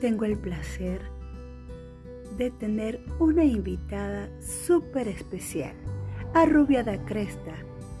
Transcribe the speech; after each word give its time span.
tengo 0.00 0.24
el 0.24 0.38
placer 0.38 1.02
de 2.38 2.50
tener 2.50 3.04
una 3.18 3.44
invitada 3.44 4.30
súper 4.40 5.08
especial, 5.08 5.76
a 6.32 6.46
Rubia 6.46 6.82
da 6.82 7.04
Cresta, 7.04 7.54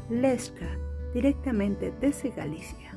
Lesca, 0.08 0.66
directamente 1.12 1.92
desde 2.00 2.30
Galicia. 2.30 2.96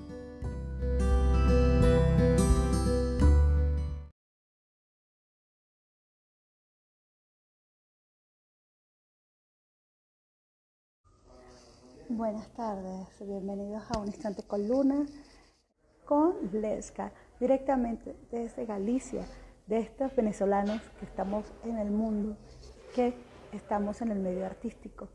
Buenas 12.07 12.47
tardes, 12.53 13.07
bienvenidos 13.19 13.83
a 13.89 13.99
Un 13.99 14.07
Instante 14.07 14.43
con 14.43 14.65
Luna 14.67 15.05
con 16.05 16.35
Lesca, 16.53 17.11
directamente 17.43 18.15
desde 18.31 18.65
Galicia, 18.65 19.25
de 19.67 19.79
estos 19.79 20.15
venezolanos 20.15 20.81
que 20.97 21.05
estamos 21.05 21.43
en 21.65 21.77
el 21.77 21.91
mundo, 21.91 22.37
que 22.95 23.13
estamos 23.51 24.01
en 24.01 24.11
el 24.11 24.19
medio 24.19 24.45
artístico. 24.45 25.09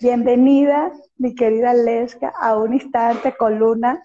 Bienvenida, 0.00 0.90
mi 1.18 1.36
querida 1.36 1.72
Lesca, 1.72 2.30
a 2.30 2.56
Un 2.56 2.74
Instante 2.74 3.36
con 3.36 3.60
Luna. 3.60 4.02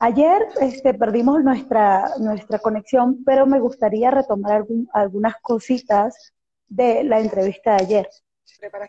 Ayer 0.00 0.48
este, 0.60 0.94
perdimos 0.94 1.44
nuestra, 1.44 2.10
nuestra 2.18 2.58
conexión, 2.58 3.22
pero 3.24 3.46
me 3.46 3.60
gustaría 3.60 4.10
retomar 4.10 4.64
algunas 4.94 5.36
cositas 5.40 6.34
de 6.66 7.04
la 7.04 7.20
entrevista 7.20 7.76
de 7.76 7.84
ayer. 7.84 8.08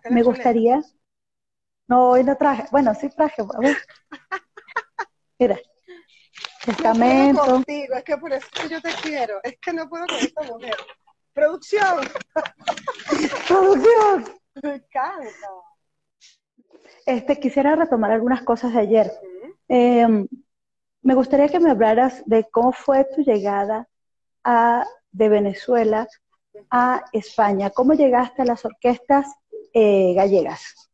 Me 0.10 0.24
gustaría... 0.24 0.82
No, 1.88 2.10
hoy 2.10 2.24
no 2.24 2.36
traje. 2.36 2.66
Bueno, 2.72 2.96
sí 2.96 3.10
traje. 3.10 3.44
Mira. 5.40 5.60
Testamento. 6.70 7.46
No 7.46 7.52
contigo, 7.54 7.96
es 7.96 8.04
que 8.04 8.18
por 8.18 8.34
eso 8.34 8.48
yo 8.70 8.82
te 8.82 8.92
quiero. 9.02 9.40
Es 9.44 9.58
que 9.60 9.74
no 9.74 9.90
puedo 9.90 10.06
con 10.08 10.18
esta 10.18 10.42
mujer. 10.44 10.76
Producción. 11.34 12.08
Producción. 13.48 14.26
Me 14.62 14.76
encanta. 14.76 15.30
Este, 17.06 17.40
quisiera 17.40 17.76
retomar 17.76 18.12
algunas 18.12 18.44
cosas 18.44 18.74
de 18.74 18.80
ayer. 18.80 19.12
Em, 19.68 20.28
me 21.02 21.16
gustaría 21.16 21.48
que 21.48 21.60
me 21.60 21.72
hablaras 21.72 22.24
de 22.26 22.48
cómo 22.52 22.72
fue 22.72 23.06
tu 23.06 23.22
llegada 23.22 23.88
a, 24.44 24.86
de 25.12 25.30
Venezuela 25.30 26.08
a 26.70 27.06
España. 27.14 27.70
¿Cómo 27.70 27.94
llegaste 27.94 28.42
a 28.42 28.46
las 28.46 28.66
orquestas 28.66 29.28
eh, 29.74 30.14
gallegas? 30.14 30.89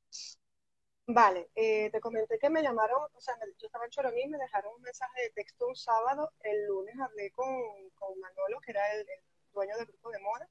Vale, 1.07 1.49
eh, 1.55 1.91
te 1.91 1.99
comenté 2.01 2.39
que 2.39 2.49
me 2.49 2.63
llamaron, 2.63 3.07
o 3.13 3.21
sea, 3.21 3.35
yo 3.59 3.67
estaba 3.67 3.85
en 3.85 3.91
Choroní 3.91 4.23
y 4.23 4.27
me 4.27 4.39
dejaron 4.39 4.73
un 4.75 4.81
mensaje 4.81 5.21
de 5.21 5.29
texto 5.31 5.67
un 5.67 5.75
sábado, 5.75 6.33
el 6.41 6.65
lunes 6.65 6.95
hablé 6.99 7.31
con, 7.31 7.47
con 7.91 8.19
Manolo, 8.19 8.59
que 8.61 8.71
era 8.71 8.91
el, 8.93 9.05
dueño 9.53 9.77
del 9.77 9.85
grupo 9.85 10.09
de 10.09 10.19
moda, 10.19 10.49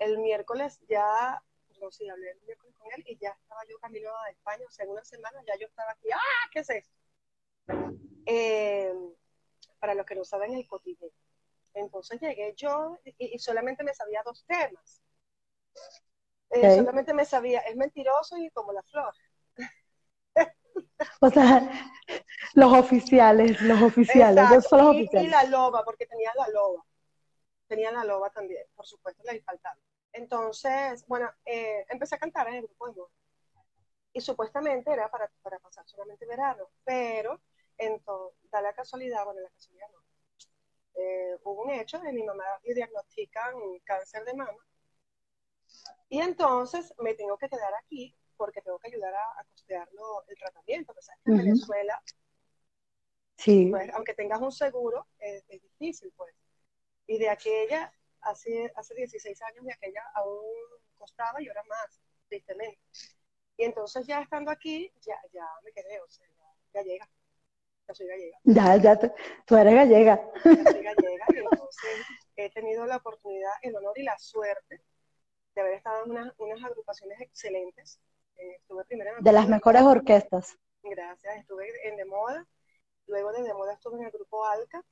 el 0.00 0.18
miércoles 0.18 0.80
ya, 0.88 1.40
no 1.80 1.90
sé, 1.92 2.10
hablé 2.10 2.32
el 2.32 2.40
miércoles 2.42 2.74
con 2.76 2.92
él 2.92 3.04
y 3.06 3.16
ya 3.18 3.30
estaba 3.30 3.62
yo 3.68 3.78
camino 3.78 4.10
a 4.16 4.30
España, 4.30 4.64
o 4.66 4.70
sea, 4.70 4.84
en 4.84 4.90
una 4.90 5.04
semana 5.04 5.42
ya 5.46 5.56
yo 5.56 5.66
estaba 5.68 5.92
aquí, 5.92 6.08
¡ah! 6.12 6.48
¿Qué 6.52 6.58
es 6.58 6.70
esto? 6.70 6.94
Eh, 8.26 8.92
para 9.78 9.94
los 9.94 10.04
que 10.04 10.16
no 10.16 10.24
saben, 10.24 10.54
el 10.54 10.66
cotilleo. 10.66 11.10
Entonces 11.74 12.20
llegué 12.20 12.52
yo 12.56 12.98
y, 13.04 13.38
solamente 13.38 13.84
me 13.84 13.94
sabía 13.94 14.22
dos 14.24 14.44
temas. 14.44 15.00
Eh, 16.50 16.76
solamente 16.76 17.14
me 17.14 17.24
sabía, 17.24 17.60
es 17.60 17.76
mentiroso 17.76 18.36
y 18.36 18.50
como 18.50 18.72
la 18.72 18.82
flor. 18.82 19.14
O 21.20 21.30
sea, 21.30 21.68
los 22.54 22.72
oficiales, 22.72 23.60
los 23.60 23.82
oficiales, 23.82 24.50
los 24.50 24.72
oficiales. 24.72 25.28
Y 25.28 25.30
la 25.30 25.44
loba, 25.44 25.84
porque 25.84 26.06
tenía 26.06 26.32
la 26.36 26.48
loba. 26.48 26.84
Tenía 27.66 27.92
la 27.92 28.04
loba 28.04 28.30
también, 28.30 28.64
por 28.74 28.86
supuesto, 28.86 29.22
le 29.24 29.42
faltaba. 29.42 29.76
Entonces, 30.12 31.04
bueno, 31.06 31.30
eh, 31.44 31.84
empecé 31.88 32.14
a 32.14 32.18
cantar 32.18 32.48
en 32.48 32.54
el 32.54 32.62
grupo 32.62 32.88
de 32.88 32.94
moda. 32.94 33.10
Y 34.12 34.20
supuestamente 34.20 34.90
era 34.90 35.10
para, 35.10 35.30
para 35.42 35.58
pasar 35.58 35.86
solamente 35.86 36.26
verano, 36.26 36.70
pero 36.84 37.40
entonces, 37.76 38.50
da 38.50 38.60
la 38.60 38.72
casualidad, 38.72 39.24
bueno, 39.24 39.40
la 39.40 39.50
casualidad 39.50 39.86
no. 39.92 39.98
Eh, 40.94 41.38
hubo 41.44 41.62
un 41.62 41.70
hecho 41.70 42.00
de 42.00 42.12
mi 42.12 42.24
mamá 42.24 42.44
le 42.64 42.74
diagnostican 42.74 43.54
cáncer 43.84 44.24
de 44.24 44.34
mama. 44.34 44.66
Y 46.08 46.20
entonces 46.20 46.92
me 46.98 47.14
tengo 47.14 47.36
que 47.38 47.48
quedar 47.48 47.72
aquí 47.84 48.16
porque 48.38 48.62
tengo 48.62 48.78
que 48.78 48.88
ayudar 48.88 49.12
a, 49.14 49.44
costearlo 49.50 50.24
el 50.28 50.36
tratamiento. 50.38 50.86
Porque 50.86 51.02
sabes 51.02 51.20
que 51.24 51.32
en 51.32 51.38
Venezuela, 51.38 52.02
sí. 53.36 53.66
Pues, 53.70 53.90
aunque 53.92 54.14
tengas 54.14 54.40
un 54.40 54.52
seguro, 54.52 55.06
es, 55.18 55.46
difícil, 55.48 56.12
pues. 56.16 56.34
Y 57.06 57.18
de 57.18 57.28
aquella, 57.28 57.92
hace, 58.20 58.72
hace 58.76 58.94
16 58.94 59.42
años, 59.42 59.64
de 59.64 59.72
aquella 59.72 60.02
aún 60.14 60.46
costaba 60.96 61.42
y 61.42 61.48
ahora 61.48 61.64
más, 61.68 62.00
tristemente. 62.28 62.80
Y 63.56 63.64
entonces 63.64 64.06
ya 64.06 64.22
estando 64.22 64.50
aquí, 64.50 64.90
ya, 65.00 65.16
ya 65.32 65.44
me 65.64 65.72
quedé, 65.72 66.00
o 66.00 66.08
sea, 66.08 66.26
ya, 66.74 66.82
llega. 66.82 67.08
Ya 67.88 67.94
soy 67.94 68.06
gallega. 68.06 68.38
Ya, 68.44 68.76
ya, 68.76 69.14
tú 69.46 69.56
eres 69.56 69.74
gallega. 69.74 70.30
Ya 70.44 70.70
soy 70.70 70.82
gallega 70.84 71.26
y 71.34 71.38
entonces 71.38 72.06
he 72.36 72.50
tenido 72.50 72.86
la 72.86 72.96
oportunidad, 72.96 73.50
el 73.62 73.74
honor 73.74 73.98
y 73.98 74.02
la 74.02 74.16
suerte 74.18 74.82
de 75.54 75.60
haber 75.60 75.74
estado 75.74 76.04
en 76.04 76.32
unas 76.36 76.64
agrupaciones 76.64 77.20
excelentes 77.20 77.98
estuve 78.38 78.84
primero 78.84 79.12
de 79.20 79.32
las 79.32 79.48
mejores 79.48 79.82
orquestas. 79.82 80.56
Gracias, 80.82 81.36
estuve 81.36 81.66
en 81.88 81.96
De 81.96 82.04
Moda, 82.04 82.46
luego 83.06 83.32
de 83.32 83.42
De 83.42 83.54
Moda 83.54 83.74
estuve 83.74 83.98
en 83.98 84.06
el 84.06 84.10
grupo 84.10 84.44
Alcar, 84.46 84.84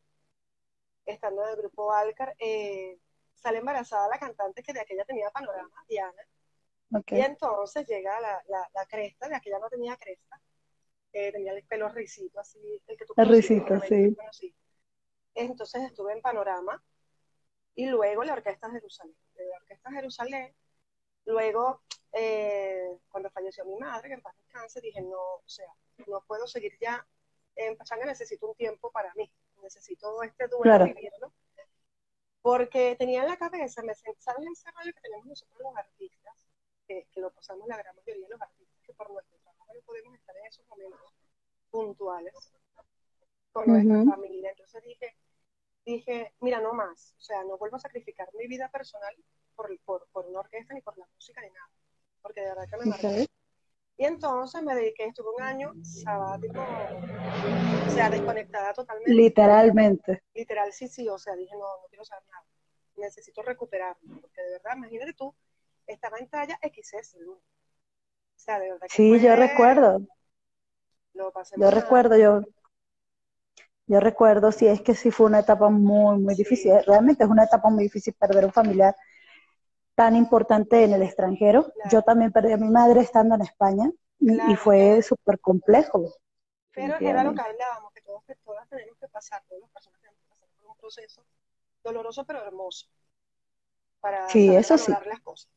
estando 1.05 1.43
en 1.45 1.51
el 1.51 1.57
grupo 1.57 1.93
Alcar, 1.93 2.35
eh, 2.39 2.99
sale 3.35 3.59
embarazada 3.59 4.09
la 4.09 4.19
cantante 4.19 4.63
que 4.63 4.73
de 4.73 4.81
aquella 4.81 5.05
tenía 5.05 5.31
panorama, 5.31 5.85
Diana, 5.89 6.23
y 6.91 7.21
entonces 7.21 7.87
llega 7.87 8.21
la, 8.21 8.43
la, 8.49 8.87
cresta, 8.87 9.29
de 9.29 9.37
aquella 9.37 9.59
no 9.59 9.69
tenía 9.69 9.97
cresta, 9.97 10.41
eh, 11.13 11.33
tenía 11.33 11.53
el 11.53 11.65
pelo 11.65 11.89
risito, 11.89 12.41
así, 12.41 12.59
el 12.87 12.97
que 12.97 13.05
tú 13.05 13.15
El 13.17 13.29
risito, 13.29 13.81
sí. 14.33 14.55
Entonces 15.35 15.83
estuve 15.83 16.13
en 16.13 16.23
panorama, 16.23 16.83
y 17.77 17.87
luego 17.87 18.25
la 18.25 18.33
Orquesta 18.33 18.71
Jerusalén. 18.71 19.15
De 19.35 19.47
la 19.47 19.57
Orquesta 19.59 19.93
Jerusalén. 19.93 20.55
Luego, 21.27 21.83
eh, 22.13 22.99
cuando 23.09 23.31
falleció 23.31 23.65
mi 23.65 23.77
madre, 23.77 24.09
que 24.09 24.15
en 24.15 24.23
paz 24.23 24.35
descanse, 24.37 24.81
dije, 24.81 25.01
no, 25.03 25.19
o 25.19 25.43
sea, 25.49 25.73
no 26.07 26.23
puedo 26.27 26.47
seguir 26.47 26.77
ya 26.81 27.07
en 27.57 27.77
Pachanga, 27.77 28.05
necesito 28.05 28.49
un 28.49 28.55
tiempo 28.55 28.91
para 28.91 29.13
mí, 29.15 29.31
necesito 29.63 30.23
este 30.23 30.49
duelo 30.49 30.85
vivirlo. 30.85 31.33
Porque 32.43 32.95
tenía 32.97 33.23
en 33.23 33.29
la 33.29 33.37
cabeza, 33.37 33.83
me 33.83 33.95
¿sabes 33.95 34.47
ese 34.53 34.71
rollo 34.71 34.93
que 34.95 35.01
tenemos 35.01 35.27
nosotros 35.27 35.59
los 35.61 35.77
artistas? 35.77 36.47
Que, 36.87 37.09
lo 37.17 37.33
pasamos 37.33 37.67
la 37.67 37.77
gran 37.77 37.97
mayoría 37.97 38.25
de 38.25 38.31
los 38.31 38.41
artistas, 38.41 38.81
que 38.83 38.93
por 38.95 39.11
nuestro 39.11 39.37
trabajo 39.39 39.75
no 39.75 39.81
podemos 39.81 40.15
estar 40.15 40.37
en 40.37 40.47
esos 40.47 40.65
momentos 40.69 41.13
puntuales 41.71 42.53
con 43.51 43.67
nuestra 43.67 44.15
familia. 44.15 44.51
Entonces 44.51 44.83
dije, 44.85 45.17
dije, 45.85 46.35
mira, 46.41 46.61
no 46.61 46.73
más, 46.73 47.15
o 47.19 47.21
sea, 47.21 47.43
no 47.45 47.59
vuelvo 47.59 47.77
a 47.77 47.81
sacrificar 47.81 48.29
mi 48.35 48.47
vida 48.47 48.69
personal 48.69 49.17
por, 49.57 49.77
por, 49.81 50.07
por, 50.13 50.27
una 50.27 50.41
orquesta 50.41 50.75
ni 50.75 50.83
por 50.83 50.97
la 50.99 51.07
música 51.15 51.41
ni 51.41 51.49
nada, 51.51 51.71
porque 52.27 52.41
de 52.41 52.49
verdad 52.49 52.69
que 52.69 52.77
me 52.79 52.87
marcó. 52.87 53.09
Y 53.99 54.05
entonces 54.05 54.63
me 54.63 54.75
dediqué, 54.75 55.07
estuve 55.07 55.29
un 55.37 55.43
año 55.43 55.73
sabático, 55.83 56.61
o 56.61 57.91
sea, 57.91 58.11
desconectada 58.11 58.75
totalmente. 58.75 59.13
Literalmente. 59.13 60.23
Literal, 60.35 60.73
sí, 60.73 60.89
sí, 60.89 61.09
o 61.09 61.19
sea, 61.19 61.35
dije, 61.37 61.55
no, 61.55 61.61
no 61.61 61.89
quiero 61.89 62.05
saber 62.05 62.25
nada, 62.31 62.45
necesito 62.97 63.43
recuperarme, 63.43 64.21
porque 64.21 64.43
de 64.43 64.51
verdad, 64.51 64.77
imagínate 64.77 65.15
tú, 65.15 65.35
estaba 65.87 66.19
en 66.19 66.29
talla 66.29 66.59
XS, 66.61 67.17
O 67.25 67.41
sea, 68.35 68.59
de 68.59 68.73
verdad. 68.73 68.89
Que 68.89 68.97
sí, 68.97 69.21
yo 69.21 69.37
recuerdo. 69.37 70.01
Lo 71.15 71.33
pasé 71.33 71.55
yo 71.59 71.71
recuerdo, 71.71 72.19
yo, 72.19 72.43
yo 73.87 74.01
recuerdo, 74.01 74.53
sí, 74.53 74.67
es 74.67 74.83
que 74.83 74.95
sí 74.95 75.11
fue 75.11 75.27
una 75.27 75.39
etapa 75.39 75.71
muy, 75.71 76.19
muy 76.19 76.35
difícil. 76.35 76.73
Realmente 76.87 77.25
es 77.25 77.31
una 77.31 77.45
etapa 77.45 77.71
muy 77.71 77.85
difícil 77.85 78.13
perder 78.15 78.45
un 78.45 78.53
familiar 78.53 78.95
tan 79.97 80.15
importante 80.15 80.85
en 80.85 80.93
el 80.93 81.03
extranjero. 81.03 81.73
Yo 81.91 82.03
también 82.03 82.31
perdí 82.31 82.53
a 82.53 82.59
mi 82.59 82.69
madre 82.69 83.01
estando 83.01 83.35
en 83.35 83.41
España 83.41 83.91
y, 84.21 84.55
fue 84.55 85.03
súper 85.03 85.41
complejo. 85.41 86.15
Pero 86.73 86.97
era 87.01 87.25
lo 87.25 87.35
que 87.35 87.41
hablábamos, 87.41 87.93
que 87.93 88.03
todos, 88.03 88.23
todas 88.45 88.69
tenemos 88.69 88.97
que 88.99 89.09
pasar, 89.09 89.43
todas 89.49 89.63
las 89.63 89.71
personas 89.71 89.99
tenemos 90.01 90.21
que 90.21 90.29
pasar 90.29 90.49
por 90.61 90.71
un 90.71 90.77
proceso 90.77 91.23
doloroso 91.83 92.25
pero 92.27 92.45
hermoso 92.45 92.87
para 94.01 94.29
sí, 94.29 94.55
eso 94.55 94.77
sí. 94.77 94.93
las 94.93 95.21
cosas. 95.21 95.51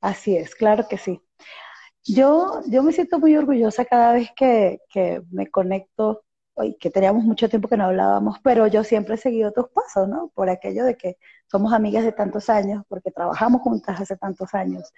Así 0.00 0.36
es, 0.36 0.54
claro 0.54 0.86
que 0.88 0.96
sí. 0.96 1.20
Yo, 2.04 2.62
yo 2.68 2.84
me 2.84 2.92
siento 2.92 3.18
muy 3.18 3.36
orgullosa 3.36 3.84
cada 3.84 4.12
vez 4.12 4.30
que, 4.36 4.78
que 4.88 5.22
me 5.32 5.50
conecto 5.50 6.24
que 6.80 6.90
teníamos 6.90 7.24
mucho 7.24 7.48
tiempo 7.48 7.68
que 7.68 7.76
no 7.76 7.84
hablábamos, 7.84 8.38
pero 8.42 8.66
yo 8.66 8.84
siempre 8.84 9.14
he 9.14 9.18
seguido 9.18 9.52
tus 9.52 9.68
pasos, 9.68 10.08
¿no? 10.08 10.30
Por 10.34 10.50
aquello 10.50 10.84
de 10.84 10.96
que 10.96 11.18
somos 11.46 11.72
amigas 11.72 12.04
de 12.04 12.12
tantos 12.12 12.48
años, 12.50 12.84
porque 12.88 13.10
trabajamos 13.10 13.62
juntas 13.62 14.00
hace 14.00 14.16
tantos 14.16 14.54
años. 14.54 14.92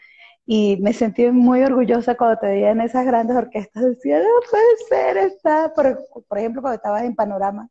Y 0.47 0.79
me 0.81 0.93
sentí 0.93 1.31
muy 1.31 1.63
orgullosa 1.63 2.17
cuando 2.17 2.39
te 2.39 2.47
veía 2.49 2.71
en 2.71 2.81
esas 2.81 3.07
grandes 3.07 3.37
orquestas. 3.37 3.85
Decía, 3.85 4.19
no 4.19 4.25
puede 4.51 4.77
ser, 4.89 5.17
está. 5.19 5.73
Por, 5.75 5.99
por 6.27 6.39
ejemplo, 6.39 6.63
cuando 6.63 6.77
estabas 6.77 7.03
en 7.05 7.15
Panorama, 7.15 7.69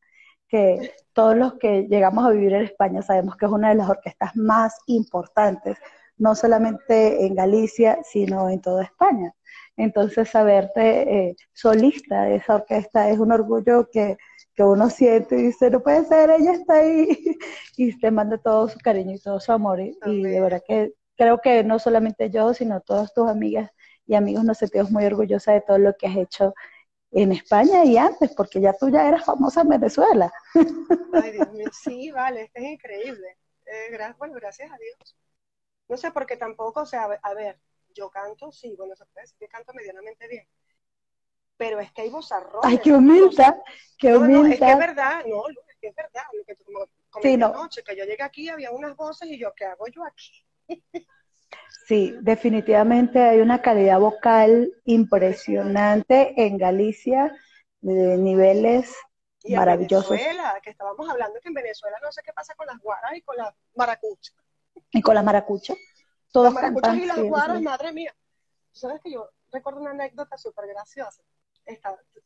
que 0.48 0.94
todos 1.14 1.36
los 1.36 1.54
que 1.56 1.84
llegamos 1.90 2.26
a 2.26 2.32
vivir 2.32 2.54
en 2.54 2.64
España 2.64 3.02
sabemos 3.02 3.38
que 3.38 3.46
es 3.46 3.52
una 3.52 3.70
de 3.70 3.76
las 3.76 3.90
orquestas 3.90 4.36
más 4.36 4.78
importantes, 4.88 5.78
no 6.18 6.36
solamente 6.36 7.26
en 7.26 7.36
Galicia, 7.36 8.00
sino 8.04 8.50
en 8.50 8.62
toda 8.62 8.84
España. 8.84 9.34
Entonces, 9.80 10.30
saberte 10.30 11.30
eh, 11.30 11.36
solista 11.54 12.24
de 12.24 12.36
esa 12.36 12.56
orquesta 12.56 13.10
es 13.10 13.18
un 13.18 13.32
orgullo 13.32 13.90
que, 13.90 14.18
que, 14.54 14.64
uno 14.64 14.90
siente 14.90 15.40
y 15.40 15.44
dice, 15.44 15.70
no 15.70 15.82
puede 15.82 16.04
ser, 16.04 16.30
ella 16.32 16.52
está 16.52 16.76
ahí, 16.76 17.08
y 17.78 17.98
te 17.98 18.12
manda 18.12 18.38
todo 18.38 18.68
su 18.68 18.78
cariño 18.80 19.16
y 19.16 19.20
todo 19.20 19.40
su 19.40 19.54
amor. 19.54 19.80
Y, 19.80 19.98
y 20.06 20.24
de 20.24 20.42
verdad 20.42 20.62
que 20.68 20.94
creo 21.16 21.40
que 21.40 21.64
no 21.64 21.80
solamente 21.80 22.30
yo, 22.30 22.54
sino 22.54 22.82
todas 22.82 23.14
tus 23.14 23.30
amigas 23.30 23.72
y 24.06 24.16
amigos 24.16 24.44
nos 24.44 24.58
sentimos 24.58 24.92
muy 24.92 25.06
orgullosas 25.06 25.56
de 25.56 25.62
todo 25.62 25.78
lo 25.78 25.96
que 25.96 26.08
has 26.08 26.18
hecho 26.18 26.54
en 27.12 27.32
España 27.32 27.86
y 27.86 27.98
antes, 27.98 28.34
porque 28.36 28.60
ya 28.60 28.74
tú 28.74 28.90
ya 28.90 29.08
eras 29.08 29.24
famosa 29.24 29.62
en 29.62 29.70
Venezuela. 29.70 30.34
Ay, 31.14 31.32
Dios 31.32 31.52
mío, 31.54 31.70
sí, 31.72 32.12
vale, 32.12 32.42
esto 32.42 32.60
es 32.60 32.66
increíble. 32.66 33.38
Eh, 33.66 33.92
gracias, 33.92 34.18
bueno, 34.18 34.34
gracias 34.36 34.70
a 34.72 34.78
Dios. 34.78 35.18
No 35.88 35.96
sé, 35.96 36.12
porque 36.12 36.36
tampoco, 36.36 36.82
o 36.82 36.86
sea, 36.86 37.06
a 37.22 37.34
ver, 37.34 37.60
yo 37.94 38.10
canto, 38.10 38.52
sí, 38.52 38.76
bueno, 38.78 38.96
se 38.96 39.06
puede 39.06 39.24
decir 39.24 39.38
que 39.40 39.48
canto 39.48 39.74
medianamente 39.74 40.28
bien, 40.28 40.48
pero 41.58 41.80
es 41.80 41.92
que 41.92 42.04
hay 42.04 42.10
vozarrones. 42.10 42.62
Ay, 42.64 42.80
qué 42.80 42.94
humildad, 42.94 43.56
qué 43.98 44.16
humildad. 44.16 44.42
No, 44.42 44.48
es 44.48 44.60
que 44.60 44.72
es 44.72 44.78
verdad, 44.78 45.26
no, 45.26 45.48
es 45.50 45.78
que 45.80 45.88
es 45.88 45.96
verdad, 45.96 46.24
lo 46.34 46.46
que 46.46 46.56
tú 46.56 46.64
como, 46.66 46.86
como 47.10 47.24
sí, 47.24 47.38
no. 47.38 47.54
noche, 47.54 47.84
que 47.84 47.96
yo 47.96 48.06
llegué 48.06 48.24
aquí, 48.24 48.50
había 48.50 48.72
unas 48.72 48.96
voces 48.96 49.30
y 49.30 49.38
yo, 49.38 49.54
¿qué 49.56 49.66
hago 49.66 49.86
yo 49.88 50.04
aquí? 50.06 50.46
Sí, 51.88 52.16
definitivamente 52.22 53.20
hay 53.20 53.40
una 53.40 53.62
calidad 53.62 54.00
vocal 54.00 54.72
impresionante 54.86 56.34
en 56.38 56.58
Galicia, 56.58 57.36
de 57.82 58.18
niveles 58.18 58.96
y 59.44 59.56
maravillosos. 59.56 60.12
En 60.12 60.18
Venezuela, 60.18 60.60
que 60.62 60.70
estábamos 60.70 61.10
hablando 61.10 61.40
que 61.42 61.48
en 61.48 61.56
Venezuela 61.56 61.98
no 62.04 62.12
sé 62.12 62.22
qué 62.24 62.32
pasa 62.34 62.54
con 62.56 62.68
las 62.68 62.78
guaras 62.80 63.12
y 63.16 63.22
con 63.22 63.38
las 63.38 63.54
maracuchas. 63.76 64.36
Y 64.92 65.02
con 65.02 65.16
las 65.16 65.24
maracuchas. 65.24 65.78
Todos 66.32 66.46
las 66.46 66.54
maracuchas 66.54 66.96
y 66.96 67.06
las 67.06 67.20
guaras, 67.20 67.62
madre 67.62 67.94
mía. 67.94 68.16
¿Sabes 68.72 69.02
que 69.04 69.12
yo 69.12 69.30
recuerdo 69.52 69.82
una 69.82 69.92
anécdota 69.92 70.38
súper 70.38 70.68
graciosa? 70.68 71.24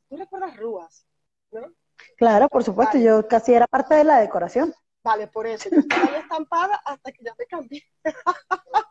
¿Tú 0.09 0.17
recuerdas 0.17 0.55
Rúas? 0.57 1.05
¿No? 1.51 1.73
Claro, 2.17 2.49
por 2.49 2.63
supuesto, 2.63 2.97
yo 2.97 3.27
casi 3.27 3.53
era 3.53 3.67
parte 3.67 3.95
de 3.95 4.03
la 4.03 4.19
decoración. 4.19 4.73
Vale, 5.03 5.27
por 5.27 5.45
eso. 5.47 5.69
Yo 5.69 5.79
estaba 5.79 6.03
ahí 6.03 6.21
estampada 6.21 6.75
hasta 6.85 7.11
que 7.11 7.23
ya 7.23 7.35
me 7.37 7.45
cambié. 7.45 7.83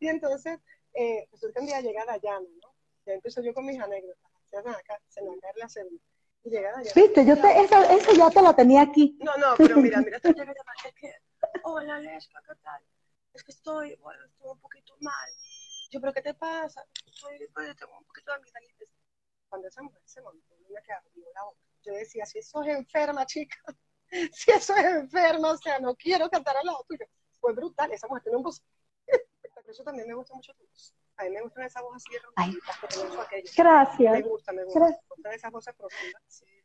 y 0.00 0.08
entonces, 0.08 0.58
eh, 0.94 1.28
resulta 1.30 1.60
un 1.60 1.66
día 1.66 1.80
llega 1.80 2.04
Dayana, 2.04 2.48
¿no? 2.62 2.74
Ya 3.06 3.14
empiezo 3.14 3.42
yo 3.42 3.52
con 3.52 3.66
mis 3.66 3.78
anécdotas. 3.78 4.30
Se 4.46 4.56
me 4.58 4.70
va 4.70 4.72
a 4.72 4.82
caer 4.82 5.56
la 5.56 5.68
cédula. 5.68 6.00
Y 6.44 6.50
llega 6.50 6.72
Dayana. 6.72 6.92
Viste, 6.94 7.26
yo 7.26 7.40
te, 7.40 7.60
eso, 7.60 7.82
eso 7.82 8.12
ya 8.12 8.30
te 8.30 8.42
lo 8.42 8.54
tenía 8.54 8.82
aquí. 8.82 9.18
No, 9.20 9.36
no, 9.36 9.54
pero 9.58 9.76
mira, 9.76 10.00
mira, 10.00 10.16
esto 10.22 10.30
llega 10.30 10.46
Dayana. 10.46 10.72
Es 10.86 10.94
que, 10.94 11.14
hola, 11.64 11.98
Lesca, 12.00 12.40
¿qué 12.46 12.54
tal? 12.62 12.82
Es 13.34 13.42
que 13.42 13.52
estoy, 13.52 13.96
bueno, 13.96 14.24
estoy 14.26 14.50
un 14.50 14.60
poquito 14.60 14.94
mal. 15.00 15.30
Yo, 15.90 16.00
¿pero 16.00 16.12
qué 16.12 16.22
te 16.22 16.34
pasa? 16.34 16.84
Estoy, 17.06 17.48
pues, 17.52 17.76
tengo 17.76 17.98
un 17.98 18.04
poquito 18.04 18.32
de 18.32 18.36
amigdalitis. 18.36 18.88
Cuando 19.48 19.68
esa 19.68 19.82
mujer 19.82 20.02
se 20.04 20.22
montó, 20.22 20.54
me 20.70 20.82
quedaba 20.82 21.04
la 21.34 21.44
boca. 21.44 21.60
Yo 21.82 21.92
decía, 21.92 22.24
si 22.26 22.38
eso 22.38 22.62
es 22.62 22.68
enferma, 22.68 23.26
chica 23.26 23.56
si 24.32 24.50
eso 24.50 24.74
es 24.76 24.84
enfermo, 24.84 25.48
o 25.48 25.56
sea, 25.56 25.78
no 25.80 25.94
quiero 25.94 26.28
cantar 26.30 26.56
al 26.56 26.66
lado 26.66 26.84
tuyo. 26.88 27.06
Fue 27.40 27.52
brutal, 27.52 27.90
esa 27.92 28.06
mujer 28.06 28.22
tiene 28.22 28.36
un 28.36 28.44
voz. 28.44 28.62
Eso 29.66 29.84
también 29.84 30.06
me 30.08 30.14
gusta 30.14 30.34
mucho 30.34 30.52
tu 30.54 30.66
voz. 30.66 30.94
A 31.16 31.24
mí 31.24 31.30
me 31.30 31.40
gustan 31.40 31.64
esas 31.64 31.82
voces 31.82 32.04
así 32.36 32.58
que 33.30 33.62
Gracias. 33.62 34.12
Me 34.12 34.22
gusta, 34.22 34.52
me 34.52 34.64
gusta. 34.64 34.80
Me 34.80 34.98
gustan 35.08 35.32
esas 35.32 35.52
voces 35.52 35.74
profundas. 35.74 36.22
Sí. 36.26 36.61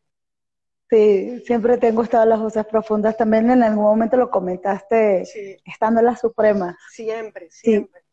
Sí, 0.89 1.43
siempre 1.45 1.77
te 1.77 1.87
han 1.87 1.95
gustado 1.95 2.25
las 2.25 2.39
voces 2.39 2.65
profundas. 2.65 3.17
También 3.17 3.49
en 3.51 3.63
algún 3.63 3.83
momento 3.83 4.15
lo 4.15 4.29
comentaste 4.29 5.23
estando 5.65 5.99
en 5.99 6.05
la 6.05 6.15
Suprema. 6.15 6.77
Siempre, 6.89 7.49
siempre. 7.51 8.03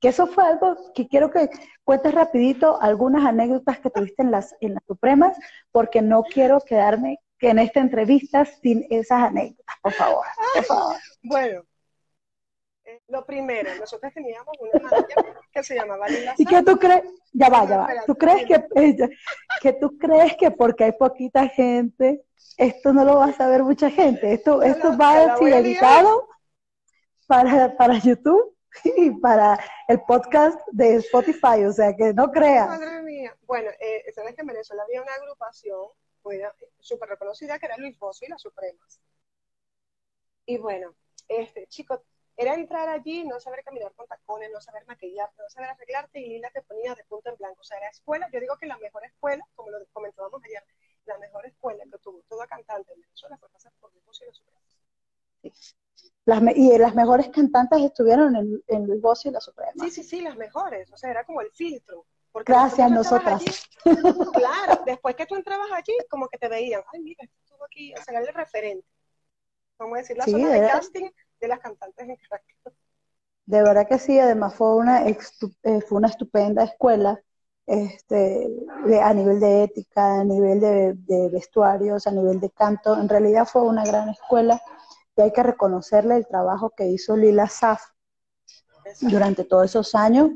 Que 0.00 0.08
eso 0.08 0.26
fue 0.26 0.44
algo 0.44 0.92
que 0.94 1.08
quiero 1.08 1.30
que 1.30 1.48
cuentes 1.82 2.14
rapidito 2.14 2.80
algunas 2.80 3.24
anécdotas 3.24 3.80
que 3.80 3.90
tuviste 3.90 4.22
en 4.22 4.30
las, 4.30 4.54
en 4.60 4.74
las 4.74 4.84
Supremas, 4.86 5.36
porque 5.72 6.02
no 6.02 6.22
quiero 6.22 6.60
quedarme 6.60 7.18
que 7.38 7.50
en 7.50 7.58
esta 7.58 7.80
entrevista 7.80 8.44
sin 8.44 8.86
esas 8.90 9.24
anécdotas, 9.24 9.76
por 9.82 9.92
favor, 9.92 10.26
por 10.54 10.64
favor. 10.64 10.96
Bueno, 11.22 11.62
eh, 12.88 13.02
lo 13.08 13.24
primero, 13.26 13.74
nosotros 13.76 14.12
teníamos 14.14 14.56
una 14.60 14.82
manager 14.82 15.36
que 15.52 15.62
se 15.62 15.74
llamaba 15.74 16.08
Lila 16.08 16.34
¿Y 16.38 16.46
qué 16.46 16.62
tú 16.62 16.78
crees? 16.78 17.02
Ya 17.32 17.50
va, 17.50 17.68
ya 17.68 17.76
va. 17.78 17.88
¿Tú 18.06 18.14
crees 18.14 18.46
que, 18.46 19.08
que 19.60 19.72
tú 19.74 19.98
crees 19.98 20.36
que 20.36 20.50
porque 20.50 20.84
hay 20.84 20.92
poquita 20.92 21.48
gente, 21.48 22.24
esto 22.56 22.92
no 22.94 23.04
lo 23.04 23.16
va 23.16 23.26
a 23.26 23.32
saber 23.32 23.62
mucha 23.62 23.90
gente? 23.90 24.32
Esto, 24.32 24.62
esto 24.62 24.96
va 24.96 25.34
a 25.34 25.36
ser 25.36 25.52
editado 25.52 26.28
para, 27.26 27.76
para 27.76 27.98
YouTube 27.98 28.56
y 28.84 29.10
para 29.10 29.58
el 29.86 30.00
podcast 30.02 30.58
de 30.72 30.96
Spotify, 30.96 31.64
o 31.66 31.72
sea 31.72 31.94
que 31.94 32.14
no 32.14 32.30
creas. 32.30 32.68
Madre 32.68 33.02
mía. 33.02 33.36
Bueno, 33.42 33.70
eh, 33.80 34.10
sabes 34.14 34.34
que 34.34 34.40
en 34.40 34.46
Venezuela 34.46 34.82
había 34.84 35.02
una 35.02 35.12
agrupación 35.12 35.88
súper 36.78 37.10
reconocida, 37.10 37.58
que 37.58 37.66
era 37.66 37.76
Luis 37.76 37.98
Bosso 37.98 38.24
y 38.24 38.28
las 38.28 38.40
Supremas. 38.40 39.00
Y 40.46 40.58
bueno, 40.58 40.94
este, 41.28 41.66
chicos, 41.66 42.00
era 42.38 42.54
entrar 42.54 42.88
allí, 42.88 43.24
no 43.24 43.40
saber 43.40 43.64
caminar 43.64 43.92
con 43.94 44.06
tacones, 44.06 44.48
no 44.52 44.60
saber 44.60 44.86
maquillarte, 44.86 45.42
no 45.42 45.50
saber 45.50 45.70
arreglarte, 45.70 46.20
y 46.20 46.28
Lila 46.28 46.48
te 46.54 46.62
ponía 46.62 46.94
de 46.94 47.02
punto 47.04 47.30
en 47.30 47.36
blanco. 47.36 47.60
O 47.60 47.64
sea, 47.64 47.78
era 47.78 47.88
escuela, 47.88 48.28
yo 48.32 48.38
digo 48.38 48.56
que 48.56 48.66
la 48.66 48.78
mejor 48.78 49.04
escuela, 49.04 49.44
como 49.56 49.70
lo 49.70 49.78
comentábamos 49.92 50.40
ayer, 50.44 50.62
la 51.04 51.18
mejor 51.18 51.46
escuela 51.46 51.82
que 51.90 51.98
tuvo 51.98 52.22
toda 52.28 52.46
cantante 52.46 52.92
en 52.92 53.00
Venezuela 53.00 53.36
fue 53.38 53.48
pasar 53.48 53.72
por 53.80 53.92
Luis 53.92 54.20
y 54.22 54.26
las 54.26 54.36
Supremas. 54.36 55.76
Las 56.26 56.56
y 56.56 56.78
las 56.78 56.94
mejores 56.94 57.28
cantantes 57.30 57.80
estuvieron 57.82 58.36
en, 58.36 58.62
en 58.68 58.86
Luis 58.86 59.00
Bosso 59.00 59.28
y 59.28 59.32
las 59.32 59.42
Supremas. 59.42 59.74
Sí, 59.80 59.90
sí, 59.90 60.04
sí, 60.04 60.20
las 60.20 60.36
mejores. 60.36 60.92
O 60.92 60.96
sea, 60.96 61.10
era 61.10 61.24
como 61.24 61.40
el 61.40 61.50
filtro. 61.50 62.06
Gracias 62.34 62.86
a 62.86 62.94
nosotras. 62.94 63.42
claro, 64.32 64.82
después 64.86 65.16
que 65.16 65.26
tú 65.26 65.34
entrabas 65.34 65.72
allí, 65.72 65.96
como 66.08 66.28
que 66.28 66.38
te 66.38 66.48
veían, 66.48 66.82
ay, 66.92 67.00
mira, 67.00 67.24
estuvo 67.24 67.64
aquí, 67.64 67.92
o 67.94 68.02
sea, 68.04 68.20
era 68.20 68.20
el 68.20 68.32
referente. 68.32 68.86
Vamos 69.76 69.96
a 69.96 70.00
decir, 70.02 70.16
la 70.16 70.24
zona 70.24 70.50
de, 70.50 70.60
casting 70.68 71.10
de 71.40 71.48
las 71.48 71.60
cantantes 71.60 72.08
en 72.08 72.16
Caracas. 72.16 72.74
De 73.46 73.62
verdad 73.62 73.88
que 73.88 73.98
sí, 73.98 74.18
además 74.18 74.54
fue 74.54 74.76
una, 74.76 75.06
eh, 75.06 75.16
fue 75.86 75.98
una 75.98 76.08
estupenda 76.08 76.64
escuela 76.64 77.18
este, 77.66 78.48
a 79.02 79.14
nivel 79.14 79.40
de 79.40 79.64
ética, 79.64 80.20
a 80.20 80.24
nivel 80.24 80.60
de, 80.60 80.94
de, 80.94 81.28
vestuarios, 81.30 82.06
a 82.06 82.10
nivel 82.10 82.40
de 82.40 82.50
canto. 82.50 82.98
En 82.98 83.08
realidad 83.08 83.46
fue 83.46 83.62
una 83.62 83.84
gran 83.84 84.08
escuela 84.10 84.60
y 85.16 85.22
hay 85.22 85.32
que 85.32 85.42
reconocerle 85.42 86.16
el 86.16 86.26
trabajo 86.26 86.70
que 86.70 86.86
hizo 86.86 87.16
Lila 87.16 87.48
Saf 87.48 87.82
durante 89.00 89.44
todos 89.44 89.66
esos 89.66 89.94
años 89.94 90.30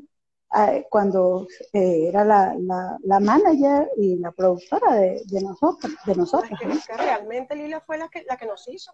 cuando 0.91 1.47
eh, 1.73 2.09
era 2.09 2.25
la, 2.25 2.55
la, 2.59 3.21
manager 3.21 3.91
y 3.97 4.19
la 4.19 4.33
productora 4.33 4.95
de, 4.97 5.23
de 5.25 5.41
nosotros. 5.41 5.93
De 6.05 6.15
nosotros 6.15 6.59
realmente 6.99 7.57
Lila 7.57 7.81
fue 7.81 7.97
la 7.97 8.09
que, 8.09 8.25
la 8.25 8.37
que 8.37 8.47
nos 8.47 8.69
hizo, 8.69 8.93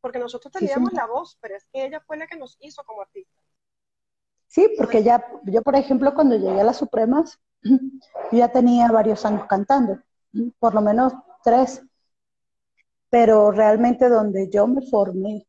porque 0.00 0.18
nosotros 0.18 0.52
teníamos 0.52 0.92
la 0.92 1.06
voz, 1.06 1.38
pero 1.40 1.56
es 1.56 1.64
que 1.72 1.84
ella 1.84 2.00
fue 2.00 2.16
la 2.16 2.26
que 2.26 2.36
nos 2.36 2.56
hizo 2.60 2.82
como 2.84 3.02
artista. 3.02 3.34
Sí, 4.46 4.72
porque 4.76 5.02
ya, 5.02 5.24
yo 5.44 5.62
por 5.62 5.76
ejemplo 5.76 6.14
cuando 6.14 6.36
llegué 6.36 6.60
a 6.60 6.64
las 6.64 6.78
Supremas, 6.78 7.38
yo 7.62 8.38
ya 8.38 8.50
tenía 8.50 8.90
varios 8.90 9.24
años 9.24 9.46
cantando, 9.48 9.98
por 10.58 10.74
lo 10.74 10.80
menos 10.80 11.12
tres, 11.44 11.82
pero 13.08 13.50
realmente 13.50 14.08
donde 14.08 14.48
yo 14.50 14.66
me 14.66 14.82
formé 14.82 15.46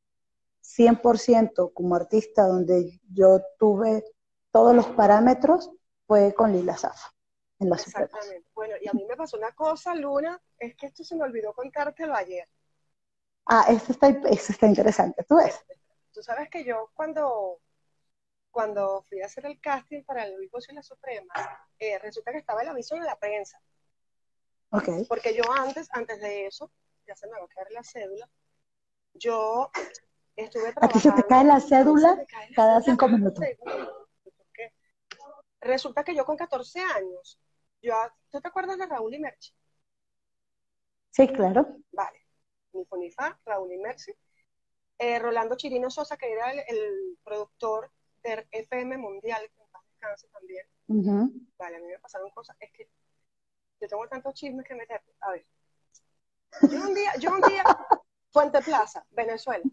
100% 0.61 1.73
como 1.73 1.95
artista, 1.95 2.47
donde 2.47 2.99
yo 3.11 3.41
tuve 3.57 4.03
todos 4.51 4.75
los 4.75 4.87
parámetros 4.87 5.71
fue 6.05 6.33
con 6.33 6.51
Lila 6.51 6.77
Zafa. 6.77 7.11
En 7.59 7.69
las 7.69 7.85
Exactamente. 7.85 8.47
Bueno, 8.53 8.75
y 8.81 8.87
a 8.87 8.93
mí 8.93 9.05
me 9.07 9.15
pasó 9.15 9.37
una 9.37 9.51
cosa, 9.51 9.93
Luna, 9.95 10.41
es 10.57 10.75
que 10.75 10.87
esto 10.87 11.03
se 11.03 11.15
me 11.15 11.23
olvidó 11.23 11.53
contártelo 11.53 12.15
ayer. 12.15 12.47
Ah, 13.45 13.65
esto 13.69 13.91
está, 13.91 14.07
está 14.07 14.67
interesante, 14.67 15.23
tú 15.23 15.35
ves. 15.37 15.63
Tú 16.13 16.21
sabes 16.21 16.49
que 16.49 16.63
yo 16.63 16.91
cuando, 16.93 17.59
cuando 18.51 19.03
fui 19.09 19.21
a 19.21 19.25
hacer 19.25 19.45
el 19.45 19.59
casting 19.59 20.03
para 20.03 20.25
el 20.25 20.35
Luis 20.35 20.51
y 20.69 20.73
la 20.73 20.83
Suprema, 20.83 21.33
eh, 21.79 21.97
resulta 21.99 22.31
que 22.31 22.39
estaba 22.39 22.61
el 22.61 22.69
aviso 22.69 22.95
en 22.95 23.05
la 23.05 23.17
prensa. 23.17 23.59
Okay. 24.69 25.05
Porque 25.05 25.35
yo 25.35 25.43
antes, 25.51 25.89
antes 25.91 26.21
de 26.21 26.47
eso, 26.47 26.71
ya 27.05 27.15
se 27.15 27.27
me 27.27 27.33
va 27.33 27.45
a 27.45 27.47
caer 27.47 27.71
la 27.71 27.83
cédula, 27.83 28.29
yo 29.13 29.69
estuve 30.35 30.71
trabajando. 30.73 30.87
Aquí 30.87 30.99
se 30.99 31.11
te 31.11 31.27
cae 31.27 31.43
la 31.43 31.59
cédula 31.59 32.25
cada 32.55 32.81
cinco 32.81 33.07
minutos. 33.07 33.43
Resulta 35.61 36.03
que 36.03 36.15
yo 36.15 36.25
con 36.25 36.35
14 36.35 36.81
años, 36.81 37.39
yo, 37.81 37.93
¿tú 38.31 38.41
te 38.41 38.47
acuerdas 38.47 38.79
de 38.79 38.87
Raúl 38.87 39.13
y 39.13 39.19
Merchi? 39.19 39.53
Sí, 41.11 41.27
claro. 41.27 41.77
Vale. 41.91 42.20
Ni 42.73 42.85
Fonifa, 42.85 43.39
Raúl 43.45 43.73
y 43.73 43.77
Merchi. 43.77 44.11
Eh, 44.97 45.19
Rolando 45.19 45.55
Chirino 45.55 45.89
Sosa, 45.89 46.15
que 46.15 46.31
era 46.31 46.51
el, 46.51 47.17
productor 47.23 47.91
de 48.23 48.47
FM 48.51 48.97
Mundial, 48.97 49.41
que 49.55 49.61
en 49.61 49.69
paz 49.69 49.83
descanse 49.87 50.27
también. 50.27 50.67
Vale, 51.57 51.77
a 51.77 51.79
mí 51.79 51.87
me 51.87 51.99
pasaron 51.99 52.29
cosas. 52.31 52.55
Es 52.59 52.71
que 52.71 52.87
yo 53.79 53.87
tengo 53.87 54.07
tantos 54.07 54.35
chismes 54.35 54.65
que 54.65 54.75
meter. 54.75 55.01
A 55.21 55.31
ver. 55.31 55.45
Yo 56.69 56.81
un 56.81 56.93
día, 56.93 57.15
yo 57.17 57.31
un 57.31 57.41
día, 57.41 57.63
Fuente 58.31 58.61
Plaza, 58.61 59.05
Venezuela. 59.09 59.63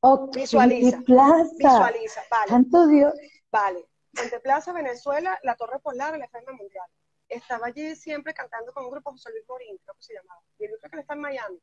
Okay, 0.00 0.42
Visualiza. 0.42 1.00
Plaza. 1.00 1.50
Visualiza, 1.58 2.22
vale. 2.30 2.48
Santo 2.48 2.86
Dios. 2.86 3.14
Vale. 3.50 3.88
Fuente 4.14 4.40
Plaza, 4.40 4.72
Venezuela, 4.72 5.38
la 5.42 5.56
Torre 5.56 5.78
Polar, 5.80 6.14
el 6.14 6.22
FM 6.22 6.52
Mundial. 6.52 6.86
Estaba 7.28 7.68
allí 7.68 7.96
siempre 7.96 8.34
cantando 8.34 8.72
con 8.72 8.84
un 8.84 8.90
grupo 8.90 9.10
José 9.10 9.30
Luis 9.30 9.44
Morín, 9.48 9.78
creo 9.78 9.94
que 9.94 10.02
se 10.02 10.14
llamaba. 10.14 10.42
Y 10.58 10.68
yo 10.68 10.76
creo 10.78 10.90
que 10.90 10.96
él 10.96 11.00
está 11.00 11.14
en 11.14 11.20
Miami, 11.20 11.60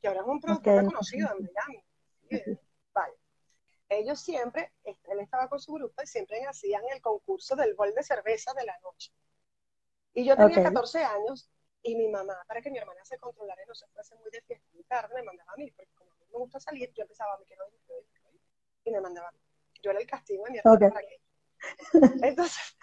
que 0.00 0.08
ahora 0.08 0.20
es 0.20 0.26
un 0.26 0.40
productor 0.40 0.74
Ok. 0.74 0.78
reconocido 0.78 1.28
en 1.32 1.42
Miami. 1.54 1.84
Sí, 2.28 2.42
Vale. 2.94 3.14
Ellos 3.88 4.20
siempre, 4.20 4.72
él 4.84 5.20
estaba 5.20 5.48
con 5.48 5.60
su 5.60 5.72
grupo 5.72 6.02
y 6.02 6.06
siempre 6.06 6.44
hacían 6.46 6.82
el 6.92 7.00
concurso 7.00 7.56
del 7.56 7.74
bol 7.74 7.92
de 7.94 8.02
cerveza 8.02 8.52
de 8.54 8.64
la 8.64 8.78
noche. 8.80 9.12
Y 10.14 10.24
yo 10.24 10.36
tenía 10.36 10.56
Ok. 10.56 10.64
14 10.64 11.04
años 11.04 11.50
y 11.82 11.96
mi 11.96 12.08
mamá, 12.08 12.36
para 12.46 12.60
que 12.60 12.70
mi 12.70 12.78
hermana 12.78 13.04
se 13.04 13.18
controlara 13.18 13.62
y 13.62 13.66
no 13.66 13.74
se 13.74 13.86
fuese 13.88 14.14
muy 14.16 14.30
de 14.30 14.42
fiesta 14.42 14.68
muy 14.74 14.84
tarde, 14.84 15.14
me 15.14 15.22
mandaba 15.22 15.52
a 15.52 15.56
mí, 15.56 15.70
porque 15.72 15.90
como 15.94 16.12
a 16.12 16.14
mí 16.16 16.24
me 16.30 16.38
gusta 16.38 16.60
salir, 16.60 16.92
yo 16.94 17.02
empezaba, 17.02 17.38
me 17.38 17.44
quiero 17.46 17.66
ir, 17.68 17.74
me 17.74 17.80
quiero 17.86 18.00
ir, 18.32 18.40
y 18.84 18.90
me 18.90 19.00
mandaba 19.00 19.28
a 19.28 19.32
mí. 19.32 19.38
Yo 19.82 19.90
era 19.90 20.00
el 20.00 20.06
castigo 20.06 20.44
de 20.44 20.50
mi 20.52 20.58
hermana 20.58 20.88
para 20.92 21.06
que 21.06 21.20
entonces, 22.22 22.76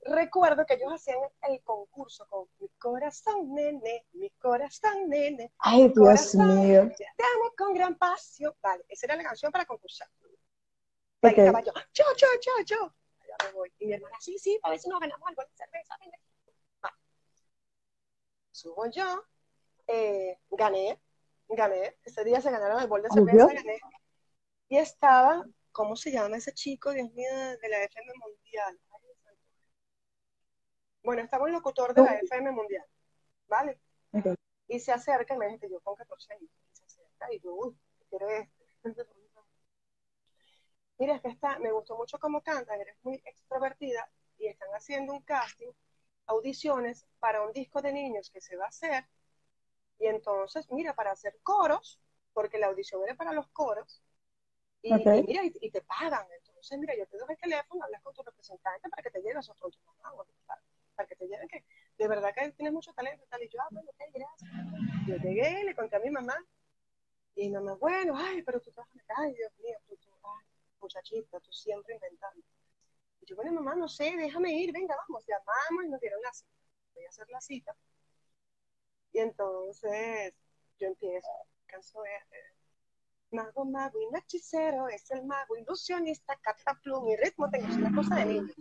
recuerdo 0.00 0.66
que 0.66 0.74
ellos 0.74 0.92
hacían 0.92 1.18
el 1.42 1.62
concurso 1.62 2.26
con 2.28 2.48
mi 2.58 2.68
corazón, 2.78 3.54
nene, 3.54 4.06
mi 4.12 4.30
corazón, 4.30 5.08
nene, 5.08 5.52
Ay, 5.58 5.82
Dios 5.88 5.94
corazón, 5.94 6.60
mío. 6.60 6.90
te 6.96 7.04
amo 7.34 7.52
con 7.56 7.74
gran 7.74 7.96
pasión. 7.96 8.52
Vale, 8.62 8.84
esa 8.88 9.06
era 9.06 9.16
la 9.16 9.22
canción 9.24 9.52
para 9.52 9.64
concursar. 9.64 10.08
Ahí 11.22 11.32
Ok. 11.32 11.38
estaba 11.38 11.60
yo, 11.62 11.72
yo, 11.92 12.04
yo, 12.16 12.26
yo, 12.40 12.64
yo. 12.66 12.94
Allá 13.20 13.36
me 13.44 13.52
voy. 13.52 13.72
Y 13.78 13.86
mi 13.86 13.92
hermana, 13.94 14.16
sí, 14.20 14.38
sí, 14.38 14.58
a 14.62 14.70
ver 14.70 14.78
si 14.78 14.88
nos 14.88 15.00
ganamos 15.00 15.26
algo 15.28 15.42
de 15.42 15.48
cerveza. 15.56 15.96
Vale. 16.82 16.96
Subo 18.50 18.86
yo, 18.90 19.24
eh, 19.86 20.38
gané, 20.50 21.00
gané. 21.48 21.96
Ese 22.04 22.24
día 22.24 22.40
se 22.40 22.50
ganaron 22.50 22.80
el 22.80 22.88
bol 22.88 23.02
de 23.02 23.10
cerveza, 23.10 23.46
gané. 23.46 23.80
Y 24.68 24.76
estaba, 24.78 25.44
¿cómo 25.74 25.96
se 25.96 26.12
llama 26.12 26.36
ese 26.36 26.52
chico, 26.54 26.92
Dios 26.92 27.12
mío, 27.12 27.30
de 27.60 27.68
la 27.68 27.82
FM 27.82 28.12
Mundial? 28.14 28.80
Bueno, 31.02 31.20
estaba 31.22 31.44
un 31.44 31.52
locutor 31.52 31.92
de 31.92 32.02
la 32.02 32.14
FM 32.14 32.52
Mundial, 32.52 32.86
¿vale? 33.48 33.78
Y 34.68 34.78
se 34.78 34.92
acerca 34.92 35.34
y 35.34 35.38
me 35.38 35.48
dice, 35.48 35.68
yo 35.68 35.80
con 35.80 35.96
14 35.96 36.32
años, 36.32 36.50
y 36.72 36.76
se 36.76 36.84
acerca 36.84 37.32
y 37.34 37.40
yo, 37.40 37.52
uy, 37.52 37.76
¿qué 37.98 38.04
quiere 38.06 38.38
este? 38.38 38.64
Mira, 40.98 41.16
es 41.16 41.22
que 41.22 41.28
está, 41.28 41.58
me 41.58 41.72
gustó 41.72 41.96
mucho 41.96 42.18
cómo 42.20 42.40
cantas, 42.40 42.78
eres 42.78 42.96
muy 43.02 43.20
extrovertida 43.26 44.08
y 44.38 44.46
están 44.46 44.70
haciendo 44.70 45.12
un 45.12 45.22
casting, 45.22 45.72
audiciones 46.26 47.04
para 47.18 47.42
un 47.42 47.52
disco 47.52 47.82
de 47.82 47.92
niños 47.92 48.30
que 48.30 48.40
se 48.40 48.56
va 48.56 48.66
a 48.66 48.68
hacer. 48.68 49.04
Y 49.98 50.06
entonces, 50.06 50.70
mira, 50.70 50.94
para 50.94 51.10
hacer 51.10 51.36
coros, 51.42 52.00
porque 52.32 52.58
la 52.58 52.68
audición 52.68 53.02
era 53.02 53.16
para 53.16 53.32
los 53.32 53.48
coros, 53.48 54.04
y, 54.84 54.92
mira, 54.92 55.44
y, 55.44 55.52
y 55.62 55.70
te 55.70 55.80
pagan. 55.82 56.26
Entonces, 56.36 56.78
mira, 56.78 56.94
yo 56.96 57.06
te 57.06 57.16
doy 57.16 57.26
el 57.30 57.38
teléfono, 57.38 57.82
hablas 57.84 58.02
con 58.02 58.14
tu 58.14 58.22
representante 58.22 58.88
para 58.90 59.02
que 59.02 59.10
te 59.10 59.22
lleves 59.22 59.48
o 59.48 59.54
con 59.54 59.70
tu 59.70 59.78
mamá, 59.80 60.12
o 60.12 60.26
para, 60.46 60.60
para 60.94 61.08
que 61.08 61.16
te 61.16 61.26
lleven, 61.26 61.48
que 61.48 61.64
de 61.96 62.08
verdad 62.08 62.34
que 62.34 62.52
tienes 62.52 62.72
mucho 62.72 62.92
talento, 62.92 63.24
y 63.24 63.28
tal. 63.28 63.42
Y 63.42 63.48
yo, 63.48 63.60
ah, 63.62 63.68
bueno, 63.70 63.90
ok, 63.90 64.02
gracias. 64.12 64.50
Yo 65.06 65.16
llegué, 65.16 65.64
le 65.64 65.74
conté 65.74 65.96
a 65.96 66.00
mi 66.00 66.10
mamá, 66.10 66.36
y 67.34 67.48
mi 67.48 67.54
mamá, 67.54 67.74
bueno, 67.74 68.14
ay, 68.16 68.42
pero 68.42 68.60
tú 68.60 68.70
trabajas 68.72 69.02
acá, 69.02 69.14
ay, 69.18 69.34
Dios 69.34 69.52
mío, 69.58 69.78
tú, 69.86 69.96
tú, 69.96 70.10
ay, 70.22 70.46
muchachita, 70.80 71.40
tú 71.40 71.52
siempre 71.52 71.94
inventando. 71.94 72.44
Y 73.20 73.26
yo, 73.26 73.36
bueno, 73.36 73.52
mamá, 73.52 73.74
no 73.74 73.88
sé, 73.88 74.14
déjame 74.16 74.52
ir, 74.52 74.70
venga, 74.70 74.94
vamos, 75.08 75.24
llamamos 75.26 75.84
y 75.84 75.88
nos 75.88 76.00
dieron 76.00 76.20
la 76.20 76.32
cita. 76.32 76.52
Voy 76.94 77.04
a 77.04 77.08
hacer 77.08 77.28
la 77.30 77.40
cita. 77.40 77.74
Y 79.12 79.18
entonces 79.20 80.34
yo 80.78 80.88
empiezo, 80.88 81.30
canso 81.66 82.02
de 82.02 82.10
Mago, 83.34 83.64
mago 83.64 83.98
y 84.00 84.16
hechicero, 84.16 84.88
es 84.88 85.10
el 85.10 85.24
mago 85.24 85.56
ilusionista, 85.56 86.36
cataplum 86.40 87.08
y 87.08 87.16
ritmo, 87.16 87.50
tengo 87.50 87.66
una 87.74 87.94
cosa 87.94 88.16
de 88.16 88.26
niño. 88.26 88.54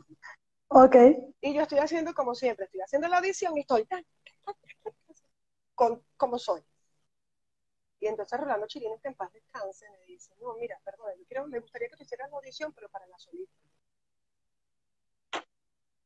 Ok. 0.70 0.96
Y 1.42 1.54
yo 1.54 1.62
estoy 1.62 1.80
haciendo 1.80 2.14
como 2.14 2.34
siempre, 2.36 2.66
estoy 2.66 2.82
haciendo 2.82 3.08
la 3.08 3.18
audición 3.18 3.56
y 3.58 3.62
estoy 3.62 3.86
tan, 3.86 4.04
con, 5.76 6.04
como 6.18 6.40
soy. 6.40 6.62
Y 8.00 8.08
entonces 8.08 8.40
Rolando 8.40 8.68
Chirines, 8.68 9.00
que 9.02 9.08
en 9.08 9.16
paz 9.16 9.32
descanse, 9.32 9.86
me 9.90 10.06
dice, 10.06 10.34
no, 10.42 10.56
mira, 10.56 10.78
perdón, 10.84 11.14
yo 11.18 11.26
quiero, 11.26 11.48
me 11.48 11.60
gustaría 11.60 11.88
que 11.88 11.96
tú 11.96 12.04
hicieras 12.04 12.30
la 12.30 12.38
audición, 12.38 12.74
pero 12.74 12.90
para 12.90 13.08
la 13.08 13.18
solista. 13.18 13.56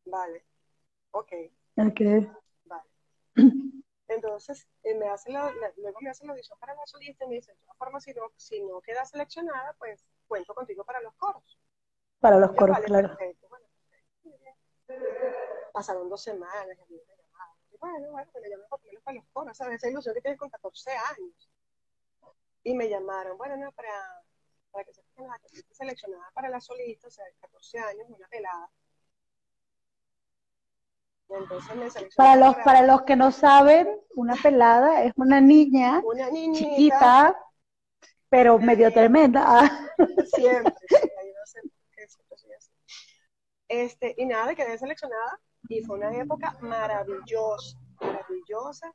Vale, 0.06 0.46
ok, 1.12 1.32
Ok. 1.78 2.02
Entonces, 4.08 4.68
eh, 4.84 4.96
me 4.96 5.08
hace 5.10 5.32
la, 5.32 5.52
la- 5.54 5.74
luego 5.78 6.00
me 6.02 6.10
hace 6.10 6.26
la 6.26 6.32
audición 6.34 6.58
para 6.60 6.76
la 6.76 6.86
solista 6.86 7.26
y 7.26 7.28
me 7.28 7.36
dice, 7.36 7.52
de 7.52 7.58
todas 7.60 7.78
formas, 7.78 8.04
si 8.04 8.14
no, 8.14 8.32
si 8.38 8.62
no 8.62 8.82
quedas 8.82 9.10
seleccionada, 9.10 9.74
pues 9.78 10.06
cuento 10.28 10.54
contigo 10.54 10.84
para 10.86 11.02
los 11.02 11.14
coros. 11.16 11.60
Para 12.20 12.38
los 12.40 12.52
coros, 12.54 12.76
vale, 12.76 12.86
claro. 12.86 13.10
perfecto, 13.10 13.48
bueno, 13.50 13.66
perfecto. 14.88 15.38
Pasaron 15.74 16.10
dos 16.10 16.24
semanas 16.24 16.68
y 16.78 16.82
a 16.82 16.86
mí 16.86 17.02
me 17.08 17.18
bueno, 17.80 18.12
bueno, 18.12 18.32
me 18.42 18.50
llamen 18.50 18.68
por 18.70 18.80
lo 18.80 18.86
menos 18.88 19.04
para 19.04 19.16
los 19.18 19.26
coros, 19.32 19.58
¿sabes? 19.58 19.76
Esa 19.76 19.90
ilusión 19.90 20.16
que 20.16 20.22
tienes 20.22 20.40
con 20.40 20.50
14 20.50 20.92
años. 20.92 21.50
Y 22.64 22.74
me 22.74 22.90
llamaron, 22.90 23.38
bueno, 23.38 23.56
no, 23.58 23.72
para, 23.72 24.24
para 24.72 24.84
que 24.84 24.94
fuiste 25.50 25.74
seleccionada 25.76 26.30
para 26.34 26.50
la 26.50 26.60
solista, 26.60 27.08
o 27.08 27.12
sea, 27.12 27.26
de 27.26 27.34
14 27.40 27.80
años, 27.80 28.08
una 28.10 28.28
pelada. 28.28 28.70
Entonces 31.30 32.16
Para 32.16 32.36
los, 32.36 32.56
para 32.58 32.84
los 32.84 33.04
que 33.04 33.16
no 33.16 33.32
saben, 33.32 33.88
una 34.16 34.36
pelada 34.36 35.04
es 35.04 35.14
una 35.18 35.42
niña 35.42 36.02
una 36.04 36.30
niñita, 36.30 36.58
chiquita, 36.58 37.38
pero 38.30 38.58
medio 38.60 38.92
tremenda. 38.92 39.70
Siempre. 40.36 40.74
Este, 43.68 44.16
y 44.18 44.26
nada, 44.26 44.56
quedé 44.56 44.78
seleccionada 44.78 45.42
y 45.68 45.84
fue 45.84 45.98
una 45.98 46.16
época 46.16 46.58
maravillosa, 46.62 47.78
maravillosa, 48.00 48.94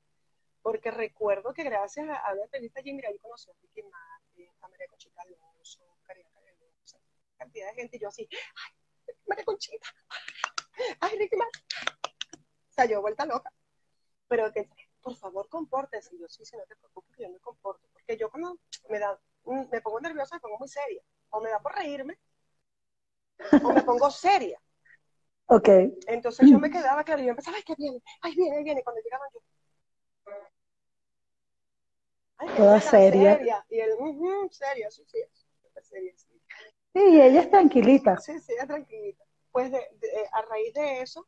porque 0.63 0.91
recuerdo 0.91 1.53
que 1.53 1.63
gracias 1.63 2.09
a, 2.09 2.17
a 2.17 2.33
una 2.33 2.45
entrevista 2.45 2.81
allí, 2.81 2.95
mira, 2.95 3.11
yo 3.11 3.19
conocí 3.21 3.51
a 3.51 3.55
Ricky 3.61 3.83
Martin, 3.83 4.51
a 4.63 4.69
María 4.69 4.87
Conchita 4.89 5.21
Alonso, 5.21 5.81
Karina 6.05 6.31
Canelosa, 6.33 6.99
cantidad 7.37 7.69
de 7.69 7.75
gente, 7.75 7.97
y 7.99 8.01
yo 8.01 8.09
así, 8.09 8.27
ay, 8.33 9.15
María 9.27 9.45
Conchita, 9.45 9.89
ay, 11.01 11.19
Ricky 11.19 11.37
Martin. 11.37 12.02
O 12.73 12.75
sea, 12.75 12.87
yo 12.87 13.03
vuelta 13.03 13.27
loca. 13.27 13.53
Pero 14.29 14.51
que, 14.51 14.67
por 15.03 15.15
favor, 15.15 15.47
compórtese. 15.51 16.15
Y 16.15 16.21
yo, 16.21 16.29
sí, 16.29 16.43
si 16.47 16.57
no 16.57 16.65
te 16.65 16.75
preocupes, 16.75 17.15
que 17.15 17.25
yo 17.25 17.29
me 17.31 17.39
comporto. 17.39 17.87
Porque 17.93 18.17
yo 18.17 18.31
cuando 18.31 18.59
me 18.89 18.99
da, 18.99 19.21
mm, 19.45 19.65
me 19.71 19.81
pongo 19.83 20.01
nerviosa, 20.01 20.37
me 20.37 20.41
pongo 20.41 20.59
muy 20.59 20.69
seria. 20.69 21.03
O 21.29 21.41
me 21.43 21.51
da 21.51 21.61
por 21.61 21.75
reírme, 21.75 22.19
o 23.63 23.73
me 23.73 23.83
pongo 23.83 24.11
seria. 24.11 24.59
ok. 25.47 25.69
Entonces 26.07 26.51
yo 26.51 26.59
me 26.59 26.71
quedaba, 26.71 27.05
claro, 27.05 27.21
y 27.23 27.27
yo 27.27 27.31
empezaba, 27.31 27.59
ay, 27.59 27.63
que 27.63 27.75
viene, 27.77 28.03
ay, 28.23 28.35
viene, 28.35 28.63
viene. 28.63 28.81
Y 28.81 28.85
cuando 28.85 29.03
llegaban 29.03 29.29
yo, 29.35 29.41
Toda 32.57 32.79
buena, 32.79 32.91
seria. 32.91 33.67
Y 33.69 33.79
él, 33.81 33.91
"Ujú, 33.99 34.49
seria, 34.51 34.91
sí, 34.91 35.05
sí, 35.07 35.19
seria, 35.83 36.13
sí. 36.17 36.41
Sí, 36.95 37.21
ella 37.21 37.41
es 37.43 37.51
tranquilita. 37.51 38.17
Sí, 38.19 38.39
sí, 38.41 38.55
ya 38.59 38.67
tranquilita. 38.67 39.25
Pues 39.51 39.71
de, 39.71 39.79
de- 39.79 40.29
a 40.33 40.43
raíz 40.43 40.73
de 40.75 41.03
eso, 41.03 41.27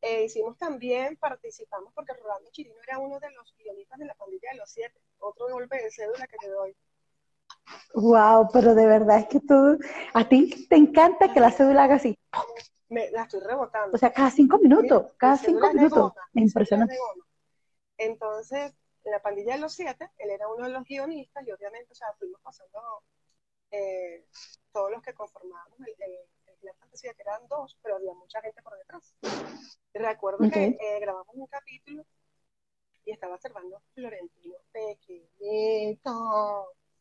eh, 0.00 0.24
hicimos 0.24 0.56
también, 0.56 1.16
participamos, 1.16 1.92
porque 1.94 2.12
Rolando 2.14 2.50
Chirino 2.50 2.76
era 2.86 2.98
uno 2.98 3.18
de 3.18 3.30
los 3.32 3.54
guionistas 3.56 3.98
de 3.98 4.06
la 4.06 4.14
pandilla 4.14 4.50
de 4.52 4.58
los 4.58 4.70
siete. 4.70 5.00
Otro 5.18 5.48
golpe 5.48 5.82
de 5.82 5.90
cédula 5.90 6.26
que 6.26 6.36
te 6.38 6.48
doy. 6.48 6.76
Wow, 7.94 8.48
pero 8.52 8.74
de 8.74 8.86
verdad 8.86 9.18
es 9.18 9.26
que 9.26 9.40
tú, 9.40 9.78
a 10.14 10.28
ti 10.28 10.66
te 10.68 10.76
encanta 10.76 11.32
que 11.32 11.40
la 11.40 11.50
cédula 11.50 11.84
haga 11.84 11.96
así. 11.96 12.16
Me, 12.88 13.10
la 13.10 13.22
estoy 13.22 13.40
rebotando. 13.40 13.94
O 13.94 13.98
sea, 13.98 14.12
cada 14.12 14.30
cinco 14.30 14.58
minutos, 14.58 15.04
Mi- 15.04 15.18
cada 15.18 15.36
cinco 15.36 15.72
minutos. 15.72 16.12
de 16.44 16.96
goma. 16.96 17.26
Entonces, 17.98 18.72
en 19.04 19.12
la 19.12 19.20
pandilla 19.20 19.54
de 19.54 19.60
los 19.60 19.72
siete, 19.72 20.10
él 20.18 20.30
era 20.30 20.48
uno 20.48 20.66
de 20.66 20.70
los 20.72 20.84
guionistas 20.84 21.46
y 21.46 21.50
obviamente, 21.50 21.92
o 21.92 21.94
sea, 21.94 22.08
fuimos 22.18 22.40
pasando 22.40 23.02
eh, 23.70 24.24
todos 24.72 24.90
los 24.90 25.02
que 25.02 25.12
conformábamos 25.12 25.78
el, 25.80 25.94
el, 25.98 26.18
Clan 26.60 26.74
Fantasía, 26.78 27.14
que 27.14 27.22
eran 27.22 27.46
dos, 27.48 27.76
pero 27.82 27.96
había 27.96 28.12
mucha 28.14 28.40
gente 28.40 28.62
por 28.62 28.76
detrás. 28.78 29.14
Recuerdo 29.94 30.38
que 30.50 30.66
eh, 30.80 31.00
grabamos 31.00 31.34
un 31.34 31.46
capítulo 31.46 32.04
y 33.04 33.12
estaba 33.12 33.34
observando 33.34 33.80
Florentino 33.94 34.56
pequeñito. 34.72 36.10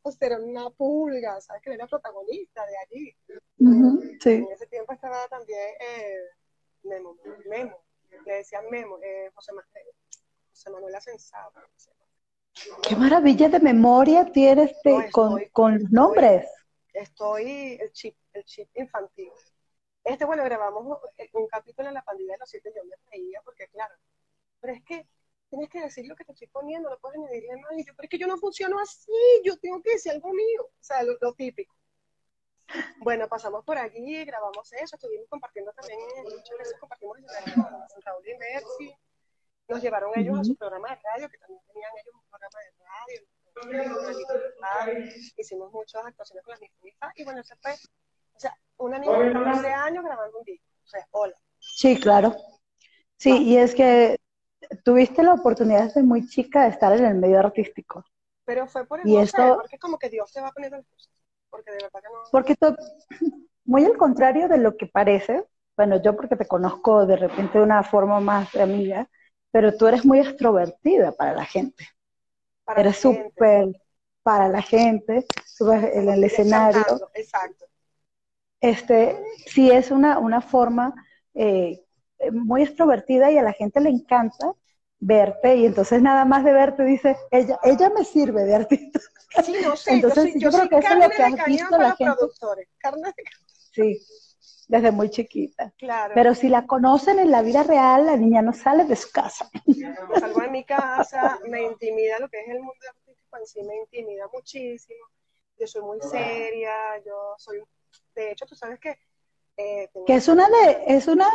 O 0.04 0.12
sea, 0.12 0.28
era 0.28 0.38
una 0.40 0.70
pulga, 0.70 1.42
¿sabes? 1.42 1.62
Que 1.62 1.74
era 1.74 1.86
protagonista 1.88 2.66
de 2.66 2.78
allí. 2.78 3.16
Sí. 4.22 4.30
En 4.32 4.52
ese 4.52 4.68
tiempo 4.68 4.94
estaba 4.94 5.28
también 5.28 5.60
eh, 5.82 6.18
Memo, 6.84 7.18
Memo, 7.50 7.78
le 8.26 8.34
decían 8.36 8.64
Memo, 8.70 8.98
eh, 9.04 9.30
José, 9.34 9.52
Ma- 9.54 9.68
eh, 9.76 9.92
José 10.52 10.70
Manuel 10.70 10.96
Asensado. 10.96 11.52
Qué 12.88 12.96
maravilla 12.96 13.50
de 13.50 13.60
memoria 13.60 14.32
tienes 14.32 14.72
de- 14.84 14.92
No, 14.92 15.12
con, 15.12 15.28
estoy- 15.42 15.50
con 15.52 15.74
estoy- 15.76 15.92
nombres. 15.92 16.48
Estoy, 16.94 17.78
el 17.82 17.92
chip, 17.92 18.16
el 18.34 18.44
chip 18.46 18.70
infantil. 18.76 19.32
Este, 20.04 20.26
bueno, 20.26 20.44
grabamos 20.44 21.00
un 21.34 21.48
capítulo 21.48 21.90
en 21.90 21.94
la 21.96 22.04
pandilla 22.04 22.34
de 22.34 22.40
los 22.40 22.50
siete, 22.50 22.72
yo 22.76 22.84
me 22.86 22.96
reía 23.12 23.42
porque, 23.44 23.68
claro, 23.68 23.94
pero 24.62 24.74
es 24.74 24.84
que 24.84 25.08
tienes 25.50 25.70
que 25.70 25.82
decir 25.82 26.06
lo 26.08 26.16
que 26.16 26.26
te 26.26 26.32
estoy 26.32 26.48
poniendo, 26.48 26.90
no 26.90 26.98
puedes 27.00 27.20
añadirle 27.20 27.58
más. 27.58 27.72
Y 27.78 27.86
yo, 27.86 27.94
pero 27.96 28.06
es 28.06 28.10
que 28.10 28.18
yo 28.18 28.28
no 28.28 28.38
funciono 28.38 28.80
así, 28.80 29.12
yo 29.44 29.58
tengo 29.58 29.82
que 29.82 29.92
decir 29.92 30.12
algo 30.12 30.32
mío, 30.34 30.64
o 30.64 30.84
sea, 30.84 31.04
lo, 31.04 31.34
típico. 31.34 31.76
Bueno, 33.00 33.28
pasamos 33.30 33.64
por 33.64 33.78
allí, 33.78 34.26
grabamos 34.26 34.74
eso, 34.74 34.96
estuvimos 34.96 35.28
compartiendo 35.30 35.72
también, 35.74 36.00
muchas 36.24 36.58
veces 36.58 36.80
compartimos 36.80 37.18
con 37.18 38.02
Raúl 38.02 38.28
y 38.28 38.38
Mercy. 38.38 38.96
Nos 39.70 39.82
llevaron 39.82 40.12
ellos 40.16 40.40
a 40.40 40.44
su 40.44 40.56
programa 40.56 40.90
de 40.90 41.02
radio, 41.02 41.30
que 41.30 41.38
también 41.38 41.62
tenían 41.68 41.92
ellos 42.02 42.16
un 42.16 42.30
programa 42.30 42.60
de 42.60 42.86
radio. 42.86 43.37
Hicimos 45.38 45.72
muchas 45.72 46.06
actuaciones 46.06 46.44
con 46.44 46.52
las 46.52 46.62
niñas 46.62 47.14
y 47.16 47.24
bueno, 47.24 47.44
se 47.44 47.56
fue, 47.58 47.74
o 47.74 48.40
sea, 48.40 48.56
una 48.78 49.00
niña 49.00 49.18
de 49.20 49.34
14 49.34 49.68
años 49.68 50.04
grabando 50.04 50.38
un 50.38 50.44
disco, 50.44 50.68
o 50.84 50.88
sea, 50.88 51.08
hola. 51.12 51.36
Sí, 51.60 52.00
claro. 52.00 52.36
Sí, 53.18 53.44
y 53.44 53.58
es 53.58 53.74
que 53.74 54.20
tuviste 54.84 55.24
la 55.24 55.34
oportunidad 55.34 55.86
desde 55.86 56.04
muy 56.04 56.28
chica 56.28 56.64
de 56.64 56.70
estar 56.70 56.94
en 56.94 57.06
el 57.06 57.16
medio 57.16 57.40
artístico. 57.40 58.06
Pero 58.46 58.68
fue 58.68 58.86
por 58.86 59.00
el 59.02 59.08
y 59.08 59.18
esto, 59.18 59.56
porque 59.56 59.76
es 59.76 59.82
como 59.82 59.98
que 59.98 60.10
Dios 60.10 60.32
te 60.32 60.42
va 60.42 60.52
poniendo 60.52 60.78
las 60.78 60.88
cosas. 60.88 61.12
Porque 61.50 61.72
de 61.72 61.78
verdad 61.78 62.02
que 62.02 62.10
no. 62.10 62.24
Porque 62.32 62.56
muy 63.66 63.86
al 63.86 63.98
contrario 63.98 64.48
de 64.48 64.58
lo 64.58 64.78
que 64.78 64.88
parece, 64.88 65.46
bueno, 65.76 66.02
yo 66.02 66.16
porque 66.16 66.36
te 66.36 66.48
conozco 66.48 67.06
de 67.06 67.18
repente 67.18 67.58
de 67.58 67.64
una 67.64 67.84
forma 67.84 68.20
más 68.20 68.52
de 68.52 68.62
amiga, 68.62 69.10
pero 69.52 69.76
tú 69.76 69.88
eres 69.88 70.06
muy 70.06 70.20
extrovertida 70.20 71.12
para 71.12 71.34
la 71.34 71.46
gente. 71.46 71.88
Eres 72.76 72.98
súper 72.98 73.70
para 74.24 74.50
la 74.50 74.62
gente, 74.62 75.26
subes 75.46 75.84
en 75.94 76.10
el 76.10 76.24
escenario. 76.24 76.84
Exacto. 77.14 77.66
Este, 78.60 79.18
sí 79.46 79.72
es 79.72 79.92
una, 79.92 80.20
una 80.20 80.42
forma 80.42 80.94
eh, 81.34 81.84
muy 82.32 82.64
extrovertida 82.64 83.32
y 83.32 83.38
a 83.38 83.44
la 83.44 83.54
gente 83.54 83.80
le 83.80 83.90
encanta 83.90 84.54
verte 85.00 85.56
y 85.56 85.66
entonces 85.66 86.02
nada 86.02 86.26
más 86.26 86.44
de 86.44 86.54
verte 86.54 86.84
dice, 86.84 87.16
ella, 87.32 87.60
ella 87.64 87.90
me 87.90 88.04
sirve 88.04 88.44
de 88.44 88.56
artista. 88.56 89.00
Sí, 89.44 89.56
no 89.64 89.76
sé, 89.76 89.94
entonces 89.94 90.34
yo, 90.36 90.50
creo 90.50 90.70
que 90.70 90.78
eso 90.78 90.94
es 90.94 91.00
lo 91.00 91.10
que 91.10 91.24
has 91.24 91.46
visto 91.46 91.78
la 91.78 91.96
gente. 91.96 92.22
Sí, 93.72 94.00
desde 94.68 94.92
muy 94.92 95.10
chiquita. 95.10 95.74
Claro. 95.78 96.14
Pero 96.14 96.36
si 96.36 96.50
la 96.50 96.66
conocen 96.66 97.20
en 97.20 97.32
la 97.32 97.42
vida 97.42 97.64
real, 97.64 98.06
la 98.06 98.18
niña 98.18 98.42
no 98.42 98.54
sale 98.54 98.86
de 98.86 98.96
su 98.96 99.12
casa. 99.12 99.50
salgo 100.20 100.42
de 100.42 100.50
mi 100.50 100.64
casa, 100.64 101.40
me 101.48 101.64
intimida 101.64 102.20
lo 102.20 102.30
que 102.30 102.42
es 102.42 102.50
el 102.50 102.60
mundo 102.60 102.86
artístico 102.90 103.38
en 103.38 103.48
sí, 103.48 103.64
me 103.64 103.78
intimida 103.78 104.28
muchísimo. 104.32 105.06
Yo 105.60 105.68
soy 105.68 105.82
muy 105.82 106.00
seria, 106.02 106.98
yo 107.06 107.34
soy, 107.38 107.64
de 108.16 108.32
hecho, 108.32 108.46
tú 108.46 108.56
sabes 108.56 108.80
que... 108.80 108.96
Eh, 109.60 109.90
que 110.06 110.16
es 110.16 110.28
una 110.28 110.48
de, 110.48 110.84
es 110.86 111.08
una 111.08 111.28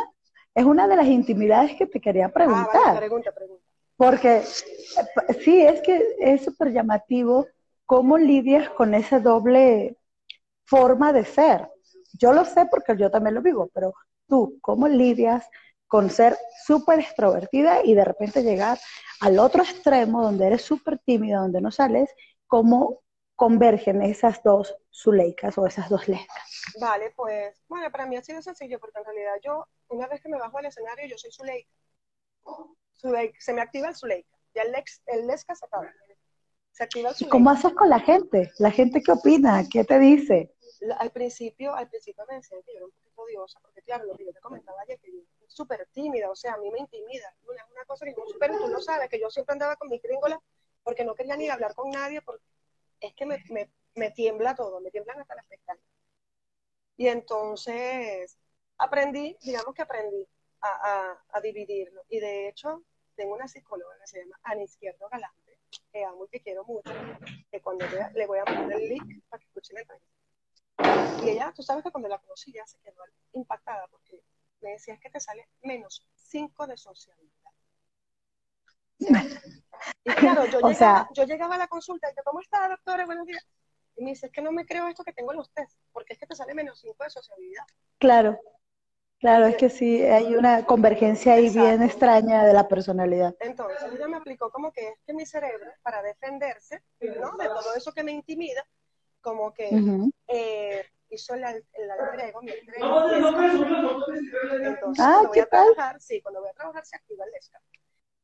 es 0.55 0.65
una 0.65 0.87
de 0.87 0.95
las 0.95 1.07
intimidades 1.07 1.75
que 1.75 1.87
te 1.87 1.99
quería 1.99 2.29
preguntar. 2.29 2.81
Ah, 2.85 2.95
pregunta, 2.95 3.31
pregunta. 3.31 3.63
Porque 3.97 4.37
eh, 4.37 5.33
sí, 5.43 5.61
es 5.61 5.81
que 5.81 6.01
es 6.19 6.43
súper 6.43 6.71
llamativo 6.71 7.47
cómo 7.85 8.17
lidias 8.17 8.69
con 8.69 8.93
esa 8.93 9.19
doble 9.19 9.97
forma 10.65 11.11
de 11.11 11.25
ser. 11.25 11.69
Yo 12.13 12.33
lo 12.33 12.45
sé 12.45 12.65
porque 12.67 12.95
yo 12.97 13.11
también 13.11 13.35
lo 13.35 13.41
vivo, 13.41 13.69
pero 13.73 13.93
tú, 14.27 14.57
¿cómo 14.61 14.87
lidias 14.87 15.47
con 15.87 16.09
ser 16.09 16.37
súper 16.65 16.99
extrovertida 16.99 17.83
y 17.83 17.93
de 17.93 18.05
repente 18.05 18.43
llegar 18.43 18.79
al 19.19 19.39
otro 19.39 19.63
extremo 19.63 20.23
donde 20.23 20.47
eres 20.47 20.61
súper 20.63 20.99
tímida, 20.99 21.39
donde 21.39 21.61
no 21.61 21.71
sales? 21.71 22.09
¿Cómo 22.47 23.01
convergen 23.35 24.01
esas 24.01 24.41
dos 24.43 24.75
zuleicas 24.91 25.57
o 25.57 25.65
esas 25.65 25.89
dos 25.89 26.07
lescas? 26.07 26.63
Vale, 26.79 27.11
pues, 27.15 27.61
bueno, 27.67 27.91
para 27.91 28.05
mí 28.05 28.15
ha 28.15 28.23
sido 28.23 28.41
sencillo 28.41 28.79
porque 28.79 28.99
en 28.99 29.05
realidad 29.05 29.33
yo 29.43 29.67
una 29.89 30.07
vez 30.07 30.21
que 30.21 30.29
me 30.29 30.37
bajo 30.37 30.57
al 30.57 30.65
escenario, 30.65 31.07
yo 31.07 31.17
soy 31.17 31.31
Zuleika. 31.31 31.69
se 33.39 33.53
me 33.53 33.61
activa 33.61 33.89
el 33.89 33.95
Zuleika. 33.95 34.29
Ya 34.55 34.63
el, 34.63 34.75
ex, 34.75 35.01
el 35.07 35.27
Lesca 35.27 35.55
se 35.55 35.65
acaba. 35.65 35.91
Se 36.71 36.83
activa 36.83 37.09
el 37.09 37.15
Zuleika. 37.15 37.31
¿Cómo 37.31 37.49
haces 37.49 37.73
con 37.73 37.89
la 37.89 37.99
gente? 37.99 38.51
¿La 38.59 38.71
gente 38.71 39.01
qué 39.01 39.11
opina? 39.11 39.63
¿Qué 39.69 39.83
te 39.83 39.99
dice? 39.99 40.53
Al 40.99 41.11
principio, 41.11 41.73
al 41.75 41.89
principio 41.89 42.25
me 42.27 42.35
decían 42.35 42.61
que 42.63 42.73
yo 42.73 42.77
era 42.77 42.85
un 42.85 42.91
poquito 42.91 43.21
odiosa, 43.21 43.59
porque 43.61 43.81
claro, 43.81 44.05
lo 44.05 44.15
que 44.15 44.25
yo 44.25 44.33
te 44.33 44.39
comentaba 44.39 44.81
ayer, 44.81 44.99
que 44.99 45.11
yo 45.11 45.19
soy 45.37 45.47
súper 45.47 45.87
tímida, 45.91 46.29
o 46.29 46.35
sea, 46.35 46.53
a 46.53 46.57
mí 46.57 46.71
me 46.71 46.79
intimida. 46.79 47.33
Una, 47.47 47.65
una 47.71 47.85
cosa 47.85 48.05
que 48.05 48.13
yo 48.15 48.23
pero 48.39 48.57
tú 48.57 48.67
no 48.67 48.81
sabes, 48.81 49.09
que 49.09 49.19
yo 49.19 49.29
siempre 49.29 49.53
andaba 49.53 49.75
con 49.75 49.89
mi 49.89 49.99
gringola 49.99 50.41
porque 50.83 51.05
no 51.05 51.15
quería 51.15 51.35
ni 51.37 51.49
hablar 51.49 51.73
con 51.75 51.89
nadie, 51.89 52.21
porque 52.21 52.43
es 52.99 53.13
que 53.13 53.25
me, 53.25 53.43
me, 53.49 53.71
me 53.95 54.11
tiembla 54.11 54.55
todo, 54.55 54.79
me 54.81 54.91
tiemblan 54.91 55.19
hasta 55.19 55.35
las 55.35 55.45
pestañas. 55.45 55.85
Y 56.97 57.07
entonces, 57.07 58.37
aprendí, 58.77 59.37
digamos 59.41 59.73
que 59.73 59.81
aprendí 59.81 60.27
a, 60.61 61.17
a, 61.29 61.41
dividirlo. 61.41 62.03
Y 62.09 62.19
de 62.19 62.47
hecho, 62.47 62.83
tengo 63.15 63.33
una 63.33 63.47
psicóloga 63.47 63.97
que 63.99 64.07
se 64.07 64.19
llama 64.19 64.39
Ana 64.43 64.63
Izquierdo 64.63 65.09
Galante, 65.09 65.59
que 65.91 66.03
amo 66.03 66.25
y 66.25 66.29
que 66.29 66.41
quiero 66.41 66.63
mucho, 66.65 66.91
que 67.51 67.61
cuando 67.61 67.85
le 68.13 68.27
voy 68.27 68.39
a 68.39 68.45
poner 68.45 68.73
el 68.73 68.89
link 68.89 69.23
para 69.29 69.39
que 69.39 69.47
escuchen 69.47 69.77
el 69.77 69.87
Y 71.23 71.29
ella, 71.29 71.53
tú 71.55 71.63
sabes 71.63 71.83
que 71.83 71.91
cuando 71.91 72.09
la 72.09 72.17
conocí 72.17 72.51
ya 72.51 72.65
se 72.65 72.79
quedó 72.79 73.03
impactada 73.33 73.87
porque 73.87 74.21
me 74.61 74.71
decías 74.71 74.99
que 74.99 75.09
te 75.09 75.19
sale 75.19 75.47
menos 75.61 76.07
5 76.15 76.67
de 76.67 76.77
socialidad. 76.77 77.51
Y 78.97 80.11
claro, 80.11 80.45
yo, 80.45 80.59
llegaba, 80.67 81.09
yo 81.13 81.23
llegaba 81.25 81.55
a 81.55 81.59
la 81.59 81.67
consulta 81.67 82.09
y 82.09 82.15
yo, 82.15 82.23
¿cómo 82.23 82.39
está, 82.39 82.67
doctora? 82.69 83.05
Buenos 83.05 83.25
días. 83.27 83.45
Y 83.95 84.03
me 84.03 84.11
dice, 84.11 84.27
es 84.27 84.31
que 84.31 84.41
no 84.41 84.51
me 84.51 84.65
creo 84.65 84.87
esto 84.87 85.03
que 85.03 85.13
tengo 85.13 85.31
en 85.31 85.37
los 85.37 85.51
test, 85.51 85.77
porque 85.91 86.13
es 86.13 86.19
que 86.19 86.25
te 86.25 86.35
sale 86.35 86.53
menos 86.53 86.79
5 86.79 87.03
de 87.03 87.09
sociabilidad. 87.09 87.63
Claro. 87.99 88.39
Claro, 89.19 89.45
es 89.45 89.55
que 89.55 89.69
sí, 89.69 90.03
hay 90.03 90.35
una 90.35 90.65
convergencia 90.65 91.35
ahí 91.35 91.49
bien 91.49 91.81
extraña 91.81 92.43
de 92.43 92.51
la 92.51 92.67
personalidad. 92.67 93.33
Entonces 93.39 93.81
ella 93.93 94.09
me 94.09 94.17
aplicó 94.17 94.51
como 94.51 94.73
que 94.73 94.85
es 94.85 94.99
que 95.05 95.13
mi 95.13 95.25
cerebro, 95.25 95.71
para 95.81 96.01
defenderse 96.01 96.83
¿no? 96.99 97.37
de 97.37 97.47
todo 97.47 97.73
eso 97.73 97.93
que 97.93 98.03
me 98.03 98.11
intimida, 98.11 98.65
como 99.23 99.53
que 99.53 99.69
eh, 100.27 100.85
hizo 101.09 101.33
el, 101.33 101.43
el 101.43 101.91
alter 101.91 102.19
ego, 102.19 102.41
mi 102.41 102.51
alter 102.51 102.75
Entonces, 104.61 105.05
ah, 105.05 105.13
cuando 105.13 105.29
voy 105.29 105.39
a 105.39 105.45
trabajar, 105.47 106.01
sí, 106.01 106.21
cuando 106.21 106.41
voy 106.41 106.49
a 106.49 106.53
trabajar 106.53 106.85
se 106.85 106.95
activa 106.95 107.25
el 107.25 107.33
ESCA. 107.33 107.61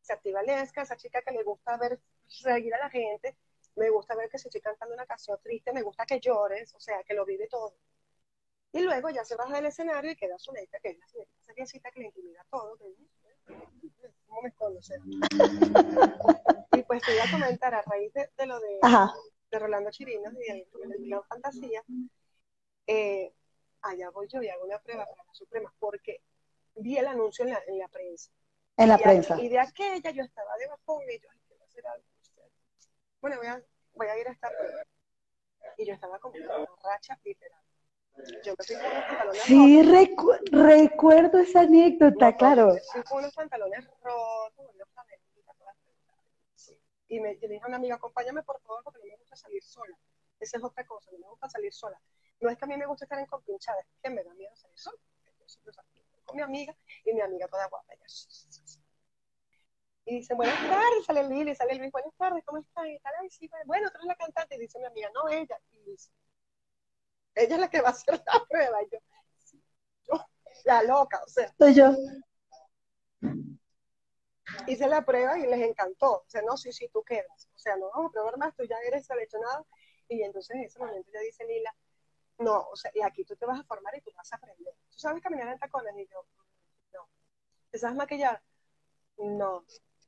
Se 0.01 0.13
activa 0.13 0.41
el 0.41 0.49
ESCA, 0.49 0.83
esa 0.83 0.97
chica 0.97 1.21
que 1.21 1.31
le 1.31 1.43
gusta 1.43 1.77
ver, 1.77 1.99
seguir 2.27 2.73
a 2.75 2.79
la 2.79 2.89
gente, 2.89 3.35
me 3.75 3.89
gusta 3.89 4.15
ver 4.15 4.29
que 4.29 4.37
si 4.37 4.49
estoy 4.49 4.61
cantando 4.61 4.93
una 4.93 5.05
canción 5.05 5.39
triste, 5.41 5.71
me 5.73 5.81
gusta 5.81 6.05
que 6.05 6.19
llores, 6.19 6.75
o 6.75 6.79
sea, 6.79 7.01
que 7.03 7.13
lo 7.13 7.25
vive 7.25 7.47
todo. 7.47 7.75
Y 8.71 8.81
luego 8.81 9.09
ya 9.09 9.25
se 9.25 9.35
baja 9.35 9.55
del 9.55 9.67
escenario 9.67 10.11
y 10.11 10.15
queda 10.15 10.37
Zuleika, 10.37 10.79
que 10.79 10.89
es 10.89 10.99
la 10.99 11.07
señorita 11.07 11.89
que 11.91 12.01
le 12.01 12.05
intimida 12.07 12.45
todo. 12.51 12.77
¿Cómo 14.27 14.41
me 14.43 14.51
conoce? 14.53 14.95
y 16.73 16.83
pues 16.83 17.01
te 17.01 17.15
iba 17.15 17.23
a 17.23 17.31
comentar 17.31 17.73
a 17.73 17.81
raíz 17.81 18.13
de, 18.13 18.45
lo 18.45 18.59
de, 18.59 18.79
de 19.51 19.59
Rolando 19.59 19.91
Chirinos 19.91 20.33
y 20.33 20.51
el, 20.51 20.67
el 20.83 21.21
Fantasía. 21.27 21.83
Eh, 22.87 23.33
allá 23.81 24.09
voy 24.09 24.27
yo 24.27 24.41
y 24.41 24.49
hago 24.49 24.65
una 24.65 24.79
prueba 24.79 25.05
para 25.05 25.23
la 25.23 25.33
Suprema, 25.33 25.73
porque 25.79 26.21
vi 26.75 26.97
el 26.97 27.07
anuncio 27.07 27.45
en 27.45 27.51
la, 27.51 27.61
en 27.67 27.77
la 27.77 27.87
prensa. 27.87 28.31
En 28.77 28.89
la 28.89 28.97
prensa. 28.97 29.39
y 29.41 29.49
de 29.49 29.59
aquella 29.59 30.11
yo 30.11 30.23
estaba 30.23 30.55
de 30.57 30.67
bajón 30.67 31.03
y 31.09 31.19
yo, 31.19 31.29
hacer 31.63 31.85
algo. 31.87 32.05
Bueno, 33.21 33.37
voy 33.37 33.47
a, 33.47 33.63
voy 33.93 34.07
a 34.07 34.19
ir 34.19 34.27
a 34.27 34.31
esta 34.31 34.49
prueba. 34.49 34.83
Y 35.77 35.85
yo 35.85 35.93
estaba 35.93 36.19
como 36.19 36.35
una 36.35 36.65
racha 36.83 37.19
literal 37.23 37.61
yo 38.43 38.53
me 38.57 38.63
fui 38.65 38.75
con 38.75 38.85
unos 38.85 39.03
pantalones 39.05 39.41
sí, 39.43 39.83
recuerdo 40.51 41.39
esa 41.39 41.61
anécdota, 41.61 42.35
claro. 42.35 42.75
Fui 42.91 43.03
con 43.03 43.19
unos 43.19 43.33
pantalones 43.33 43.85
rotos, 44.01 44.65
unos 44.73 44.89
Y 47.09 47.19
me, 47.19 47.35
yo 47.35 47.47
le 47.47 47.55
dije 47.55 47.65
a 47.65 47.67
una 47.67 47.77
amiga, 47.77 47.95
acompáñame 47.95 48.43
por 48.43 48.61
favor, 48.61 48.83
porque 48.83 48.99
no 48.99 49.05
me 49.05 49.17
gusta 49.17 49.35
salir 49.35 49.63
sola. 49.63 49.97
Esa 50.39 50.57
es 50.57 50.63
otra 50.63 50.85
cosa, 50.85 51.11
no 51.11 51.19
me 51.19 51.27
gusta 51.27 51.49
salir 51.49 51.73
sola. 51.73 51.99
No 52.39 52.49
es 52.49 52.57
que 52.57 52.65
a 52.65 52.67
mí 52.67 52.77
me 52.77 52.85
guste 52.85 53.05
estar 53.05 53.19
en 53.19 53.25
compinchada, 53.25 53.79
es 53.81 53.87
que 54.01 54.09
me 54.09 54.23
da 54.23 54.33
miedo 54.35 54.55
salir 54.55 54.79
sola. 54.79 54.97
Entonces, 55.25 55.59
con 56.23 56.35
mi 56.37 56.43
amiga 56.43 56.75
y 57.03 57.13
mi 57.13 57.21
amiga 57.21 57.47
toda 57.47 57.67
guapa. 57.67 57.93
y 60.05 60.15
dice, 60.15 60.33
buenas 60.35 60.55
tardes, 60.59 61.05
sale 61.05 61.27
Lili, 61.27 61.55
sale 61.55 61.75
Luis, 61.75 61.91
buenas 61.91 62.15
tardes, 62.15 62.43
¿cómo 62.45 62.59
estás? 62.59 62.85
Y 62.87 62.99
tal, 62.99 63.25
y 63.25 63.29
sí, 63.29 63.49
bueno, 63.65 63.89
tú 63.89 63.97
eres 63.97 64.07
la 64.07 64.15
cantante, 64.15 64.55
y 64.55 64.59
dice 64.59 64.79
mi 64.79 64.85
amiga, 64.85 65.09
no, 65.13 65.27
ella. 65.29 65.59
Y 65.71 65.91
dice, 65.91 66.11
ella 67.35 67.55
es 67.55 67.61
la 67.61 67.69
que 67.69 67.81
va 67.81 67.89
a 67.89 67.91
hacer 67.91 68.21
la 68.25 68.45
prueba. 68.47 68.81
Y 68.83 68.89
yo, 68.91 68.99
yo 70.07 70.25
la 70.65 70.83
loca, 70.83 71.21
o 71.25 71.29
sea. 71.29 71.53
Soy 71.57 71.73
yo. 71.73 71.95
Hice 74.67 74.87
la 74.87 75.05
prueba 75.05 75.37
y 75.37 75.47
les 75.47 75.61
encantó. 75.61 76.17
O 76.17 76.25
sea, 76.27 76.41
no, 76.41 76.57
sí, 76.57 76.71
sí, 76.71 76.89
tú 76.91 77.03
quedas. 77.03 77.49
O 77.55 77.57
sea, 77.57 77.75
no 77.77 77.89
vamos 77.91 78.09
a 78.09 78.13
probar 78.13 78.37
más, 78.37 78.55
tú 78.55 78.63
ya 78.63 78.77
eres 78.85 79.05
seleccionado. 79.05 79.67
Y 80.07 80.21
entonces 80.23 80.55
en 80.55 80.63
ese 80.63 80.79
momento 80.79 81.09
ya 81.11 81.19
dice 81.19 81.45
Lila, 81.45 81.75
no, 82.39 82.67
o 82.71 82.75
sea, 82.75 82.91
y 82.93 83.01
aquí 83.01 83.25
tú 83.25 83.35
te 83.35 83.45
vas 83.45 83.59
a 83.59 83.63
formar 83.63 83.95
y 83.95 84.01
tú 84.01 84.11
vas 84.15 84.31
a 84.33 84.37
aprender. 84.37 84.73
¿Tú 84.89 84.99
sabes 84.99 85.21
caminar 85.21 85.49
en 85.49 85.59
tacones? 85.59 85.93
Y 85.97 86.07
yo, 86.07 86.25
no. 86.93 87.09
¿Te 87.69 87.77
sabes 87.77 87.95
maquillar? 87.95 88.41
No. 89.17 89.65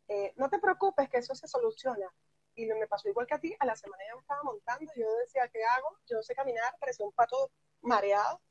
Eh, 0.08 0.34
no 0.38 0.49
te 0.49 0.60
preocupes 0.60 1.10
que 1.10 1.17
eso 1.17 1.36
se 1.36 1.47
soluciona 1.47 2.12
y 2.56 2.65
me 2.65 2.88
pasó 2.88 3.08
igual 3.10 3.27
que 3.27 3.36
a 3.36 3.39
ti, 3.39 3.56
a 3.60 3.65
la 3.65 3.75
semana 3.75 4.04
ya 4.08 4.15
me 4.15 4.21
estaba 4.21 4.43
montando, 4.43 4.91
yo 4.95 5.08
decía, 5.17 5.47
¿qué 5.47 5.63
hago? 5.63 5.97
Yo 6.06 6.17
no 6.17 6.23
sé 6.23 6.36
caminar, 6.36 6.75
parecía 6.80 7.06
un 7.06 7.12
pato 7.13 7.51
mareado. 7.82 8.41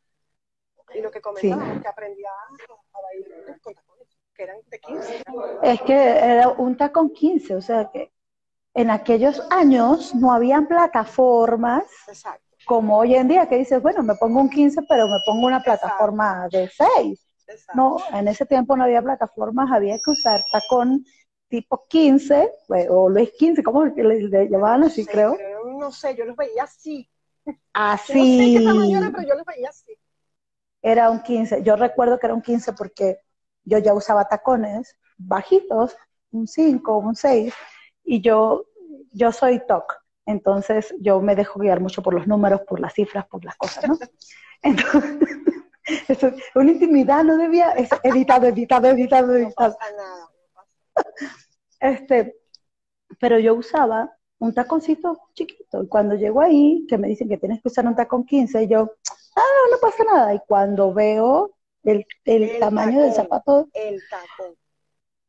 Y 0.92 1.00
lo 1.00 1.10
que 1.10 1.20
comentaba, 1.20 1.80
que 1.80 1.86
aprendía 1.86 2.30
a, 2.30 3.00
bailar 3.00 3.60
con 3.60 3.74
tacones. 3.74 3.89
Que 4.34 4.42
eran 4.44 4.56
de 4.68 4.80
15. 4.80 5.22
Es 5.62 5.82
que 5.82 5.94
era 5.94 6.48
un 6.48 6.76
tacón 6.76 7.10
15, 7.12 7.54
o 7.56 7.60
sea 7.62 7.90
que 7.92 8.12
en 8.74 8.90
aquellos 8.90 9.42
años 9.50 10.14
no 10.14 10.32
habían 10.32 10.66
plataformas 10.66 11.84
Exacto. 12.08 12.44
como 12.66 12.98
hoy 12.98 13.14
en 13.16 13.28
día 13.28 13.48
que 13.48 13.56
dices, 13.58 13.82
bueno, 13.82 14.02
me 14.02 14.14
pongo 14.14 14.40
un 14.40 14.50
15, 14.50 14.82
pero 14.88 15.06
me 15.08 15.18
pongo 15.26 15.46
una 15.46 15.60
plataforma 15.62 16.48
de 16.50 16.68
6. 16.68 17.26
Exacto. 17.48 17.72
No, 17.74 17.96
en 18.16 18.28
ese 18.28 18.46
tiempo 18.46 18.76
no 18.76 18.84
había 18.84 19.02
plataformas, 19.02 19.70
había 19.72 19.96
que 20.04 20.10
usar 20.10 20.40
tacón 20.52 21.04
tipo 21.48 21.84
15, 21.88 22.52
pues, 22.68 22.86
o 22.88 23.08
Luis 23.08 23.32
15, 23.36 23.62
¿cómo 23.64 23.84
le, 23.84 24.22
le 24.28 24.48
llamaban 24.48 24.84
así, 24.84 25.02
Sí, 25.02 25.08
creo? 25.10 25.36
no 25.78 25.90
sé, 25.90 26.14
yo 26.14 26.24
los 26.24 26.36
veía 26.36 26.62
así. 26.62 27.08
Yo 27.44 27.52
no 27.52 27.58
sé 27.58 27.62
Así. 27.72 28.54
qué 28.58 28.64
tamaño 28.64 28.98
era, 28.98 29.10
pero 29.10 29.26
yo 29.26 29.34
los 29.34 29.44
veía 29.44 29.68
así. 29.70 29.96
Era 30.82 31.10
un 31.10 31.20
15. 31.22 31.62
Yo 31.62 31.76
recuerdo 31.76 32.18
que 32.18 32.26
era 32.26 32.34
un 32.34 32.42
15 32.42 32.72
porque 32.74 33.18
yo 33.64 33.78
ya 33.78 33.94
usaba 33.94 34.28
tacones 34.28 34.96
bajitos, 35.18 35.96
un 36.32 36.46
5, 36.46 36.98
un 36.98 37.14
6, 37.14 37.52
y 38.04 38.20
yo, 38.20 38.66
yo 39.12 39.32
soy 39.32 39.60
TOC. 39.66 39.94
Entonces 40.26 40.94
yo 41.00 41.20
me 41.20 41.34
dejo 41.34 41.58
guiar 41.60 41.80
mucho 41.80 42.02
por 42.02 42.14
los 42.14 42.26
números, 42.26 42.62
por 42.62 42.80
las 42.80 42.94
cifras, 42.94 43.26
por 43.26 43.44
las 43.44 43.56
cosas, 43.56 43.88
¿no? 43.88 43.98
Entonces, 44.62 45.28
eso, 46.08 46.32
una 46.54 46.70
intimidad 46.72 47.24
no 47.24 47.36
debía, 47.36 47.72
es 47.72 47.90
editado, 48.02 48.46
editado, 48.46 48.88
editado, 48.88 49.28
No 49.28 49.34
editado. 49.34 49.76
pasa 49.78 49.92
nada. 49.96 50.18
no 50.20 50.62
pasa 50.94 51.34
Este, 51.80 52.36
pero 53.18 53.38
yo 53.38 53.54
usaba 53.54 54.12
un 54.38 54.54
taconcito 54.54 55.20
chiquito. 55.34 55.82
Y 55.82 55.88
cuando 55.88 56.14
llego 56.14 56.40
ahí, 56.40 56.86
que 56.88 56.98
me 56.98 57.08
dicen 57.08 57.28
que 57.28 57.38
tienes 57.38 57.60
que 57.62 57.68
usar 57.68 57.86
un 57.86 57.94
tacón 57.96 58.24
15, 58.24 58.68
yo, 58.68 58.92
ah, 59.36 59.42
no 59.70 59.78
pasa 59.80 60.04
nada. 60.04 60.34
Y 60.34 60.40
cuando 60.46 60.92
veo 60.94 61.52
el, 61.84 62.06
el 62.24 62.42
El 62.44 62.58
tamaño 62.60 63.00
del 63.00 63.10
tacón. 63.10 63.24
zapato, 63.24 63.68
El 63.72 64.00
tacón. 64.08 64.54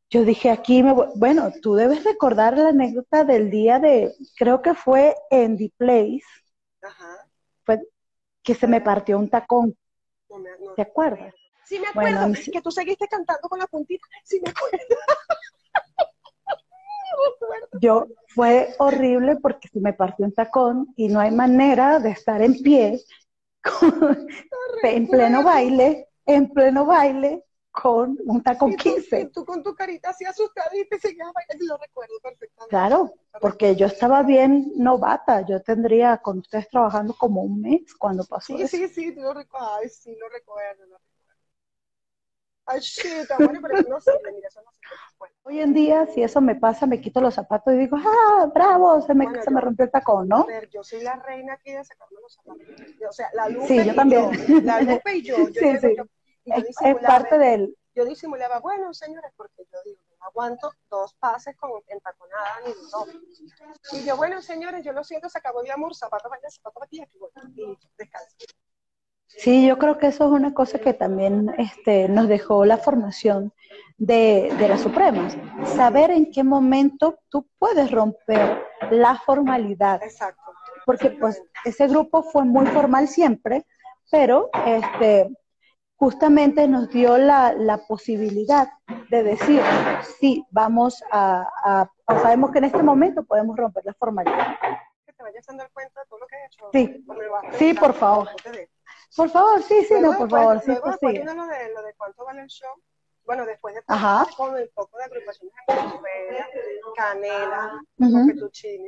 yo 0.09 0.23
dije, 0.25 0.49
aquí 0.49 0.83
me 0.83 0.93
voy. 0.93 1.07
Bueno, 1.15 1.51
tú 1.61 1.75
debes 1.75 2.03
recordar 2.03 2.57
la 2.57 2.69
anécdota 2.69 3.23
del 3.23 3.49
día 3.49 3.79
de, 3.79 4.13
creo 4.37 4.61
que 4.61 4.73
fue 4.73 5.15
en 5.29 5.57
The 5.57 5.71
Place, 5.77 6.21
Ajá. 6.81 7.27
fue 7.63 7.81
que 8.43 8.55
se 8.55 8.67
me 8.67 8.81
partió 8.81 9.17
un 9.17 9.29
tacón. 9.29 9.75
No 10.29 10.39
me, 10.39 10.49
no 10.59 10.73
¿Te 10.73 10.81
acuerdas? 10.83 11.33
Sí 11.65 11.79
me 11.79 11.87
acuerdo, 11.87 12.19
Bueno, 12.19 12.35
sí- 12.35 12.51
que 12.51 12.61
tú 12.61 12.71
seguiste 12.71 13.07
cantando 13.07 13.47
con 13.47 13.59
la 13.59 13.67
puntita. 13.67 14.05
Sí 14.25 14.41
me 14.43 14.49
acuerdo. 14.49 14.77
me 14.79 14.95
acuerdo. 17.45 17.67
Yo 17.81 18.07
fue 18.27 18.73
horrible 18.79 19.37
porque 19.37 19.67
se 19.69 19.79
me 19.79 19.93
partió 19.93 20.25
un 20.25 20.33
tacón 20.33 20.93
y 20.95 21.07
no 21.07 21.19
hay 21.19 21.31
manera 21.31 21.99
de 21.99 22.11
estar 22.11 22.41
en 22.41 22.53
pie 22.61 22.99
con- 23.63 24.27
en 24.83 25.07
pleno 25.07 25.43
baile, 25.43 26.07
en 26.35 26.49
pleno 26.49 26.85
baile 26.85 27.43
con 27.71 28.17
un 28.25 28.43
tacón 28.43 28.71
Y 28.71 28.77
tú, 28.77 28.83
15. 28.93 29.21
y 29.21 29.25
tú 29.31 29.45
con 29.45 29.63
tu 29.63 29.73
carita 29.75 30.09
así 30.09 30.25
asustadita 30.25 30.95
y 30.95 30.99
seguías 30.99 31.31
bailando, 31.33 31.65
lo 31.65 31.77
recuerdo 31.77 32.13
perfectamente. 32.21 32.69
Claro, 32.69 33.13
porque 33.41 33.75
yo 33.75 33.85
estaba 33.87 34.23
bien 34.23 34.71
novata, 34.77 35.45
yo 35.45 35.61
tendría 35.61 36.17
con 36.17 36.39
ustedes 36.39 36.69
trabajando 36.69 37.13
como 37.17 37.41
un 37.43 37.61
mes 37.61 37.93
cuando 37.95 38.23
pasó 38.25 38.55
Sí, 38.55 38.63
eso. 38.63 38.77
sí, 38.77 38.87
sí, 38.89 39.15
tú 39.15 39.21
lo 39.21 39.33
recuerdo. 39.33 39.67
Ay, 39.75 39.89
sí, 39.89 40.15
lo 40.19 40.27
recuerdo, 40.29 40.85
lo 40.85 40.97
recuerdo. 40.97 41.01
Ay, 42.65 42.79
shit, 42.79 43.27
bueno, 43.43 43.59
pero 43.61 43.81
no 43.87 43.99
sirve, 43.99 44.31
mira, 44.33 44.47
eso 44.47 44.61
no 44.63 44.71
sirve. 44.73 44.99
Bueno, 45.17 45.35
Hoy 45.43 45.59
en 45.59 45.73
día, 45.73 46.05
si 46.07 46.23
eso 46.23 46.41
me 46.41 46.55
pasa, 46.55 46.85
me 46.87 47.01
quito 47.01 47.21
los 47.21 47.33
zapatos 47.35 47.73
y 47.73 47.77
digo, 47.77 47.97
ah, 47.97 48.51
bravo, 48.53 49.01
se 49.01 49.13
me, 49.15 49.25
Bueno, 49.25 49.39
se 49.41 49.51
me 49.51 49.59
yo- 49.59 49.61
rompió 49.61 49.85
el 49.85 49.91
tacón, 49.91 50.27
a 50.29 50.37
¿no? 50.37 50.45
ver, 50.45 50.69
yo 50.69 50.83
soy 50.83 51.01
la 51.01 51.15
reina 51.17 51.53
aquí 51.53 51.71
de 51.71 51.83
sacarme 51.83 52.19
los 52.21 52.33
zapatos. 52.33 52.65
O 53.09 53.11
sea, 53.13 53.29
la 53.33 53.49
Lupe 53.49 53.67
Sí, 53.67 53.85
yo 53.85 53.93
y 53.93 53.95
también. 53.95 54.25
yo, 54.25 54.31
la 54.61 54.81
Lupe 54.81 55.15
y 55.17 55.23
yo. 55.23 55.49
yo 55.49 55.53
Sí, 55.59 55.77
sí. 55.79 55.95
yo- 55.95 56.05
y 56.45 56.51
Es, 56.53 56.75
es 56.81 56.95
parte 57.05 57.37
del... 57.37 57.75
yo 57.95 58.05
disimulaba, 58.05 58.59
bueno, 58.59 58.93
señores, 58.93 59.31
porque 59.35 59.63
yo 59.71 59.79
digo, 59.85 60.01
no 60.19 60.25
aguanto 60.25 60.71
dos 60.89 61.13
pases 61.15 61.55
con 61.57 61.71
entaconada 61.87 62.59
ni 62.65 62.73
dos. 62.91 63.07
Y 63.93 64.05
yo, 64.05 64.15
bueno, 64.17 64.41
señores, 64.41 64.83
yo 64.85 64.91
lo 64.93 65.03
siento, 65.03 65.29
se 65.29 65.39
acabó 65.39 65.61
el 65.61 65.71
amor, 65.71 65.95
zapatos 65.95 66.29
vaya, 66.29 66.49
zapatos 66.49 66.83
aquí, 66.83 67.01
aquí 67.01 67.17
voy, 67.17 67.29
y 67.55 67.77
descanso. 67.97 68.35
Sí, 69.27 69.65
yo 69.65 69.77
creo 69.77 69.97
que 69.97 70.07
eso 70.07 70.25
es 70.25 70.31
una 70.31 70.53
cosa 70.53 70.79
que 70.79 70.93
también 70.93 71.53
este, 71.57 72.09
nos 72.09 72.27
dejó 72.27 72.65
la 72.65 72.77
formación 72.77 73.53
de, 73.97 74.53
de 74.59 74.67
las 74.67 74.81
Supremas. 74.81 75.37
Saber 75.75 76.11
en 76.11 76.31
qué 76.31 76.43
momento 76.43 77.17
tú 77.29 77.47
puedes 77.57 77.91
romper 77.91 78.61
la 78.91 79.15
formalidad. 79.19 80.03
Exacto. 80.03 80.51
Porque 80.85 81.11
pues 81.11 81.41
ese 81.63 81.87
grupo 81.87 82.23
fue 82.23 82.43
muy 82.43 82.65
formal 82.67 83.07
siempre, 83.07 83.65
pero 84.09 84.49
este, 84.65 85.29
justamente 86.01 86.67
nos 86.67 86.89
dio 86.89 87.15
la, 87.19 87.53
la 87.53 87.77
posibilidad 87.85 88.69
de 89.11 89.21
decir, 89.21 89.61
sí, 90.19 90.43
vamos 90.49 91.03
a, 91.11 91.47
a- 91.63 91.91
sabemos 92.23 92.49
que 92.49 92.57
en 92.57 92.63
este 92.63 92.81
momento 92.81 93.23
podemos 93.23 93.55
romper 93.55 93.85
la 93.85 93.93
formalidad. 93.93 94.57
Que 95.05 95.13
te 95.13 95.21
vayas 95.21 95.45
dando 95.45 95.63
cuenta 95.71 95.99
de 96.01 96.07
todo 96.07 96.17
lo 96.21 96.25
que 96.25 96.35
he 96.37 96.45
hecho. 96.47 96.69
Sí. 96.73 97.05
Sí, 97.59 97.73
por 97.75 97.93
favor. 97.93 98.29
Por 99.15 99.29
favor, 99.29 99.61
sí, 99.61 99.83
sí, 99.87 99.93
Luego 99.99 100.13
no, 100.13 100.17
por 100.17 100.27
después- 100.27 100.41
favor, 100.41 100.59
sí, 100.61 100.71
luego 100.71 100.87
después 100.89 101.11
sí. 101.11 101.17
viene 101.17 101.35
lo 101.35 101.45
de, 101.45 101.69
lo 101.75 101.81
de 101.83 101.93
cuánto 101.93 102.25
vale 102.25 102.41
el 102.41 102.47
show. 102.47 102.73
Bueno, 103.25 103.45
después 103.45 103.75
de 103.75 103.81
Ajá. 103.87 104.25
con 104.35 104.57
el 104.57 104.69
poco 104.69 104.97
de 104.97 105.03
agrupaciones 105.05 105.53
Canela, 106.95 107.79
Ujú. 107.99 108.11
con 108.11 108.27
Fettuccini, 108.27 108.83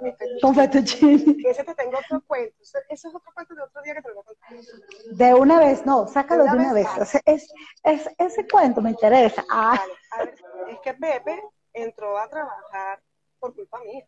mi 0.00 0.10
fettuccine. 0.12 0.40
Con 0.40 0.54
fettuccine. 0.54 1.36
Que 1.42 1.50
ese 1.50 1.64
te 1.64 1.74
tengo 1.74 1.98
otro 1.98 2.22
cuento. 2.26 2.56
Ese, 2.60 2.78
ese 2.88 3.08
es 3.08 3.14
otro 3.14 3.30
cuento 3.34 3.54
de 3.54 3.62
otro 3.62 3.82
día 3.82 3.94
que 3.94 4.02
te 4.02 4.08
lo 4.08 4.14
voy 4.16 4.22
a 4.22 4.26
contar. 4.26 5.16
De 5.16 5.34
una 5.34 5.58
vez, 5.60 5.84
no, 5.86 6.06
sácalo 6.08 6.44
De 6.44 6.50
de 6.50 6.56
una 6.56 6.72
vez, 6.72 6.88
es, 7.26 7.52
es- 7.84 8.08
ese 8.18 8.48
cuento 8.48 8.80
me 8.80 8.90
interesa. 8.90 9.44
Ah, 9.50 9.76
Vale, 9.78 9.92
a 10.12 10.18
ver, 10.24 10.34
es 10.70 10.80
que 10.80 10.94
Pepe 10.94 11.42
entró 11.74 12.18
a 12.18 12.28
trabajar 12.28 13.00
por 13.38 13.54
culpa 13.54 13.78
mía. 13.80 14.06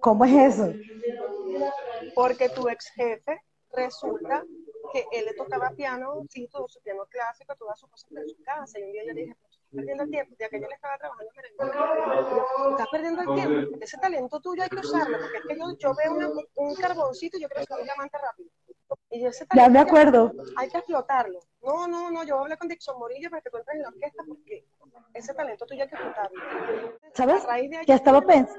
¿cómo 0.00 0.24
es 0.24 0.54
eso? 0.54 0.72
Porque 2.14 2.48
tu 2.48 2.68
ex 2.68 2.88
jefe 2.92 3.42
resulta 3.72 4.44
que 4.92 5.06
él 5.12 5.24
le 5.24 5.34
tocaba 5.34 5.70
piano, 5.70 6.22
sí, 6.28 6.48
todo 6.48 6.68
su 6.68 6.80
piano 6.80 7.04
clásico, 7.08 7.54
todas 7.56 7.78
sus 7.78 7.88
cosas 7.90 8.10
en 8.12 8.28
su 8.28 8.42
casa. 8.42 8.78
Y 8.78 8.82
un 8.84 8.92
día 8.92 9.02
yo 9.06 9.12
le 9.14 9.20
dije, 9.22 9.36
"Pero 9.36 9.50
tú 9.50 9.50
estás 9.50 9.70
perdiendo 9.76 10.02
el 10.04 10.10
tiempo, 10.10 10.36
ya 10.38 10.48
que 10.48 10.60
yo 10.60 10.66
le 10.68 10.74
estaba 10.74 10.98
trabajando 10.98 11.30
en 11.34 12.70
estás 12.72 12.88
perdiendo 12.90 13.22
el 13.22 13.34
tiempo. 13.34 13.76
Ese 13.80 13.98
talento 13.98 14.40
tuyo 14.40 14.62
hay 14.62 14.68
que 14.68 14.76
usarlo, 14.76 15.18
porque 15.20 15.36
es 15.38 15.44
que 15.46 15.56
yo, 15.58 15.76
yo 15.78 15.94
veo 15.94 16.12
una- 16.14 16.30
un 16.56 16.74
carboncito 16.76 17.38
y 17.38 17.42
yo 17.42 17.48
creo 17.48 17.64
que 17.66 17.72
es 17.74 17.78
un 17.78 17.84
diamante 17.84 18.18
rápido. 18.18 18.50
Y 19.10 19.24
ese 19.24 19.44
Ya 19.44 19.46
talento 19.48 19.70
me 19.72 19.78
hay 19.78 19.84
que- 19.84 19.90
acuerdo. 19.90 20.32
hay 20.56 20.68
que 20.68 20.78
explotarlo. 20.78 21.40
No, 21.62 21.86
no, 21.86 22.10
no, 22.10 22.24
yo 22.24 22.38
hablé 22.40 22.56
con 22.56 22.68
Dixon 22.68 22.98
Morillo 22.98 23.30
para 23.30 23.42
que 23.42 23.50
tú 23.50 23.58
entres 23.58 23.76
en 23.76 23.82
la 23.82 23.88
orquesta 23.88 24.24
porque 24.26 24.64
ese 25.14 25.34
talento 25.34 25.66
tuyo 25.66 25.82
hay 25.82 25.88
que 25.88 25.94
explotarlo. 25.94 26.40
¿Sabes? 27.14 27.44
A 27.44 27.46
raíz 27.46 27.70
de 27.70 27.76
ahí- 27.78 27.86
Que 27.86 27.92
estaba, 27.92 28.20
pens- 28.22 28.56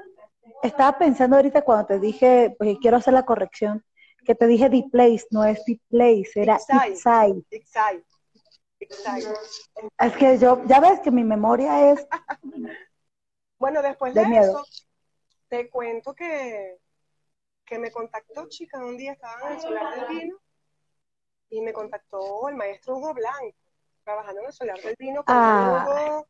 estaba 0.63 0.97
pensando 0.97 1.35
ahorita 1.35 1.61
cuando 1.63 1.85
te 1.87 1.99
dije, 1.99 2.55
pues 2.57 2.77
quiero 2.81 2.97
hacer 2.97 3.13
la 3.13 3.25
corrección, 3.25 3.83
que 4.25 4.35
te 4.35 4.47
dije 4.47 4.69
The 4.69 4.85
Place, 4.91 5.25
no 5.31 5.43
es 5.43 5.63
The 5.65 5.79
Place, 5.89 6.31
era. 6.35 6.55
Excite. 6.55 7.45
Excite. 7.51 8.05
Es 9.99 10.17
que 10.17 10.37
yo, 10.39 10.63
ya 10.65 10.79
ves 10.79 10.99
que 11.01 11.11
mi 11.11 11.23
memoria 11.23 11.91
es, 11.91 12.07
Bueno, 13.59 13.81
después 13.81 14.13
de, 14.13 14.21
De 14.21 14.27
miedo. 14.27 14.63
eso, 14.63 14.65
te 15.49 15.69
cuento 15.69 16.15
que, 16.15 16.77
que 17.65 17.77
me 17.77 17.91
contactó, 17.91 18.47
chica, 18.49 18.83
un 18.83 18.97
día 18.97 19.11
estaba 19.13 19.49
en 19.49 19.53
el 19.55 19.61
solar 19.61 19.95
del 19.95 20.07
vino 20.19 20.37
y 21.49 21.61
me 21.61 21.73
contactó 21.73 22.47
el 22.49 22.55
maestro 22.55 22.97
Hugo 22.97 23.13
Blanco, 23.13 23.55
trabajando 24.03 24.41
en 24.41 24.47
el 24.47 24.53
solar 24.53 24.79
del 24.81 24.95
vino 24.97 25.23
con 25.23 25.35
Ah. 25.37 25.85
Hugo, 25.87 26.27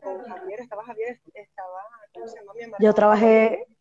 con, 0.00 0.18
con 0.18 0.28
Javier, 0.28 0.60
estaba 0.60 0.84
Javier, 0.84 1.20
estaba, 1.34 1.82
¿cómo 2.12 2.26
se 2.26 2.38
llama 2.40 2.52
mi 2.54 2.62
hermano? 2.62 2.84
yo 2.84 2.92
trabajé, 2.94 3.64
¿Cómo 3.64 3.73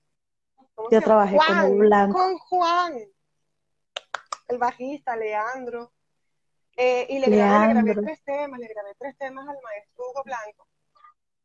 yo 0.92 1.02
trabajé 1.02 1.38
con 1.38 1.46
Juan, 1.46 1.66
Hugo 1.66 1.78
Blanco. 1.80 2.18
Con 2.18 2.38
Juan, 2.40 2.94
el 4.48 4.58
bajista, 4.58 5.16
Leandro. 5.16 5.92
Eh, 6.76 7.06
y 7.10 7.20
le 7.20 7.28
grabé, 7.28 7.68
le 7.68 7.74
grabé 7.74 7.84
Leandro. 7.84 8.02
tres 8.04 8.24
temas, 8.24 8.60
le 8.60 8.68
grabé 8.68 8.96
tres 8.98 9.18
temas 9.18 9.48
al 9.48 9.58
maestro 9.64 10.06
Hugo 10.10 10.24
Blanco. 10.24 10.68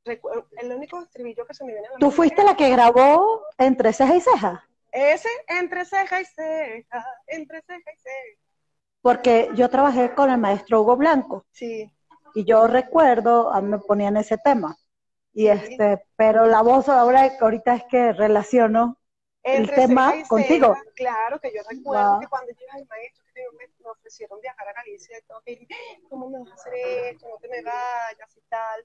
Recu- 0.04 0.46
el 0.56 0.72
único 0.72 1.02
estribillo 1.02 1.46
que 1.46 1.54
se 1.54 1.64
me 1.64 1.72
viene 1.72 1.86
a 1.86 1.90
la 1.92 1.98
¿Tú 1.98 2.10
fuiste 2.10 2.42
la 2.42 2.56
que 2.56 2.70
grabó 2.70 3.42
entre 3.58 3.92
ceja 3.92 4.14
y 4.16 4.20
ceja? 4.20 4.64
Ese, 4.90 5.28
entre 5.48 5.84
ceja 5.84 6.20
y 6.20 6.24
ceja, 6.24 7.06
entre 7.26 7.60
ceja 7.62 7.78
y 7.78 7.98
ceja. 7.98 8.40
Porque 9.02 9.50
yo 9.54 9.68
trabajé 9.68 10.14
con 10.14 10.30
el 10.30 10.38
maestro 10.38 10.80
Hugo 10.80 10.96
Blanco. 10.96 11.44
Sí, 11.52 11.92
Y 12.34 12.44
yo 12.44 12.66
recuerdo, 12.66 13.52
a 13.52 13.60
mí 13.60 13.68
me 13.68 13.78
ponían 13.78 14.16
ese 14.16 14.38
tema. 14.38 14.76
Y 15.34 15.48
este, 15.48 16.04
pero 16.16 16.46
la 16.46 16.62
voz 16.62 16.88
ahora, 16.88 17.30
ahorita 17.40 17.74
es 17.74 17.84
que 17.84 18.12
relaciono 18.12 18.96
el 19.42 19.60
entre 19.60 19.76
tema 19.76 20.14
y 20.16 20.22
contigo. 20.24 20.74
claro 20.94 21.40
que 21.40 21.52
yo 21.54 21.62
recuerdo 21.68 22.10
Wow. 22.12 22.20
que 22.20 22.26
cuando 22.26 22.52
yo 22.52 22.66
al 22.72 22.86
maestro 22.86 23.24
que 23.34 23.42
me, 23.56 23.66
me 23.84 23.90
ofrecieron 23.90 24.40
viajar 24.40 24.68
a 24.68 24.72
Galicia, 24.72 25.18
y 25.18 25.22
todo, 25.22 25.40
que, 25.42 25.66
¿cómo 26.08 26.28
me 26.28 26.40
vas 26.40 26.50
a 26.50 26.54
hacer 26.54 26.74
esto? 26.74 27.28
No 27.28 27.36
te 27.38 27.48
me 27.48 27.62
vayas 27.62 28.36
y 28.36 28.40
tal. 28.48 28.84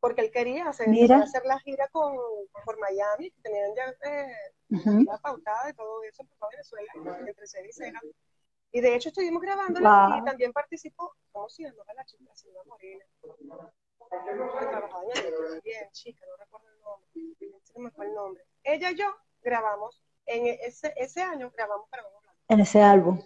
Porque 0.00 0.20
él 0.22 0.30
quería 0.32 0.68
hacer, 0.68 0.88
hacer 1.14 1.44
la 1.44 1.60
gira 1.60 1.86
con, 1.88 2.16
por 2.64 2.78
Miami, 2.80 3.30
que 3.30 3.40
tenían 3.42 3.70
ya 3.76 3.94
eh, 4.10 4.34
Ujú. 4.70 5.04
la 5.04 5.18
pautada 5.18 5.70
y 5.70 5.74
todo 5.74 6.02
eso 6.02 6.24
por 6.24 6.50
Venezuela, 6.50 6.92
entre 7.26 7.46
ceja 7.46 7.68
y 7.68 7.72
ceja. 7.72 8.00
Y 8.72 8.80
de 8.80 8.94
hecho 8.94 9.10
estuvimos 9.10 9.42
grabando 9.42 9.80
y 9.80 10.24
también 10.24 10.52
participó, 10.52 11.14
¿cómo 11.30 11.48
se 11.48 11.64
llama 11.64 11.84
la 11.94 12.04
chica? 12.04 12.34
Silva 12.34 12.62
Morena. 12.66 13.04
Que 13.20 14.66
trabajaba 14.66 15.02
en 15.14 15.26
el 15.26 15.34
también, 15.34 15.90
chica, 15.92 16.26
no 16.26 16.36
recuerdo 16.36 16.68
el 16.68 16.80
nombre. 16.80 17.10
No 17.74 17.80
me 17.82 17.88
acuerdo 17.88 18.10
el 18.10 18.16
nombre. 18.16 18.44
Ella 18.64 18.90
y 18.90 18.96
yo 18.96 19.14
grabamos, 19.42 20.02
en 20.26 20.46
ese, 20.62 20.92
ese 20.96 21.22
año 21.22 21.50
grabamos 21.56 21.88
para 21.90 22.02
En 22.48 22.60
ese 22.60 22.80
álbum. 22.82 23.20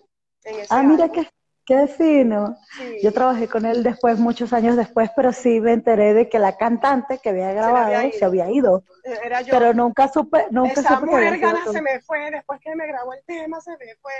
ah, 0.70 0.82
mira 0.82 1.08
qué, 1.10 1.28
qué 1.66 1.86
fino. 1.88 2.56
Yo 3.02 3.12
trabajé 3.12 3.48
con 3.48 3.66
él 3.66 3.82
después, 3.82 4.18
muchos 4.18 4.52
años 4.52 4.76
después, 4.76 5.10
pero 5.14 5.32
sí 5.32 5.60
me 5.60 5.72
enteré 5.72 6.14
de 6.14 6.28
que 6.28 6.38
la 6.38 6.56
cantante 6.56 7.18
que 7.18 7.30
había 7.30 7.52
grabado 7.52 8.10
se 8.12 8.24
había 8.24 8.50
ido. 8.50 8.84
Era 9.04 9.42
yo. 9.42 9.50
Pero 9.50 9.74
nunca 9.74 10.08
supe, 10.08 10.46
nunca 10.50 10.80
Esa 10.80 10.94
supe 10.94 11.06
mujer 11.06 11.38
gana 11.38 11.64
se 11.70 11.82
me 11.82 12.00
fue, 12.00 12.30
después 12.30 12.60
que 12.60 12.74
me 12.74 12.86
grabó 12.86 13.12
el 13.12 13.22
tema 13.24 13.60
se 13.60 13.72
me 13.72 13.96
fue. 14.00 14.12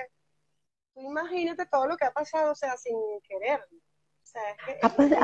Tú 0.92 1.02
imagínate 1.02 1.66
todo 1.66 1.87
lo 1.87 1.96
que 1.96 2.06
ha 2.06 2.12
pasado, 2.12 2.52
o 2.52 2.54
sea, 2.54 2.76
sin 2.76 2.96
querer. 3.22 3.61
O 3.61 4.28
sea, 4.28 4.42
es 4.50 4.92
que, 4.92 5.16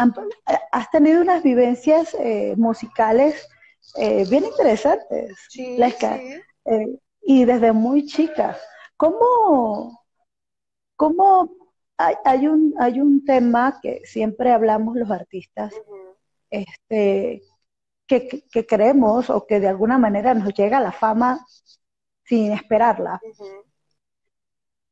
has 0.71 0.91
tenido 0.91 1.21
unas 1.21 1.43
vivencias 1.43 2.15
eh, 2.21 2.55
musicales 2.57 3.49
eh, 3.97 4.25
bien 4.29 4.45
interesantes. 4.45 5.37
Sí, 5.49 5.77
sí. 5.77 6.43
Eh, 6.65 6.99
y 7.23 7.45
desde 7.45 7.73
muy 7.73 8.07
chica. 8.07 8.57
¿Cómo, 8.97 10.05
cómo 10.97 11.51
hay, 11.97 12.15
hay, 12.25 12.47
un, 12.47 12.75
hay 12.79 13.01
un 13.01 13.25
tema 13.25 13.79
que 13.83 14.03
siempre 14.05 14.53
hablamos 14.53 14.97
los 14.97 15.11
artistas, 15.11 15.75
este, 16.51 17.43
que, 18.07 18.45
que, 18.51 18.67
creemos 18.67 19.31
o 19.31 19.47
que 19.47 19.61
de 19.61 19.69
alguna 19.69 19.99
manera 19.99 20.35
nos 20.35 20.53
llega 20.55 20.81
la 20.81 20.93
fama 20.93 21.45
sin 22.25 22.53
esperarla? 22.53 23.21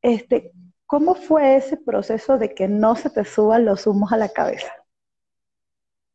este, 0.03 0.53
¿Cómo 0.87 1.15
fue 1.15 1.57
ese 1.57 1.77
proceso 1.77 2.37
de 2.37 2.53
que 2.53 2.67
no 2.67 2.97
se 2.97 3.11
te 3.11 3.25
suban 3.25 3.65
los 3.65 3.87
humos 3.87 4.13
a 4.13 4.17
la 4.17 4.29
cabeza? 4.29 4.73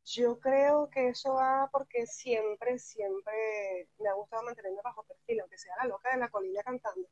Yo 0.05 0.39
creo 0.39 0.89
que 0.89 1.09
eso 1.09 1.33
va 1.33 1.67
porque 1.71 2.05
siempre, 2.05 2.77
siempre 2.77 3.89
me 3.99 4.09
ha 4.09 4.13
gustado 4.13 4.43
mantenerme 4.43 4.79
bajo 4.83 5.03
perfil, 5.03 5.41
aunque 5.41 5.57
sea 5.57 5.75
la 5.77 5.85
loca 5.85 6.11
de 6.11 6.17
la 6.17 6.29
colina 6.29 6.61
cantando. 6.63 7.07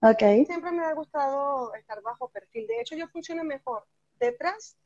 Okay. 0.00 0.44
Siempre 0.44 0.70
me 0.70 0.84
ha 0.84 0.92
gustado 0.92 1.74
estar 1.74 2.00
bajo 2.02 2.28
perfil. 2.28 2.66
De 2.66 2.80
hecho, 2.80 2.94
yo 2.94 3.08
funciono 3.08 3.42
mejor 3.42 3.86
detrás 4.20 4.76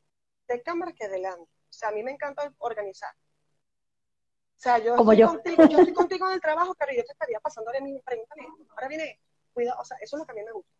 de 0.47 0.61
cámara 0.61 0.93
que 0.93 1.07
delante. 1.09 1.51
O 1.69 1.73
sea, 1.73 1.89
a 1.89 1.91
mí 1.91 2.03
me 2.03 2.11
encanta 2.11 2.51
organizar. 2.59 3.13
O 3.13 4.61
sea, 4.63 4.77
yo, 4.79 4.95
Como 4.95 5.11
estoy, 5.11 5.21
yo. 5.21 5.27
Contigo, 5.27 5.67
yo 5.67 5.79
estoy 5.79 5.93
contigo 5.93 6.27
en 6.27 6.33
el 6.35 6.41
trabajo, 6.41 6.73
pero 6.79 6.93
yo 6.93 7.03
te 7.03 7.11
estaría 7.11 7.39
pasando 7.41 7.69
ahora 7.69 7.81
mi 7.81 7.99
pregúntame, 7.99 8.47
ahora 8.69 8.87
viene, 8.87 9.19
cuidado, 9.53 9.81
o 9.81 9.85
sea, 9.85 9.97
eso 9.97 10.15
es 10.15 10.19
lo 10.21 10.25
que 10.25 10.31
a 10.31 10.35
mí 10.35 10.41
me 10.43 10.51
gusta. 10.53 10.72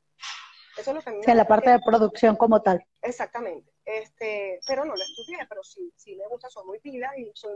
Eso 0.78 0.92
es 0.92 0.96
lo 0.96 1.02
que 1.02 1.10
a 1.10 1.14
mí 1.14 1.20
me 1.20 1.26
sí, 1.26 1.32
en 1.32 1.38
la 1.38 1.48
parte 1.48 1.70
de 1.70 1.80
producción 1.80 2.36
como 2.36 2.62
tal. 2.62 2.84
Exactamente. 3.02 3.72
Este, 3.86 4.60
pero 4.66 4.86
no 4.86 4.96
lo 4.96 5.02
estudié, 5.02 5.46
pero 5.48 5.64
sí, 5.64 5.92
sí 5.96 6.16
me 6.16 6.28
gusta, 6.28 6.50
soy 6.50 6.66
muy 6.66 6.80
pila 6.80 7.12
y 7.18 7.32
soy, 7.34 7.56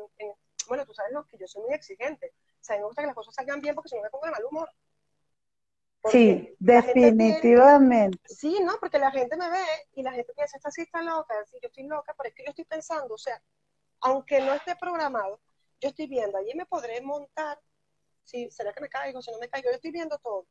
bueno, 0.68 0.86
tú 0.86 0.94
sabes 0.94 1.12
lo 1.14 1.26
que 1.26 1.38
yo 1.38 1.48
soy 1.48 1.64
muy 1.64 1.74
exigente. 1.74 2.34
O 2.62 2.64
sea, 2.64 2.78
me 2.78 2.84
gusta 2.84 3.02
que 3.02 3.08
las 3.08 3.16
cosas 3.16 3.34
salgan 3.34 3.62
bien 3.62 3.74
porque 3.74 3.90
si 3.90 3.96
no 3.96 4.04
me 4.04 4.10
pongo 4.10 4.26
de 4.26 4.32
mal 4.32 4.46
humor. 4.46 4.70
sí, 6.12 6.56
definitivamente. 6.60 8.20
sí, 8.26 8.60
no, 8.62 8.78
porque 8.80 9.00
la 9.00 9.12
gente 9.12 9.36
me 9.38 9.50
ve 9.50 9.66
y 9.94 10.04
la 10.04 10.12
gente 10.12 10.34
piensa, 10.34 10.58
esta 10.58 10.72
sí 10.72 10.82
está 10.82 11.02
loca, 11.02 11.34
sí, 11.46 11.58
yo 11.62 11.68
estoy 11.68 11.88
loca, 11.88 12.14
pero 12.18 12.30
es 12.30 12.36
que 12.36 12.44
yo 12.44 12.50
estoy 12.50 12.66
pensando, 12.66 13.14
o 13.14 13.18
sea, 13.18 13.42
aunque 14.02 14.40
no 14.42 14.54
esté 14.54 14.76
programado, 14.76 15.40
yo 15.80 15.90
estoy 15.90 16.08
viendo, 16.08 16.38
allí 16.38 16.54
me 16.56 16.66
podré 16.66 17.02
montar, 17.02 17.60
si 18.24 18.50
será 18.52 18.74
que 18.74 18.82
me 18.82 18.90
caigo, 18.90 19.22
si 19.22 19.32
no 19.32 19.40
me 19.40 19.50
caigo, 19.50 19.70
yo 19.70 19.76
estoy 19.76 19.92
viendo 19.92 20.18
todo. 20.20 20.46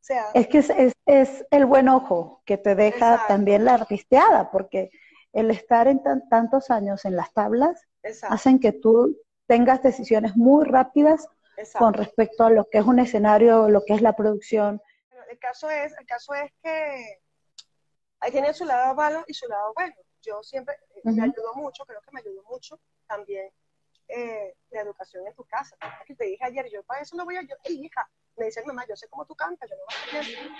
O 0.00 0.02
sea, 0.02 0.30
es 0.34 0.46
que 0.48 0.58
es, 0.58 0.70
es, 0.70 0.92
es 1.06 1.46
el 1.50 1.66
buen 1.66 1.88
ojo 1.88 2.42
que 2.46 2.56
te 2.56 2.74
deja 2.74 3.12
exacto. 3.12 3.26
también 3.28 3.64
la 3.64 3.74
artisteada, 3.74 4.50
porque 4.50 4.90
el 5.32 5.50
estar 5.50 5.88
en 5.88 6.02
tan, 6.02 6.28
tantos 6.28 6.70
años 6.70 7.04
en 7.04 7.16
las 7.16 7.32
tablas 7.32 7.86
exacto. 8.02 8.34
hacen 8.34 8.58
que 8.58 8.72
tú 8.72 9.16
tengas 9.46 9.82
decisiones 9.82 10.36
muy 10.36 10.64
rápidas 10.64 11.28
exacto. 11.56 11.84
con 11.84 11.94
respecto 11.94 12.44
a 12.44 12.50
lo 12.50 12.68
que 12.68 12.78
es 12.78 12.84
un 12.84 12.98
escenario, 12.98 13.68
lo 13.68 13.84
que 13.84 13.94
es 13.94 14.00
la 14.00 14.16
producción. 14.16 14.80
El 15.28 15.38
caso 15.38 15.70
es, 15.70 15.92
el 15.98 16.06
caso 16.06 16.34
es 16.34 16.50
que 16.62 17.20
ahí 18.20 18.32
tiene 18.32 18.52
su 18.54 18.64
lado 18.64 18.94
malo 18.94 19.22
y 19.26 19.34
su 19.34 19.46
lado 19.48 19.72
bueno. 19.74 19.94
Yo 20.22 20.42
siempre, 20.42 20.76
uh 21.04 21.08
-huh. 21.08 21.14
me 21.14 21.22
ayudó 21.22 21.54
mucho, 21.54 21.84
creo 21.84 22.00
que 22.00 22.10
me 22.12 22.20
ayudó 22.20 22.42
mucho 22.44 22.80
también 23.06 23.50
eh, 24.14 24.56
la 24.70 24.82
educación 24.82 25.26
en 25.26 25.34
tu 25.34 25.44
casa. 25.44 25.76
Que 26.06 26.14
te 26.14 26.24
dije 26.24 26.44
ayer, 26.44 26.68
yo 26.70 26.82
para 26.84 27.02
eso 27.02 27.16
no 27.16 27.24
voy 27.24 27.36
a, 27.36 27.42
yo, 27.42 27.56
hey, 27.64 27.80
hija, 27.84 28.10
me 28.36 28.46
dice 28.46 28.64
mamá, 28.64 28.84
yo 28.88 28.96
sé 28.96 29.08
cómo 29.08 29.26
tú 29.26 29.34
cantas, 29.34 29.68
yo 29.68 29.76
no 29.76 29.82
voy 29.86 30.18
a 30.18 30.20
hacer 30.20 30.50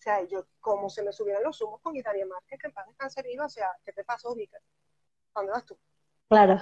o 0.00 0.02
sea, 0.02 0.24
yo, 0.24 0.46
como 0.60 0.88
se 0.88 1.02
me 1.02 1.12
subieron 1.12 1.42
los 1.42 1.60
humos 1.60 1.78
con 1.82 1.92
Guitaria 1.92 2.24
Márquez, 2.24 2.58
que 2.58 2.68
en 2.68 2.72
paz 2.72 2.86
descanse 2.86 3.22
o 3.38 3.48
sea, 3.50 3.68
¿qué 3.84 3.92
te 3.92 4.02
pasó, 4.02 4.34
Vika? 4.34 4.56
¿Dónde 5.34 5.52
vas 5.52 5.66
tú? 5.66 5.76
Claro. 6.30 6.58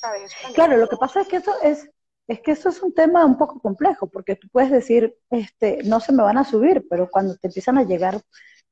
¿Sabes? 0.00 0.34
Claro, 0.52 0.76
lo 0.76 0.88
que 0.88 0.96
pasa 0.96 1.20
es 1.20 1.28
que 1.28 1.36
eso 1.36 1.54
es, 1.62 1.88
es 2.26 2.40
que 2.40 2.50
eso 2.50 2.68
es 2.68 2.82
un 2.82 2.92
tema 2.92 3.24
un 3.24 3.38
poco 3.38 3.60
complejo, 3.60 4.08
porque 4.08 4.34
tú 4.34 4.48
puedes 4.48 4.72
decir, 4.72 5.16
este, 5.30 5.78
no 5.84 6.00
se 6.00 6.12
me 6.12 6.24
van 6.24 6.38
a 6.38 6.44
subir, 6.44 6.84
pero 6.90 7.08
cuando 7.08 7.36
te 7.36 7.46
empiezan 7.46 7.78
a 7.78 7.84
llegar 7.84 8.20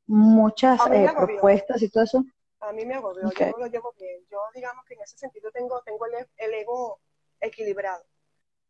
muchas 0.08 0.80
eh, 0.90 1.08
propuestas 1.16 1.80
y 1.80 1.88
todo 1.88 2.02
eso. 2.02 2.24
A 2.68 2.72
mí 2.72 2.84
me 2.86 2.94
agobió, 2.94 3.28
okay. 3.28 3.46
yo 3.46 3.52
no 3.52 3.64
lo 3.64 3.70
llevo 3.70 3.92
bien. 3.98 4.24
Yo, 4.30 4.38
digamos 4.54 4.84
que 4.84 4.94
en 4.94 5.02
ese 5.02 5.16
sentido 5.18 5.50
tengo, 5.50 5.82
tengo 5.82 6.06
el, 6.06 6.26
el 6.36 6.54
ego 6.54 7.00
equilibrado. 7.40 8.04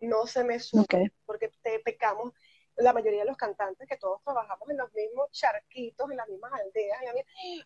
No 0.00 0.26
se 0.26 0.44
me 0.44 0.58
sube, 0.58 0.82
okay. 0.82 1.06
porque 1.24 1.50
te 1.62 1.78
pecamos 1.78 2.32
la 2.76 2.92
mayoría 2.92 3.20
de 3.20 3.26
los 3.26 3.36
cantantes 3.36 3.88
que 3.88 3.96
todos 3.96 4.22
trabajamos 4.22 4.68
en 4.68 4.78
los 4.78 4.92
mismos 4.92 5.30
charquitos, 5.30 6.10
en 6.10 6.16
las 6.16 6.28
mismas 6.28 6.52
aldeas, 6.52 7.02
y 7.02 7.06
a 7.06 7.12
mí, 7.12 7.20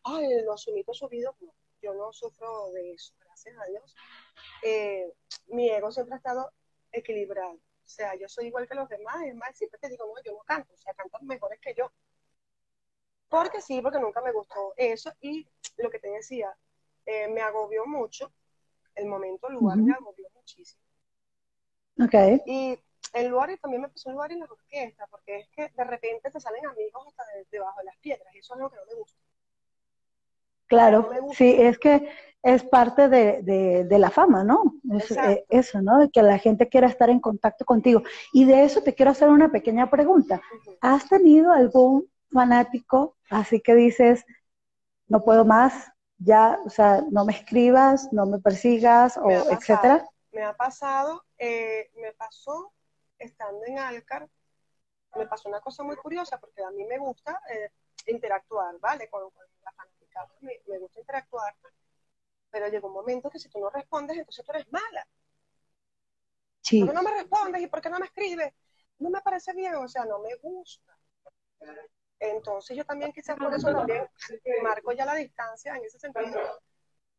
ay, 0.05 0.43
los 0.45 0.63
sumitos 0.63 0.99
subidos, 0.99 1.35
no, 1.41 1.55
yo 1.81 1.95
no 1.95 2.13
sufro 2.13 2.71
de 2.73 2.93
eso, 2.93 3.15
gracias 3.21 3.57
a 3.59 3.65
Dios. 3.67 3.97
Eh, 4.63 5.13
mi 5.47 5.71
ego 5.71 5.91
siempre 5.91 6.15
ha 6.15 6.19
estado 6.19 6.53
equilibrado, 6.93 7.55
o 7.55 7.89
sea, 7.91 8.15
yo 8.17 8.29
soy 8.29 8.47
igual 8.47 8.69
que 8.69 8.75
los 8.75 8.89
demás, 8.89 9.25
es 9.25 9.35
más, 9.35 9.57
siempre 9.57 9.81
te 9.81 9.89
digo, 9.89 10.05
no, 10.07 10.23
yo 10.23 10.33
no 10.33 10.41
canto, 10.41 10.75
o 10.75 10.77
sea, 10.77 10.93
cantan 10.95 11.27
mejores 11.27 11.59
que 11.61 11.75
yo. 11.75 11.91
Porque 13.29 13.61
sí, 13.61 13.81
porque 13.83 14.01
nunca 14.01 14.21
me 14.23 14.33
gustó 14.33 14.73
eso, 14.77 15.13
y 15.21 15.47
lo 15.77 15.91
que 15.91 15.99
te 15.99 16.09
decía, 16.09 16.55
eh, 17.05 17.29
me 17.29 17.41
agobió 17.43 17.87
mucho, 17.87 18.33
el 18.95 19.07
momento, 19.07 19.49
el 19.49 19.55
lugar 19.55 19.79
uh 19.79 19.81
-huh. 19.81 19.87
me 19.87 19.93
agobió 19.93 20.27
muchísimo. 20.35 20.83
Okay. 22.05 22.41
Y 22.47 22.79
el 23.13 23.29
lugar 23.29 23.51
y 23.51 23.57
también 23.59 23.83
me 23.83 23.89
pasó 23.89 24.09
el 24.09 24.15
lugar 24.15 24.33
en 24.33 24.41
las 24.41 24.51
orquestas, 24.51 25.09
porque 25.11 25.39
es 25.41 25.49
que 25.49 25.69
de 25.69 25.85
repente 25.85 26.31
te 26.31 26.41
salen 26.41 26.67
amigos 26.67 27.07
hasta 27.07 27.25
de, 27.35 27.47
debajo 27.51 27.79
de 27.81 27.85
las 27.85 27.97
piedras, 27.99 28.35
y 28.35 28.39
eso 28.39 28.55
es 28.55 28.61
lo 28.61 28.71
que 28.71 28.77
no 28.77 28.83
me 28.87 28.95
gusta. 28.95 29.19
Claro, 30.67 31.11
sí, 31.33 31.57
es 31.59 31.79
que 31.79 32.09
es 32.43 32.63
parte 32.63 33.09
de, 33.09 33.43
de, 33.43 33.85
de 33.85 33.99
la 33.99 34.11
fama, 34.11 34.45
¿no? 34.45 34.75
Es, 34.93 35.11
eh, 35.13 35.45
eso, 35.49 35.81
¿no? 35.81 35.99
De 35.99 36.11
que 36.11 36.23
la 36.23 36.39
gente 36.39 36.69
quiera 36.69 36.87
estar 36.87 37.09
en 37.09 37.21
contacto 37.21 37.65
contigo. 37.65 38.03
Y 38.33 38.45
de 38.45 38.65
eso 38.65 38.83
te 38.83 38.95
quiero 38.95 39.11
hacer 39.11 39.31
una 39.31 39.51
pequeña 39.51 39.89
pregunta. 39.89 40.37
Uh 40.37 40.57
-huh. 40.71 40.79
¿Has 40.83 41.09
tenido 41.09 41.53
algún 41.53 42.11
fanático 42.33 43.17
así 43.31 43.61
que 43.61 43.75
dices, 43.75 44.25
no 45.07 45.23
puedo 45.23 45.45
más, 45.45 45.91
ya, 46.19 46.59
o 46.65 46.71
sea, 46.71 47.03
no 47.11 47.25
me 47.25 47.33
escribas, 47.33 48.13
no 48.13 48.27
me 48.27 48.39
persigas, 48.39 49.17
o 49.17 49.27
me 49.27 49.37
pasado, 49.37 49.53
etcétera? 49.53 50.09
Me 50.33 50.43
ha 50.43 50.57
pasado, 50.57 51.25
eh, 51.39 51.91
me 51.97 52.13
pasó 52.13 52.73
estando 53.19 53.65
en 53.67 53.79
Alcar, 53.79 54.29
me 55.17 55.27
pasó 55.27 55.49
una 55.49 55.61
cosa 55.61 55.83
muy 55.83 55.97
curiosa, 55.97 56.39
porque 56.39 56.63
a 56.63 56.71
mí 56.71 56.85
me 56.85 56.99
gusta 56.99 57.41
eh, 57.51 57.71
interactuar, 58.07 58.79
¿vale? 58.79 59.09
Con, 59.09 59.31
con 59.31 59.45
la 59.65 59.73
fanática, 59.73 60.29
me, 60.41 60.53
me, 60.67 60.79
gusta 60.79 61.01
interactuar, 61.01 61.55
pero 62.51 62.69
llegó 62.69 62.89
un 62.89 62.95
momento 62.95 63.31
que 63.31 63.39
si 63.39 63.49
tú 63.49 63.59
no 63.59 63.71
respondes, 63.71 64.19
entonces 64.19 64.45
tú 64.45 64.53
eres 64.53 64.71
mala. 64.73 65.07
Sí. 66.61 66.81
¿Por 66.81 66.89
qué 66.89 66.95
no 66.95 67.03
me 67.03 67.11
respondes? 67.13 67.63
¿Y 67.63 67.67
por 67.67 67.81
qué 67.81 67.91
no 67.91 67.99
me 67.99 68.07
escribes? 68.07 68.53
No 68.99 69.11
me 69.11 69.21
parece 69.21 69.55
bien, 69.55 69.77
o 69.77 69.89
sea, 69.89 70.05
no 70.05 70.19
me 70.19 70.35
gusta. 70.37 70.99
Entonces 72.21 72.77
yo 72.77 72.85
también 72.85 73.13
quizás 73.13 73.37
por 73.37 73.53
eso 73.55 73.73
también 73.73 74.09
marco 74.63 74.93
ya 74.93 75.05
la 75.05 75.15
distancia 75.15 75.77
en 75.77 75.85
ese 75.85 75.99
sentido, 75.99 76.41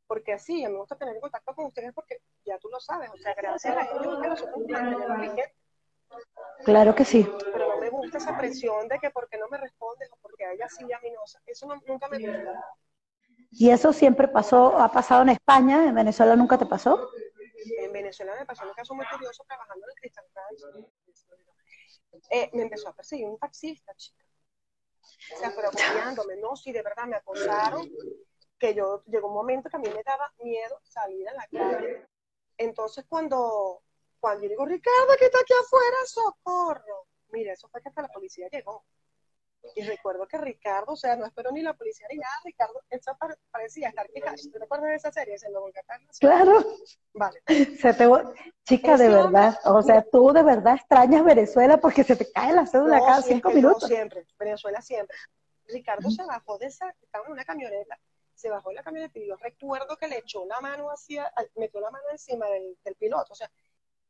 porque 0.07 0.33
así, 0.33 0.63
me 0.67 0.77
gusta 0.77 0.97
tener 0.97 1.19
contacto 1.19 1.53
con 1.55 1.65
ustedes 1.65 1.93
porque 1.93 2.21
ya 2.45 2.57
tú 2.57 2.67
lo 2.69 2.79
sabes, 2.79 3.09
o 3.09 3.17
sea, 3.17 3.33
gracias 3.33 3.77
a 3.77 3.85
ellos 3.85 4.21
que 4.21 4.27
nosotros 4.27 4.57
mantenemos. 4.67 5.47
Claro 6.65 6.95
que 6.95 7.05
sí. 7.05 7.29
Pero 7.53 7.69
no 7.69 7.77
me 7.77 7.89
gusta 7.89 8.17
esa 8.17 8.37
presión 8.37 8.87
de 8.87 8.99
que 8.99 9.11
porque 9.11 9.37
no 9.37 9.47
me 9.47 9.57
respondes 9.57 10.09
o 10.11 10.17
porque 10.21 10.45
a 10.45 10.53
ella 10.53 10.67
sí 10.67 10.83
y 10.87 10.91
a 10.91 10.99
mí 10.99 11.11
no. 11.11 11.21
Eso 11.45 11.67
no, 11.67 11.75
nunca 11.87 12.09
me 12.09 12.19
gusta. 12.19 12.65
¿Y 13.51 13.69
eso 13.69 13.93
siempre 13.93 14.27
pasó, 14.27 14.77
ha 14.77 14.91
pasado 14.91 15.21
en 15.21 15.29
España? 15.29 15.85
¿En 15.85 15.95
Venezuela 15.95 16.35
nunca 16.35 16.57
te 16.57 16.65
pasó? 16.65 17.09
En 17.77 17.91
Venezuela 17.93 18.35
me 18.37 18.45
pasó 18.45 18.65
un 18.65 18.73
caso 18.73 18.95
muy 18.95 19.05
curioso 19.05 19.43
trabajando 19.47 19.85
en 19.85 19.91
el 19.91 19.95
Cristal 19.95 20.25
eh, 22.31 22.49
me 22.53 22.63
empezó 22.63 22.89
a 22.89 22.95
perseguir 22.95 23.27
un 23.27 23.37
taxista, 23.37 23.93
chica. 23.95 24.23
O 25.33 25.37
sea, 25.37 25.53
pero 25.55 25.69
apoyándome, 25.69 26.37
no, 26.37 26.55
sí, 26.55 26.71
de 26.71 26.81
verdad 26.81 27.05
me 27.05 27.15
acosaron, 27.15 27.89
que 28.57 28.73
yo, 28.73 29.03
llegó 29.05 29.27
un 29.27 29.35
momento 29.35 29.69
que 29.69 29.77
a 29.77 29.79
mí 29.79 29.89
me 29.89 30.03
daba 30.03 30.31
miedo 30.43 30.79
salir 30.83 31.27
a 31.29 31.33
la 31.33 31.47
calle. 31.47 32.05
Entonces 32.57 33.05
cuando 33.07 33.81
cuando 34.19 34.43
yo 34.43 34.49
digo, 34.49 34.65
Ricardo, 34.65 35.15
que 35.17 35.25
está 35.25 35.39
aquí 35.39 35.53
afuera, 35.53 35.97
socorro. 36.05 37.07
Mira, 37.29 37.53
eso 37.53 37.69
fue 37.69 37.81
que 37.81 37.89
hasta 37.89 38.01
la 38.01 38.09
policía 38.09 38.49
llegó. 38.51 38.85
Y 39.75 39.81
recuerdo 39.83 40.27
que 40.27 40.37
Ricardo, 40.37 40.93
o 40.93 40.95
sea, 40.95 41.15
no 41.15 41.25
esperó 41.25 41.51
ni 41.51 41.61
la 41.61 41.73
policía 41.73 42.07
ni 42.09 42.17
nada, 42.17 42.33
Ricardo, 42.43 42.81
eso 42.89 43.17
parecía 43.51 43.89
estar 43.89 44.07
¿Te 44.07 44.59
recuerdas 44.59 44.89
de 44.89 44.95
esa 44.95 45.11
serie? 45.11 45.37
Se 45.37 45.49
lo 45.49 45.65
Claro. 46.19 46.63
Vale. 47.13 47.41
Se 47.79 47.93
te... 47.93 48.09
Chica, 48.63 48.97
de 48.97 49.09
verdad, 49.09 49.57
o 49.65 49.81
sea, 49.81 50.03
tú 50.03 50.31
de 50.31 50.43
verdad 50.43 50.75
extrañas 50.75 51.23
Venezuela 51.23 51.77
porque 51.77 52.03
se 52.03 52.15
te 52.15 52.31
cae 52.31 52.53
la 52.53 52.67
cédula 52.67 52.99
cada 52.99 53.21
cinco 53.21 53.49
minutos. 53.49 53.87
siempre, 53.87 54.25
Venezuela 54.37 54.81
siempre. 54.81 55.17
Ricardo 55.65 56.09
se 56.09 56.23
bajó 56.23 56.57
de 56.57 56.67
esa, 56.67 56.93
estaba 57.01 57.25
en 57.25 57.31
una 57.33 57.45
camioneta, 57.45 57.99
se 58.35 58.49
bajó 58.49 58.69
de 58.69 58.75
la 58.75 58.83
camioneta 58.83 59.17
y 59.17 59.27
yo 59.27 59.35
recuerdo 59.37 59.97
que 59.97 60.07
le 60.07 60.19
echó 60.19 60.45
la 60.45 60.61
mano 60.61 60.89
hacia, 60.89 61.31
metió 61.55 61.79
la 61.81 61.89
mano 61.89 62.05
encima 62.11 62.47
del, 62.47 62.77
del 62.83 62.95
piloto, 62.95 63.33
o 63.33 63.35
sea, 63.35 63.49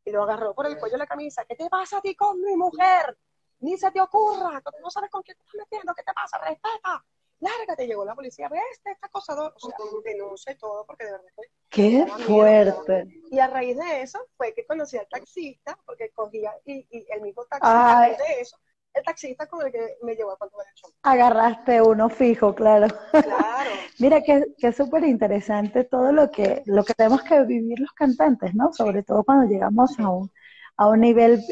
y 0.03 0.11
lo 0.11 0.23
agarró 0.23 0.53
por 0.53 0.67
el 0.67 0.77
cuello 0.77 0.93
de 0.93 0.99
la 0.99 1.07
camisa. 1.07 1.45
¿Qué 1.45 1.55
te 1.55 1.69
pasa 1.69 1.97
a 1.97 2.01
ti 2.01 2.15
con 2.15 2.41
mi 2.41 2.55
mujer? 2.55 3.17
Ni 3.59 3.77
se 3.77 3.91
te 3.91 4.01
ocurra, 4.01 4.61
no 4.81 4.89
sabes 4.89 5.09
con 5.09 5.21
quién 5.21 5.37
te 5.37 5.43
estás 5.43 5.55
metiendo, 5.55 5.93
¿qué 5.93 6.03
te 6.03 6.13
pasa? 6.13 6.37
Respeta. 6.39 7.03
Lárgate, 7.41 7.87
llegó 7.87 8.03
la 8.03 8.15
policía, 8.15 8.49
ve 8.49 8.59
este, 8.73 8.91
este 8.91 9.05
acosador, 9.05 9.53
o 9.55 9.59
sea, 9.59 9.75
denuncia 10.03 10.51
y 10.51 10.57
todo, 10.57 10.85
porque 10.85 11.05
de 11.05 11.11
verdad 11.11 11.27
que... 11.37 11.43
¡Qué 11.69 12.07
fuerte! 12.25 13.07
Y 13.31 13.39
a 13.39 13.47
raíz 13.47 13.77
de 13.77 14.01
eso 14.01 14.19
fue 14.35 14.53
que 14.53 14.65
conocí 14.65 14.97
al 14.97 15.07
taxista, 15.07 15.77
porque 15.85 16.09
cogía, 16.11 16.51
y, 16.65 16.85
y 16.89 17.07
el 17.11 17.21
mismo 17.21 17.45
taxista, 17.45 17.97
a 17.97 18.01
raíz 18.01 18.17
de 18.17 18.41
eso, 18.41 18.57
el 18.93 19.03
taxista 19.03 19.47
con 19.47 19.65
el 19.65 19.71
que 19.71 19.97
me 20.01 20.15
llevó 20.15 20.31
a 20.31 20.37
show. 20.75 20.91
Agarraste 21.03 21.81
uno 21.81 22.09
fijo, 22.09 22.53
claro. 22.53 22.87
Claro. 23.11 23.71
Mira 23.99 24.21
que, 24.21 24.45
es 24.57 24.75
súper 24.75 25.03
interesante 25.03 25.83
todo 25.83 26.11
lo 26.11 26.31
que, 26.31 26.63
lo 26.65 26.83
que 26.83 26.93
tenemos 26.93 27.21
que 27.23 27.43
vivir 27.43 27.79
los 27.79 27.91
cantantes, 27.93 28.53
¿no? 28.55 28.73
Sobre 28.73 29.03
todo 29.03 29.23
cuando 29.23 29.49
llegamos 29.49 29.99
a 29.99 30.09
un, 30.09 30.31
a 30.77 30.87
un 30.87 31.01
nivel 31.01 31.43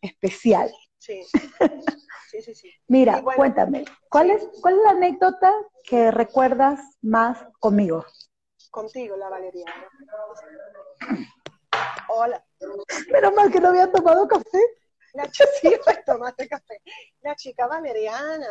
especial. 0.00 0.70
Sí. 1.02 1.26
Sí, 2.30 2.40
sí, 2.40 2.54
sí. 2.54 2.72
Mira, 2.88 3.22
cuéntame, 3.22 3.84
¿cuál, 4.08 4.30
es, 4.30 4.48
¿cuál 4.62 4.76
es 4.76 4.84
la 4.84 4.90
anécdota 4.92 5.52
que 5.84 6.10
recuerdas 6.10 6.80
más 7.02 7.46
conmigo? 7.60 8.06
Contigo, 8.70 9.18
la 9.18 9.28
Valeriana. 9.28 9.86
Hola. 12.08 12.42
Menos 13.12 13.34
mal 13.34 13.52
que 13.52 13.60
no 13.60 13.68
había 13.68 13.92
tomado 13.92 14.26
café. 14.26 14.58
La 15.12 15.28
chica, 15.30 15.76
pues 15.84 16.02
tomaste 16.06 16.48
café. 16.48 16.80
La 17.20 17.36
chica 17.36 17.66
Valeriana. 17.66 18.48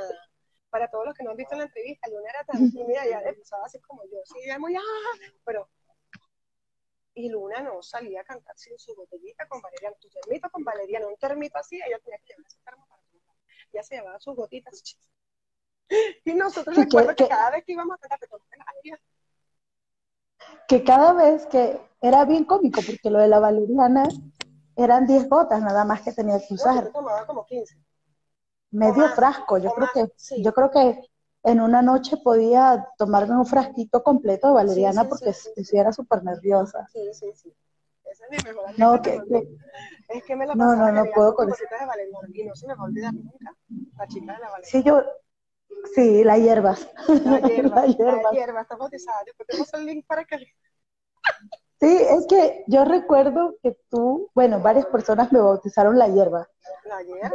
Para 0.70 0.88
todos 0.88 1.08
los 1.08 1.16
que 1.16 1.24
no 1.24 1.32
han 1.32 1.38
visto 1.38 1.56
la 1.56 1.64
entrevista, 1.64 2.08
Luna 2.08 2.30
era 2.30 2.44
tan 2.44 2.70
tímida, 2.70 3.04
ya 3.10 3.20
empezaba 3.22 3.66
así 3.66 3.80
como 3.80 4.04
yo, 4.04 4.20
sí, 4.26 4.48
muy, 4.60 4.76
ah, 4.76 4.82
pero 5.44 5.68
y 7.14 7.30
Luna 7.30 7.62
no 7.62 7.82
salía 7.82 8.22
a 8.22 8.24
cantar 8.24 8.58
sin 8.58 8.78
su 8.80 8.96
botellita 8.96 9.48
con 9.48 9.62
valeriana, 9.62 9.96
tu 10.00 10.10
termito 10.10 10.50
con 10.50 10.64
valeriana, 10.64 11.08
un 11.08 11.18
termito 11.18 11.58
así, 11.58 11.76
ella 11.76 12.00
tenía 12.00 12.20
que 12.20 12.34
llevar 12.34 12.46
ese 12.48 12.60
termo 12.64 12.86
para 12.88 13.02
tomar. 13.02 13.36
Ya 13.74 13.84
se 13.84 13.96
llevaba 13.96 14.20
sus 14.20 14.36
gotitas. 14.36 14.84
Y 16.24 16.34
nosotros 16.36 16.74
recuerdo 16.78 17.14
que, 17.14 17.28
cada 17.28 17.52
vez 17.52 17.66
que 17.66 17.74
íbamos 17.74 17.98
a 18.02 18.08
cantar, 18.08 18.20
la 18.32 19.00
Que 20.66 20.86
cada 20.86 21.12
vez 21.12 21.46
que 21.48 21.82
era 22.00 22.24
bien 22.24 22.46
cómico, 22.46 22.80
porque 22.82 23.10
lo 23.10 23.20
de 23.20 23.28
la 23.28 23.40
valeriana 23.40 24.08
eran 24.78 25.06
10 25.06 25.28
gotas 25.28 25.62
nada 25.62 25.84
más 25.84 26.02
que 26.02 26.14
tenía 26.14 26.40
que 26.40 26.54
usar. 26.54 26.86
Yo 26.86 26.92
tomaba 26.94 27.28
como 27.28 27.46
15. 27.46 27.76
Medio 28.72 29.10
frasco, 29.10 29.58
yo 29.58 29.74
creo 29.74 29.90
que, 29.94 30.42
yo 30.42 30.54
creo 30.54 30.72
que 30.72 31.11
en 31.44 31.60
una 31.62 31.82
noche 31.82 32.18
podía 32.18 32.88
tomarme 32.98 33.38
un 33.38 33.46
frasquito 33.46 34.04
completo 34.04 34.48
de 34.48 34.54
valeriana 34.54 35.08
porque 35.08 35.34
si 35.34 35.78
era 35.78 35.92
súper 35.92 36.24
nerviosa. 36.24 36.88
Sí, 36.92 37.10
sí, 37.14 37.32
sí. 37.36 37.54
Esa 38.06 38.26
es 38.26 38.32
mi 38.32 38.52
mejor 38.52 38.78
no, 38.78 39.02
que, 39.02 39.22
Es 40.10 40.24
que 40.26 40.36
me 40.36 40.46
la 40.46 40.54
no, 40.54 40.76
no, 40.76 40.92
no 40.92 41.06
puedo 41.16 41.34
con 41.34 41.50
eso. 41.50 41.64
de 41.70 41.86
valeriana 41.86 42.28
y 42.34 42.44
no 42.46 42.56
se 42.56 42.68
me 42.68 42.76
va 42.76 42.82
a 42.82 42.86
olvidar 42.86 43.14
nunca 43.14 43.56
la 43.98 44.08
chica 44.08 44.34
de 44.34 44.40
la 44.40 44.50
valeriana. 44.50 44.66
Sí, 44.66 44.84
yo, 44.84 45.04
sí, 45.96 46.24
la 46.24 46.38
hierbas. 46.38 46.88
La 47.26 47.40
hierba, 47.40 47.82
la 47.82 47.88
hierba, 47.88 48.22
la 48.22 48.32
hierba 48.32 48.62
está 48.62 48.76
bautizada. 48.76 49.18
Después 49.26 49.48
tenemos 49.48 49.74
el 49.74 49.86
link 49.86 50.06
para 50.06 50.26
que... 50.26 50.38
Sí, 51.80 51.98
es 52.00 52.28
que 52.28 52.64
yo 52.68 52.86
recuerdo 52.86 53.56
que 53.64 53.76
tú, 53.90 54.30
bueno, 54.36 54.60
varias 54.60 54.86
personas 54.88 55.32
me 55.32 55.40
bautizaron 55.40 55.98
la 55.98 56.08
hierba. 56.08 56.48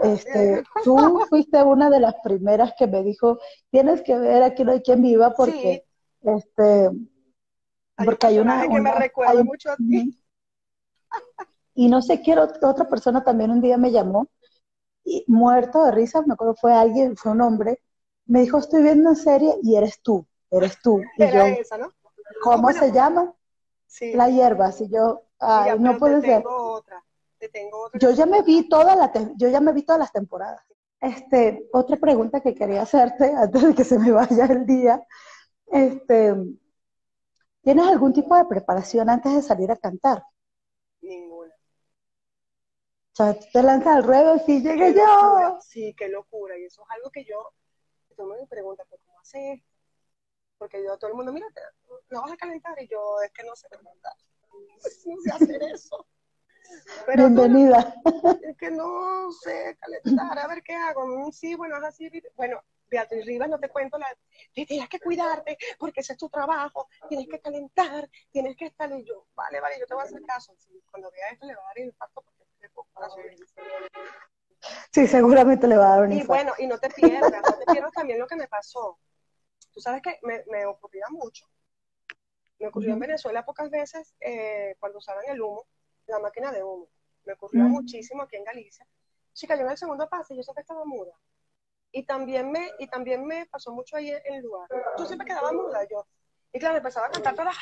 Este, 0.02 0.62
tú 0.84 1.20
fuiste 1.28 1.62
una 1.62 1.90
de 1.90 2.00
las 2.00 2.14
primeras 2.22 2.74
que 2.78 2.86
me 2.86 3.02
dijo, 3.02 3.38
tienes 3.70 4.02
que 4.02 4.16
ver 4.18 4.42
aquí 4.42 4.64
no 4.64 4.72
hay 4.72 4.82
quien 4.82 5.02
viva 5.02 5.32
porque, 5.34 5.86
este, 6.22 6.90
porque 7.96 8.26
hay 8.26 8.38
una, 8.38 8.68
que 8.68 8.80
me 8.80 8.92
recuerda 8.92 9.42
mucho 9.42 9.70
a 9.70 9.76
ti. 9.76 10.18
Y 11.74 11.88
no 11.88 12.02
sé, 12.02 12.22
quiero, 12.22 12.44
otra 12.44 12.88
persona 12.88 13.22
también 13.22 13.50
un 13.50 13.60
día 13.60 13.76
me 13.76 13.92
llamó, 13.92 14.28
y 15.04 15.24
muerto 15.28 15.84
de 15.84 15.92
risa, 15.92 16.22
me 16.22 16.34
acuerdo 16.34 16.54
fue 16.54 16.74
alguien, 16.74 17.16
fue 17.16 17.32
un 17.32 17.40
hombre, 17.40 17.80
me 18.26 18.40
dijo, 18.40 18.58
estoy 18.58 18.82
viendo 18.82 19.10
una 19.10 19.18
serie 19.18 19.54
y 19.62 19.76
eres 19.76 20.00
tú, 20.02 20.26
eres 20.50 20.80
tú. 20.82 21.00
Y 21.16 21.22
Era 21.22 21.48
yo, 21.48 21.60
esa, 21.60 21.78
¿no? 21.78 21.92
¿Cómo 22.42 22.72
se 22.72 22.92
llama? 22.92 23.32
La 24.14 24.28
hierba, 24.28 24.72
si 24.72 24.88
yo, 24.88 25.22
no 25.78 25.98
puede 25.98 26.20
ser. 26.22 26.42
Otra, 26.46 27.04
tengo 27.52 27.86
otra. 27.86 27.98
Yo 27.98 28.10
ya 28.10 28.26
me 28.26 28.42
vi 28.42 28.68
toda 28.68 28.96
la, 28.96 29.12
yo 29.36 29.48
ya 29.48 29.60
me 29.60 29.72
vi 29.72 29.82
todas 29.82 30.00
las 30.00 30.12
temporadas. 30.12 30.62
Este, 31.00 31.68
otra 31.72 31.96
pregunta 31.96 32.40
que 32.40 32.54
quería 32.54 32.82
hacerte 32.82 33.32
antes 33.32 33.62
de 33.62 33.74
que 33.74 33.84
se 33.84 33.98
me 33.98 34.10
vaya 34.10 34.46
el 34.46 34.66
día, 34.66 35.06
este, 35.66 36.34
¿tienes 37.62 37.86
algún 37.86 38.12
tipo 38.12 38.34
de 38.36 38.46
preparación 38.46 39.10
antes 39.10 39.34
de 39.34 39.42
salir 39.42 39.70
a 39.70 39.76
cantar? 39.76 40.22
Ninguna. 41.02 41.52
O 43.12 43.16
sea, 43.16 43.38
te 43.38 43.62
lanzas 43.62 43.96
al 43.96 44.04
ruedo 44.04 44.36
y 44.46 44.60
llegue 44.60 44.94
yo. 44.94 45.58
Sí, 45.60 45.94
qué 45.96 46.08
locura. 46.08 46.58
Y 46.58 46.64
eso 46.64 46.82
es 46.82 46.88
algo 46.96 47.10
que 47.10 47.24
yo, 47.24 47.52
tú 48.16 48.24
me 48.24 48.46
preguntas, 48.46 48.86
¿cómo 48.88 49.20
haces 49.20 49.62
porque 50.58 50.82
yo, 50.82 50.96
todo 50.98 51.10
el 51.10 51.16
mundo, 51.16 51.32
mira, 51.32 51.46
no 52.10 52.22
vas 52.22 52.32
a 52.32 52.36
calentar, 52.36 52.80
y 52.82 52.88
yo, 52.88 53.20
es 53.24 53.32
que 53.32 53.44
no 53.44 53.54
sé 53.54 53.68
calentar, 53.68 54.12
no 55.06 55.20
sé 55.20 55.30
hacer 55.32 55.62
eso. 55.64 56.06
Pero 57.06 57.28
Bienvenida. 57.28 57.94
es 58.42 58.56
que 58.56 58.70
no 58.70 59.30
sé 59.32 59.76
calentar, 59.80 60.38
a 60.38 60.48
ver 60.48 60.62
qué 60.62 60.74
hago. 60.74 61.06
Mm, 61.06 61.32
sí, 61.32 61.54
bueno, 61.54 61.76
es 61.78 61.84
así. 61.84 62.10
Bueno, 62.34 62.62
Beatriz 62.88 63.26
Rivas, 63.26 63.48
no 63.48 63.58
te 63.58 63.68
cuento, 63.68 63.98
la, 63.98 64.06
tienes 64.52 64.88
que 64.88 65.00
cuidarte 65.00 65.58
porque 65.78 66.00
ese 66.00 66.12
es 66.12 66.18
tu 66.18 66.28
trabajo, 66.28 66.88
tienes 67.08 67.26
que 67.28 67.40
calentar, 67.40 68.08
tienes 68.30 68.56
que 68.56 68.66
estar. 68.66 68.90
Y 68.92 69.04
yo, 69.04 69.26
vale, 69.34 69.60
vale, 69.60 69.78
yo 69.80 69.86
te 69.86 69.94
voy 69.94 70.02
a 70.02 70.06
hacer 70.06 70.22
caso. 70.22 70.54
cuando 70.90 71.10
vea 71.10 71.30
esto 71.32 71.46
le 71.46 71.54
va 71.54 71.62
a 71.62 71.66
dar 71.66 71.78
impacto 71.78 72.22
porque 72.22 72.44
es 72.60 72.70
para 72.92 73.08
Sí, 74.92 75.06
seguramente 75.06 75.66
le 75.66 75.76
va 75.76 75.86
a 75.86 75.96
dar 75.96 76.04
un 76.06 76.12
Y 76.12 76.22
bueno, 76.24 76.52
y 76.58 76.66
no 76.66 76.78
te 76.78 76.88
pierdas, 76.90 77.30
no 77.30 77.58
te 77.58 77.72
pierdas 77.72 77.92
también 77.92 78.18
lo 78.18 78.26
que 78.26 78.36
me 78.36 78.48
pasó. 78.48 78.98
Tú 79.72 79.80
sabes 79.80 80.00
que 80.02 80.18
me, 80.22 80.42
me 80.50 80.64
ocurría 80.66 81.04
mucho. 81.10 81.46
Me 82.58 82.68
ocurrió 82.68 82.94
en 82.94 82.98
Venezuela 83.00 83.44
pocas 83.44 83.70
veces 83.70 84.14
eh, 84.20 84.74
cuando 84.80 84.98
usaban 84.98 85.24
el 85.28 85.42
humo, 85.42 85.66
la 86.06 86.18
máquina 86.18 86.52
de 86.52 86.62
humo. 86.62 86.88
Me 87.24 87.32
ocurrió 87.32 87.64
muchísimo 87.64 88.22
aquí 88.22 88.36
en 88.36 88.44
Galicia. 88.44 88.86
Chica, 89.32 89.56
yo 89.56 89.62
en 89.62 89.70
el 89.70 89.76
segundo 89.76 90.08
pase, 90.08 90.34
yo 90.36 90.42
siempre 90.42 90.62
estaba 90.62 90.84
muda. 90.84 91.12
Y 91.92 92.04
también 92.04 92.50
me, 92.50 92.70
y 92.78 92.86
también 92.86 93.24
me 93.24 93.46
pasó 93.46 93.72
mucho 93.72 93.96
ahí 93.96 94.10
en 94.10 94.34
el 94.34 94.42
lugar. 94.42 94.68
Yo 94.98 95.06
siempre 95.06 95.26
quedaba 95.26 95.52
muda, 95.52 95.86
yo. 95.90 96.06
Y 96.52 96.58
claro, 96.58 96.76
empezaba 96.76 97.06
a 97.06 97.10
cantar 97.10 97.34
toda 97.34 97.52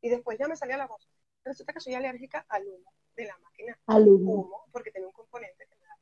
Y 0.00 0.08
después 0.08 0.38
ya 0.38 0.48
me 0.48 0.56
salía 0.56 0.76
la 0.76 0.86
voz. 0.86 1.08
Resulta 1.44 1.72
que 1.72 1.80
soy 1.80 1.94
alérgica 1.94 2.44
al 2.48 2.66
humo 2.66 2.92
de 3.16 3.26
la 3.26 3.38
máquina. 3.38 3.78
Al 3.86 4.08
humo. 4.08 4.64
porque 4.72 4.90
tiene 4.90 5.06
un 5.06 5.12
componente 5.12 5.66
que 5.66 5.76
me 5.76 5.86
da. 5.86 5.96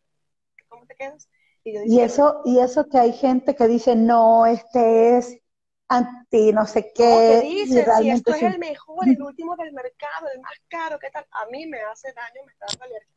¿Cómo 0.68 0.86
te 0.86 0.94
quedas? 0.94 1.28
Y, 1.64 2.00
eso, 2.00 2.40
y 2.44 2.60
eso 2.60 2.88
que 2.88 2.98
hay 2.98 3.12
gente 3.12 3.54
que 3.54 3.68
dice, 3.68 3.94
no, 3.94 4.46
este 4.46 5.18
es 5.18 5.38
anti 5.88 6.52
no 6.52 6.66
sé 6.66 6.92
qué. 6.94 7.40
dice, 7.42 7.86
si 7.98 8.10
esto 8.10 8.34
es 8.34 8.42
el 8.42 8.58
mejor, 8.58 9.08
el 9.08 9.22
último 9.22 9.56
del 9.56 9.72
mercado, 9.72 10.28
el 10.32 10.40
más 10.40 10.60
caro, 10.68 10.98
¿qué 10.98 11.10
tal? 11.10 11.26
A 11.30 11.46
mí 11.46 11.66
me 11.66 11.80
hace 11.80 12.12
daño, 12.12 12.44
me 12.46 12.52
está 12.52 12.66
dando 12.68 12.84
alergia. 12.84 13.14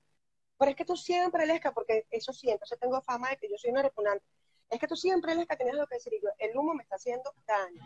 Pero 0.57 0.71
es 0.71 0.77
que 0.77 0.85
tú 0.85 0.95
siempre, 0.95 1.45
Lesca, 1.45 1.71
porque 1.73 2.05
eso 2.11 2.31
siento, 2.33 2.65
yo 2.69 2.77
tengo 2.77 3.01
fama 3.01 3.29
de 3.29 3.37
que 3.37 3.49
yo 3.49 3.57
soy 3.57 3.71
una 3.71 3.81
repugnante. 3.81 4.25
Es 4.69 4.79
que 4.79 4.87
tú 4.87 4.95
siempre, 4.95 5.35
Lesca, 5.35 5.57
tenías 5.57 5.75
lo 5.75 5.87
que 5.87 5.95
decir, 5.95 6.13
y 6.13 6.21
yo, 6.21 6.29
el 6.37 6.55
humo 6.55 6.73
me 6.73 6.83
está 6.83 6.95
haciendo 6.95 7.33
daño. 7.47 7.81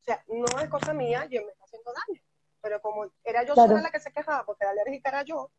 O 0.00 0.04
sea, 0.04 0.22
no 0.28 0.60
es 0.60 0.68
cosa 0.68 0.92
mía, 0.92 1.26
yo 1.30 1.42
me 1.44 1.52
está 1.52 1.64
haciendo 1.64 1.92
daño. 1.92 2.20
Pero 2.60 2.80
como 2.80 3.06
era 3.24 3.44
yo 3.44 3.54
sola 3.54 3.80
la 3.80 3.90
que 3.90 4.00
se 4.00 4.12
quejaba 4.12 4.44
porque 4.44 4.64
la 4.64 4.72
alérgica 4.72 5.10
era 5.10 5.22
yo, 5.22 5.50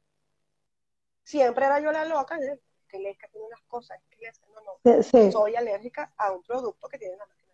siempre 1.24 1.66
era 1.66 1.80
yo 1.80 1.92
la 1.92 2.06
loca, 2.06 2.38
¿eh? 2.38 2.60
que 2.88 3.00
Lesca 3.00 3.28
tiene 3.30 3.48
unas 3.48 3.62
cosas, 3.64 4.00
que 4.10 4.32
no, 4.54 4.62
no, 4.64 5.32
soy 5.32 5.56
alérgica 5.56 6.14
a 6.18 6.32
un 6.32 6.42
producto 6.44 6.88
que 6.88 6.98
tiene 6.98 7.16
una 7.16 7.26
máquina. 7.26 7.47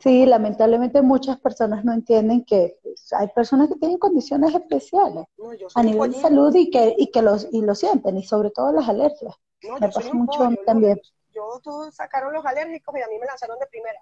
Sí, 0.00 0.26
lamentablemente 0.26 1.02
muchas 1.02 1.38
personas 1.40 1.84
no 1.84 1.92
entienden 1.92 2.44
que 2.44 2.78
pues, 2.82 3.12
hay 3.12 3.28
personas 3.28 3.68
que 3.68 3.76
tienen 3.76 3.98
condiciones 3.98 4.54
especiales 4.54 5.26
a 5.74 5.82
nivel 5.82 6.12
de 6.12 6.20
salud 6.20 6.54
y 6.54 6.70
que, 6.70 6.94
y 6.96 7.10
que 7.10 7.20
los, 7.20 7.48
y 7.50 7.62
lo 7.62 7.74
sienten, 7.74 8.16
y 8.16 8.24
sobre 8.24 8.50
todo 8.50 8.72
las 8.72 8.88
alergias. 8.88 9.34
me 9.80 9.88
pasa 9.88 10.12
mucho 10.12 10.48
también. 10.64 11.00
Yo, 11.30 11.60
todos 11.62 11.94
sacaron 11.94 12.32
los 12.32 12.44
alérgicos 12.44 12.94
y 12.96 13.02
a 13.02 13.08
mí 13.08 13.18
me 13.18 13.26
lanzaron 13.26 13.58
de 13.58 13.66
primera. 13.66 13.98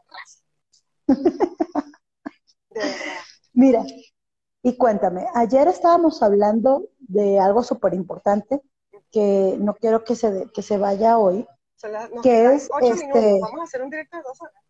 de 2.71 2.83
Mira, 3.53 3.85
y 4.63 4.77
cuéntame, 4.77 5.27
ayer 5.35 5.67
estábamos 5.69 6.23
hablando 6.23 6.89
de 6.99 7.41
algo 7.41 7.63
súper 7.63 7.95
importante 7.95 8.61
que 9.11 9.57
no 9.59 9.75
quiero 9.75 10.05
que 10.05 10.15
se, 10.15 10.49
que 10.53 10.63
se 10.63 10.77
vaya 10.77 11.19
hoy, 11.19 11.47
que 12.23 12.55
es 12.55 12.71
este, 12.83 13.41
Vamos 13.41 13.61
a 13.61 13.65
hacer 13.65 13.83
un 13.83 13.91
directo 13.91 14.19
de 14.19 14.23
dos 14.23 14.41
horas. 14.41 14.63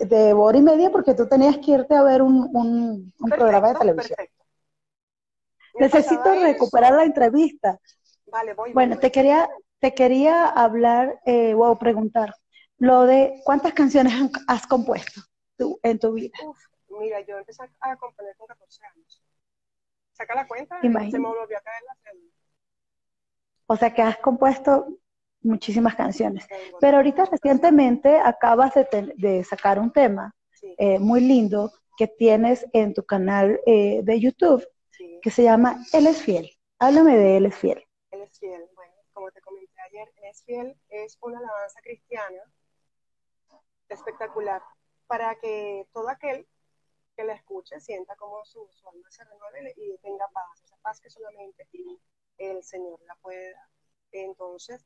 De 0.00 0.32
hora 0.32 0.58
y 0.58 0.62
media 0.62 0.90
porque 0.90 1.14
tú 1.14 1.28
tenías 1.28 1.58
que 1.58 1.72
irte 1.72 1.94
a 1.94 2.02
ver 2.02 2.22
un, 2.22 2.48
un, 2.54 3.30
programa 3.30 3.68
de 3.68 3.78
televisión. 3.78 4.18
Necesito 5.78 6.34
recuperar 6.34 6.94
la 6.94 7.04
entrevista. 7.04 7.78
Vale, 8.26 8.54
voy. 8.54 8.72
Bueno, 8.72 8.98
te 8.98 9.10
quería 9.10 9.48
te 9.84 9.92
quería 9.92 10.48
hablar 10.48 11.20
eh, 11.26 11.52
o 11.54 11.78
preguntar 11.78 12.34
lo 12.78 13.04
de 13.04 13.42
cuántas 13.44 13.74
canciones 13.74 14.14
has 14.48 14.66
compuesto 14.66 15.20
tú, 15.58 15.78
en 15.82 15.98
tu 15.98 16.14
vida. 16.14 16.32
mira, 16.88 17.20
yo 17.20 17.36
empecé 17.36 17.64
a 17.80 17.96
componer 17.96 18.34
con 18.36 18.46
14 18.46 18.80
años. 18.86 19.22
Saca 20.12 20.34
la 20.34 20.48
cuenta 20.48 20.80
se 20.80 20.88
me 20.88 20.98
volvió 21.28 21.58
a 21.58 21.60
caer 21.60 21.82
la 21.86 21.96
cédula. 22.02 22.32
O 23.66 23.76
sea 23.76 23.92
que 23.92 24.00
has 24.00 24.16
compuesto 24.16 24.98
muchísimas 25.44 25.94
canciones. 25.94 26.46
Pero 26.80 26.96
ahorita 26.96 27.26
recientemente 27.26 28.18
acabas 28.18 28.72
de, 28.74 29.44
sacar 29.44 29.78
un 29.78 29.92
tema 29.92 30.34
eh, 30.78 30.98
muy 30.98 31.20
lindo 31.20 31.72
que 31.96 32.08
tienes 32.08 32.66
en 32.72 32.94
tu 32.94 33.04
canal 33.04 33.60
eh, 33.66 34.00
de 34.02 34.20
YouTube 34.20 34.66
que 35.22 35.30
se 35.30 35.42
llama 35.42 35.82
Él 35.92 36.06
es 36.06 36.22
fiel. 36.22 36.50
Háblame 36.78 37.16
de 37.16 37.36
Él 37.38 37.46
es 37.46 37.56
fiel. 37.56 37.82
Él 38.10 38.20
es 38.20 38.38
fiel. 38.38 38.62
Bueno, 38.74 38.92
como 39.12 39.30
te 39.30 39.40
comenté 39.40 39.80
ayer, 39.88 40.12
Él 40.16 40.24
es 40.30 40.44
fiel 40.44 40.76
es 40.90 41.16
una 41.22 41.38
alabanza 41.38 41.80
cristiana 41.82 42.42
espectacular 43.88 44.62
para 45.06 45.34
que 45.36 45.86
todo 45.92 46.08
aquel 46.08 46.46
que 47.16 47.24
la 47.24 47.34
escuche 47.34 47.80
sienta 47.80 48.16
como 48.16 48.44
su, 48.44 48.68
alma 48.92 49.10
se 49.10 49.24
renueve 49.24 49.72
y 49.76 49.96
tenga 49.98 50.28
paz, 50.28 50.62
esa 50.62 50.76
paz 50.82 51.00
que 51.00 51.10
solamente 51.10 51.66
el 52.38 52.62
Señor 52.62 53.00
la 53.06 53.14
puede 53.16 53.52
dar. 53.52 53.68
Entonces, 54.12 54.84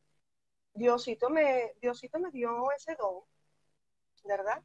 Diosito 0.74 1.30
me, 1.30 1.74
Diosito 1.80 2.18
me 2.18 2.30
dio 2.30 2.70
ese 2.72 2.94
don, 2.94 3.22
¿verdad? 4.24 4.62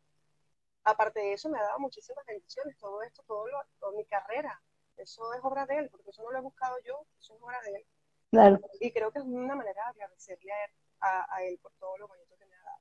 Aparte 0.84 1.20
de 1.20 1.34
eso, 1.34 1.50
me 1.50 1.60
ha 1.60 1.64
dado 1.64 1.80
muchísimas 1.80 2.26
bendiciones, 2.26 2.78
todo 2.78 3.02
esto, 3.04 3.24
todo 3.24 3.48
lo, 3.48 3.58
toda 3.80 3.94
mi 3.94 4.06
carrera, 4.06 4.62
eso 4.98 5.34
es 5.34 5.40
obra 5.44 5.66
de 5.66 5.78
Él, 5.78 5.90
porque 5.90 6.10
eso 6.10 6.24
no 6.24 6.32
lo 6.32 6.38
he 6.38 6.42
buscado 6.42 6.76
yo, 6.86 7.06
eso 7.20 7.36
es 7.36 7.42
obra 7.42 7.62
de 7.62 7.76
Él. 7.76 7.86
Claro. 8.32 8.60
Y 8.80 8.92
creo 8.92 9.12
que 9.12 9.20
es 9.20 9.26
una 9.26 9.56
manera 9.56 9.82
de 9.96 10.04
agradecerle 10.04 10.52
a 11.00 11.44
Él, 11.44 11.58
por 11.60 11.72
todo 11.74 11.98
lo 11.98 12.08
bonito 12.08 12.36
que 12.38 12.46
me 12.46 12.56
ha 12.56 12.64
dado. 12.64 12.80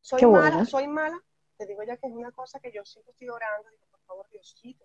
soy 0.00 0.26
mala, 0.26 0.64
soy 0.64 0.88
mala, 0.88 1.22
te 1.56 1.66
digo 1.66 1.82
ya 1.82 1.96
que 1.96 2.06
es 2.06 2.12
una 2.12 2.32
cosa 2.32 2.60
que 2.60 2.72
yo 2.72 2.84
siempre 2.84 3.12
estoy 3.12 3.28
orando, 3.28 3.70
digo, 3.70 3.86
por 3.90 4.00
favor, 4.00 4.28
Diosito, 4.30 4.84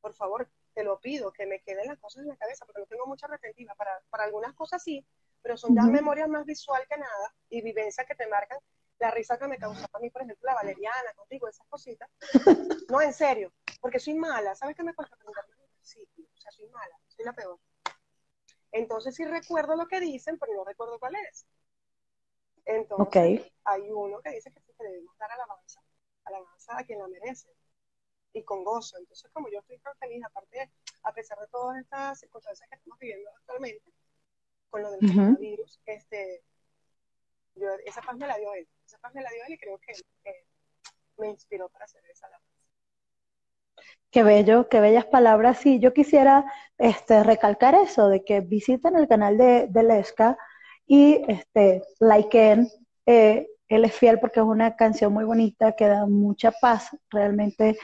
por 0.00 0.14
favor, 0.14 0.48
te 0.74 0.84
lo 0.84 0.98
pido, 1.00 1.32
que 1.32 1.46
me 1.46 1.60
queden 1.60 1.86
las 1.86 1.98
cosas 1.98 2.22
en 2.22 2.28
la 2.28 2.36
cabeza, 2.36 2.64
porque 2.64 2.80
no 2.80 2.86
tengo 2.86 3.06
mucha 3.06 3.26
retentiva. 3.26 3.74
Para, 3.74 4.00
para 4.10 4.24
algunas 4.24 4.54
cosas 4.54 4.82
sí, 4.82 5.04
pero 5.42 5.56
son 5.56 5.74
ya 5.74 5.82
memorias 5.82 6.28
más 6.28 6.44
visual 6.44 6.82
que 6.88 6.96
nada 6.96 7.34
y 7.48 7.62
vivencias 7.62 8.06
que 8.06 8.14
te 8.14 8.26
marcan. 8.26 8.58
La 8.98 9.10
risa 9.10 9.38
que 9.38 9.48
me 9.48 9.56
causaba 9.56 9.88
a 9.94 9.98
mí, 9.98 10.10
por 10.10 10.22
ejemplo, 10.22 10.46
la 10.46 10.54
valeriana, 10.54 11.14
contigo, 11.16 11.48
esas 11.48 11.66
cositas. 11.68 12.08
No, 12.90 13.00
en 13.00 13.12
serio, 13.12 13.52
porque 13.80 14.00
soy 14.00 14.14
mala. 14.14 14.54
¿Sabes 14.56 14.74
qué 14.74 14.82
me 14.82 14.92
cuesta 14.94 15.16
preguntarme 15.16 15.54
Sí, 15.80 16.00
O 16.18 16.40
sea, 16.40 16.50
soy 16.50 16.66
mala, 16.68 16.98
soy 17.06 17.24
la 17.24 17.32
peor. 17.32 17.58
Entonces 18.72 19.14
sí 19.14 19.24
recuerdo 19.24 19.76
lo 19.76 19.86
que 19.86 20.00
dicen, 20.00 20.38
pero 20.38 20.54
no 20.54 20.64
recuerdo 20.64 20.98
cuál 20.98 21.14
es. 21.30 21.46
Entonces, 22.64 23.52
hay 23.64 23.90
uno 23.90 24.20
que 24.20 24.30
dice 24.30 24.52
que, 24.52 24.60
que 24.60 24.84
debemos 24.84 25.16
dar 25.18 25.30
alabanza, 25.30 25.80
alabanza 26.24 26.78
a 26.78 26.84
quien 26.84 26.98
la 26.98 27.08
merece 27.08 27.48
y 28.32 28.44
con 28.44 28.64
gozo. 28.64 28.98
Entonces, 28.98 29.30
como 29.32 29.48
yo 29.50 29.58
estoy 29.60 29.78
tan 29.78 29.96
feliz, 29.96 30.22
aparte, 30.24 30.70
a 31.02 31.12
pesar 31.12 31.38
de 31.38 31.48
todas 31.48 31.78
estas 31.78 32.20
circunstancias 32.20 32.68
que 32.68 32.76
estamos 32.76 32.98
viviendo 32.98 33.30
actualmente, 33.38 33.92
con 34.70 34.82
lo 34.82 34.90
del 34.92 35.00
coronavirus, 35.00 35.80
este, 35.86 36.42
yo, 37.54 37.66
esa 37.84 38.00
paz 38.02 38.16
me 38.16 38.26
la 38.26 38.36
dio 38.38 38.54
él. 38.54 38.66
Esa 38.86 38.98
paz 38.98 39.14
me 39.14 39.22
la 39.22 39.30
dio 39.30 39.42
él 39.46 39.54
y 39.54 39.58
creo 39.58 39.78
que, 39.78 39.92
me 41.18 41.28
inspiró 41.28 41.68
para 41.68 41.84
hacer 41.84 42.02
esa 42.10 42.28
labor. 42.28 42.46
Qué 44.10 44.22
bello, 44.22 44.68
qué 44.68 44.80
bellas 44.80 45.04
palabras. 45.04 45.58
Sí, 45.58 45.78
yo 45.78 45.92
quisiera 45.92 46.50
este, 46.78 47.22
recalcar 47.22 47.74
eso, 47.74 48.08
de 48.08 48.24
que 48.24 48.40
visiten 48.40 48.96
el 48.96 49.06
canal 49.06 49.36
de, 49.36 49.66
de 49.68 49.82
Lesca 49.82 50.38
y 50.86 51.22
este, 51.28 51.82
likeen. 51.98 52.68
Eh, 53.04 53.46
él 53.68 53.84
es 53.84 53.94
fiel 53.94 54.18
porque 54.18 54.40
es 54.40 54.46
una 54.46 54.74
canción 54.76 55.12
muy 55.12 55.24
bonita 55.24 55.72
que 55.72 55.86
da 55.86 56.06
mucha 56.06 56.50
paz. 56.50 56.90
Realmente 57.10 57.78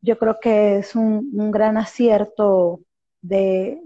yo 0.00 0.18
creo 0.18 0.38
que 0.40 0.78
es 0.78 0.96
un, 0.96 1.50
gran 1.50 1.76
acierto 1.76 2.80
de, 3.20 3.82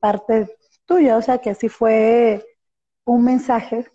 parte 0.00 0.56
tuya, 0.86 1.16
o 1.16 1.22
sea 1.22 1.38
que 1.38 1.54
sí 1.54 1.68
fue 1.68 2.44
un 3.04 3.24
mensaje 3.24 3.86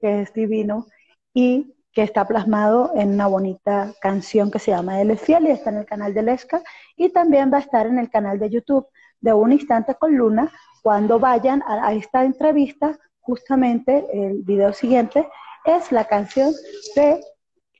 que 0.00 0.22
es 0.22 0.32
divino 0.32 0.86
y 1.34 1.74
que 1.92 2.02
está 2.02 2.26
plasmado 2.26 2.92
en 2.94 3.14
una 3.14 3.26
bonita 3.26 3.94
canción 4.00 4.50
que 4.50 4.58
se 4.58 4.70
llama 4.70 5.00
Él 5.00 5.10
es 5.10 5.20
fiel 5.20 5.46
y 5.46 5.50
está 5.50 5.70
en 5.70 5.78
el 5.78 5.86
canal 5.86 6.12
de 6.12 6.22
Lesca 6.22 6.62
y 6.96 7.08
también 7.10 7.50
va 7.52 7.58
a 7.58 7.60
estar 7.60 7.86
en 7.86 7.98
el 7.98 8.10
canal 8.10 8.38
de 8.38 8.50
YouTube 8.50 8.86
de 9.20 9.32
Un 9.32 9.52
Instante 9.52 9.94
con 9.94 10.14
Luna 10.16 10.52
cuando 10.82 11.18
vayan 11.18 11.62
a, 11.62 11.88
a 11.88 11.94
esta 11.94 12.24
entrevista 12.24 12.98
justamente 13.20 14.06
el 14.12 14.42
video 14.42 14.72
siguiente 14.72 15.28
es 15.64 15.90
la 15.90 16.04
canción 16.04 16.52
de 16.94 17.20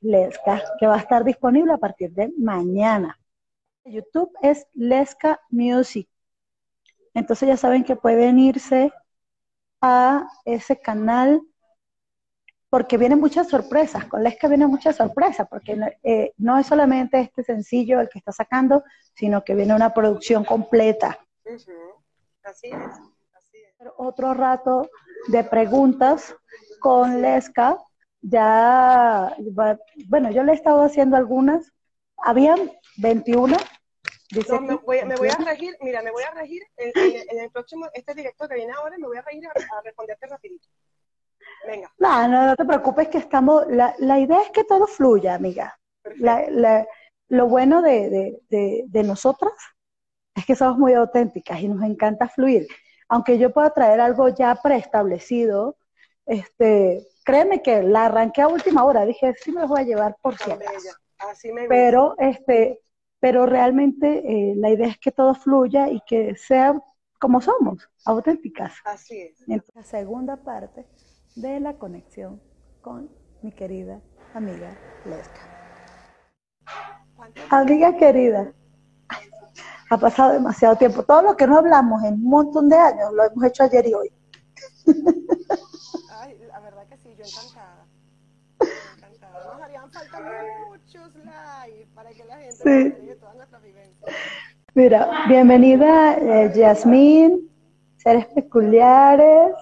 Lesca, 0.00 0.62
que 0.78 0.86
va 0.86 0.96
a 0.96 1.00
estar 1.00 1.24
disponible 1.24 1.72
a 1.72 1.78
partir 1.78 2.12
de 2.12 2.32
mañana. 2.38 3.18
YouTube 3.84 4.32
es 4.42 4.66
Lesca 4.74 5.40
Music. 5.50 6.08
Entonces 7.16 7.48
ya 7.48 7.56
saben 7.56 7.82
que 7.82 7.96
pueden 7.96 8.38
irse 8.38 8.92
a 9.80 10.28
ese 10.44 10.78
canal 10.78 11.40
porque 12.68 12.98
vienen 12.98 13.18
muchas 13.18 13.48
sorpresas. 13.48 14.04
Con 14.04 14.22
Lesca 14.22 14.48
vienen 14.48 14.68
muchas 14.68 14.96
sorpresas, 14.96 15.48
porque 15.48 15.80
eh, 16.02 16.34
no 16.36 16.58
es 16.58 16.66
solamente 16.66 17.18
este 17.18 17.42
sencillo 17.42 18.00
el 18.00 18.10
que 18.10 18.18
está 18.18 18.32
sacando, 18.32 18.84
sino 19.14 19.42
que 19.42 19.54
viene 19.54 19.74
una 19.74 19.94
producción 19.94 20.44
completa. 20.44 21.18
Así 22.44 22.66
es. 22.66 23.88
Otro 23.96 24.34
rato 24.34 24.90
de 25.28 25.42
preguntas 25.42 26.36
con 26.80 27.22
Lesca 27.22 27.78
ya, 28.20 29.34
bueno, 30.08 30.30
yo 30.32 30.42
le 30.42 30.52
he 30.52 30.54
estado 30.54 30.82
haciendo 30.82 31.16
algunas, 31.16 31.72
habían 32.18 32.72
21. 32.98 33.56
Dice 34.30 34.60
me, 34.60 34.74
voy, 34.76 34.98
a 34.98 35.36
regir, 35.44 35.76
mira, 35.80 36.02
me 36.02 36.10
voy 36.10 36.24
a 36.24 36.30
regir 36.32 36.62
en, 36.76 37.38
el 37.38 37.50
próximo, 37.50 37.86
este 37.94 38.14
directo 38.14 38.48
que 38.48 38.56
viene 38.56 38.72
ahora, 38.72 38.96
me 38.98 39.06
voy 39.06 39.16
a 39.16 39.22
regir 39.22 39.46
a, 39.46 39.82
responderte 39.82 40.26
rapidito. 40.26 40.68
Venga. 41.66 41.92
No, 41.98 42.28
no, 42.28 42.46
no 42.46 42.56
te 42.56 42.64
preocupes 42.64 43.08
que 43.08 43.18
estamos, 43.18 43.64
la, 43.68 43.94
la 43.98 44.18
idea 44.18 44.42
es 44.42 44.50
que 44.50 44.64
todo 44.64 44.86
fluya, 44.86 45.34
amiga. 45.34 45.78
La, 46.16 46.86
lo 47.28 47.46
bueno 47.48 47.82
de, 47.82 48.10
de, 48.10 48.40
de, 48.48 48.84
de 48.86 49.02
nosotras 49.02 49.52
es 50.34 50.44
que 50.44 50.54
somos 50.54 50.78
muy 50.78 50.92
auténticas 50.94 51.60
y 51.60 51.68
nos 51.68 51.82
encanta 51.82 52.28
fluir. 52.28 52.66
Aunque 53.08 53.38
yo 53.38 53.52
pueda 53.52 53.70
traer 53.70 54.00
algo 54.00 54.28
ya 54.28 54.54
preestablecido, 54.56 55.76
este, 56.26 57.06
créeme 57.24 57.62
que 57.62 57.82
la 57.82 58.06
arranqué 58.06 58.42
a 58.42 58.48
última 58.48 58.84
hora, 58.84 59.04
dije, 59.04 59.34
sí 59.40 59.52
me 59.52 59.60
los 59.60 59.70
voy 59.70 59.80
a 59.80 59.84
llevar 59.84 60.16
por 60.20 60.36
si 60.36 60.50
pero, 61.68 62.14
este, 62.18 62.82
pero 63.20 63.46
realmente 63.46 64.22
eh, 64.24 64.54
la 64.56 64.70
idea 64.70 64.88
es 64.88 64.98
que 64.98 65.12
todo 65.12 65.34
fluya 65.34 65.90
y 65.90 66.00
que 66.06 66.36
sea 66.36 66.74
como 67.18 67.40
somos, 67.40 67.88
auténticas. 68.04 68.74
Así 68.84 69.18
es. 69.20 69.46
la 69.74 69.82
segunda 69.82 70.36
parte 70.36 70.86
de 71.34 71.60
la 71.60 71.78
conexión 71.78 72.40
con 72.82 73.10
mi 73.42 73.52
querida 73.52 74.00
amiga 74.34 74.76
Lesca. 75.04 75.40
Amiga 77.50 77.96
querida, 77.96 78.52
ha 79.90 79.96
pasado 79.96 80.34
demasiado 80.34 80.76
tiempo. 80.76 81.02
Todo 81.02 81.22
lo 81.22 81.36
que 81.36 81.46
no 81.46 81.58
hablamos 81.58 82.02
en 82.04 82.14
un 82.14 82.24
montón 82.24 82.68
de 82.68 82.76
años 82.76 83.12
lo 83.12 83.24
hemos 83.24 83.44
hecho 83.44 83.64
ayer 83.64 83.86
y 83.86 83.94
hoy. 83.94 84.12
encantada. 87.26 87.86
encantada. 88.96 89.52
Nos 89.54 89.62
harían 89.62 89.90
falta 89.90 90.20
para 91.94 92.10
que 92.10 92.24
la 92.24 92.36
gente 92.38 92.56
sí. 92.56 93.18
todas 93.20 93.36
nuestras 93.36 93.62
vivencias. 93.62 94.14
Mira, 94.74 95.24
bienvenida 95.28 96.14
eh, 96.18 96.52
Yasmín, 96.54 97.50
seres 97.96 98.26
peculiares. 98.26 99.54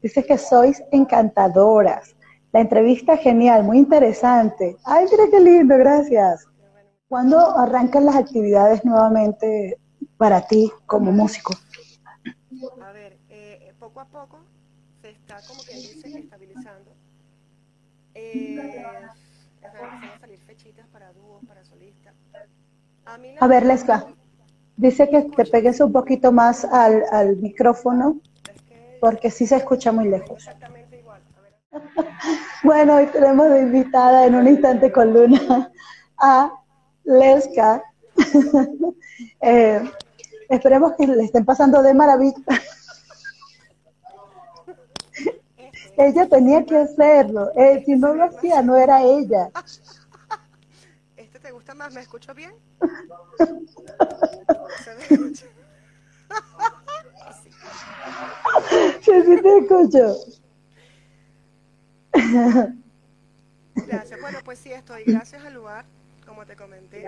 Dice 0.00 0.24
que 0.24 0.38
sois 0.38 0.82
encantadoras. 0.90 2.16
La 2.52 2.60
entrevista 2.60 3.16
genial, 3.16 3.64
muy 3.64 3.78
interesante. 3.78 4.76
Ay, 4.84 5.06
mira 5.10 5.24
qué 5.30 5.40
lindo, 5.40 5.76
gracias. 5.76 6.46
¿Cuándo 7.08 7.38
arrancan 7.58 8.06
las 8.06 8.16
actividades 8.16 8.84
nuevamente 8.84 9.78
para 10.16 10.46
ti 10.46 10.72
como 10.86 11.12
músico? 11.12 11.52
A 12.82 12.92
ver, 12.92 13.18
eh, 13.28 13.72
poco 13.78 14.00
a 14.00 14.06
poco 14.06 14.40
se 15.02 15.10
está 15.10 15.36
como 15.46 15.62
que 15.62 15.74
dice 15.74 16.18
estabilizando. 16.18 16.90
Eh, 18.14 18.82
a 19.64 20.18
salir 20.18 20.40
fechitas 20.40 20.86
para 20.88 21.12
dúos, 21.12 21.44
para 21.46 21.64
solistas. 21.64 22.14
A, 23.04 23.18
a 23.40 23.48
ver, 23.48 23.64
Lesca, 23.64 24.06
dice 24.76 25.08
que 25.08 25.22
te 25.22 25.44
pegues 25.46 25.80
un 25.80 25.92
poquito 25.92 26.32
más 26.32 26.64
al, 26.64 27.02
al 27.10 27.36
micrófono. 27.36 28.20
Porque 29.00 29.32
sí 29.32 29.48
se 29.48 29.56
escucha 29.56 29.90
muy 29.90 30.08
lejos. 30.08 30.38
Exactamente 30.38 30.98
igual. 30.98 31.20
A 31.36 31.40
ver. 31.40 32.06
Bueno, 32.62 32.96
hoy 32.96 33.06
tenemos 33.06 33.50
de 33.50 33.62
invitada 33.62 34.26
en 34.26 34.36
un 34.36 34.46
instante 34.46 34.92
con 34.92 35.12
Luna 35.12 35.70
a 36.18 36.52
Leska. 37.04 37.82
Eh, 39.40 39.80
esperemos 40.48 40.92
que 40.96 41.06
le 41.06 41.24
estén 41.24 41.44
pasando 41.44 41.82
de 41.82 41.94
maravilla. 41.94 42.38
Ella 45.96 46.28
tenía 46.28 46.64
que 46.64 46.76
hacerlo. 46.76 47.50
Eh, 47.56 47.82
si 47.84 47.96
no 47.96 48.14
lo 48.14 48.24
hacía, 48.24 48.62
no 48.62 48.76
era 48.76 49.02
ella. 49.02 49.50
¿Este 51.16 51.38
te 51.38 51.50
gusta 51.50 51.74
más? 51.74 51.92
¿Me 51.92 52.00
escucho 52.00 52.34
bien? 52.34 52.52
¿Se 54.84 54.94
me 54.94 55.02
escucha? 55.02 55.46
Sí. 57.42 57.50
Sí, 59.02 59.40
te 59.42 59.58
escucho. 59.58 60.16
Gracias. 63.74 64.20
Bueno, 64.20 64.38
pues 64.44 64.58
sí, 64.58 64.72
estoy 64.72 65.04
gracias 65.04 65.44
al 65.44 65.54
lugar, 65.54 65.84
como 66.26 66.44
te 66.46 66.56
comenté. 66.56 67.04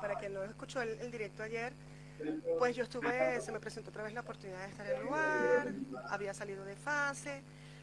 Para 0.00 0.14
quien 0.16 0.34
no 0.34 0.42
escuchó 0.44 0.80
el, 0.82 0.98
el 1.00 1.10
directo 1.10 1.42
ayer, 1.42 1.72
pues 2.58 2.76
yo 2.76 2.84
estuve, 2.84 3.40
se 3.40 3.52
me 3.52 3.60
presentó 3.60 3.90
otra 3.90 4.02
vez 4.02 4.14
la 4.14 4.20
oportunidad 4.20 4.60
de 4.62 4.70
estar 4.70 4.86
en 4.86 4.96
el 4.96 5.04
lugar, 5.04 5.72
había 6.08 6.34
salido 6.34 6.64
de 6.64 6.76
fase, 6.76 7.42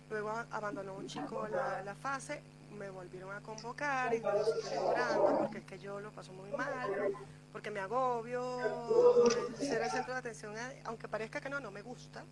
luego 0.10 0.32
abandonó 0.52 0.96
un 0.96 1.08
chico 1.08 1.48
la, 1.48 1.82
la 1.84 1.96
fase, 1.96 2.42
me 2.78 2.90
volvieron 2.90 3.36
a 3.36 3.42
convocar 3.42 4.14
y 4.14 4.22
yo 4.22 4.32
estoy 4.32 4.74
llorando 4.74 5.38
porque 5.40 5.60
es 5.60 5.66
que 5.66 5.80
yo 5.80 6.00
lo 6.00 6.12
paso 6.12 6.34
muy 6.34 6.52
mal, 6.52 7.14
porque 7.52 7.70
me 7.70 7.80
agobio, 7.80 9.30
ser 9.58 9.82
el 9.84 9.92
centro 9.92 10.14
de 10.14 10.20
atención, 10.20 10.58
eh, 10.58 10.82
aunque 10.86 11.08
parezca 11.08 11.40
que 11.40 11.50
no, 11.50 11.60
no 11.60 11.72
me 11.72 11.82
gusta. 11.82 12.24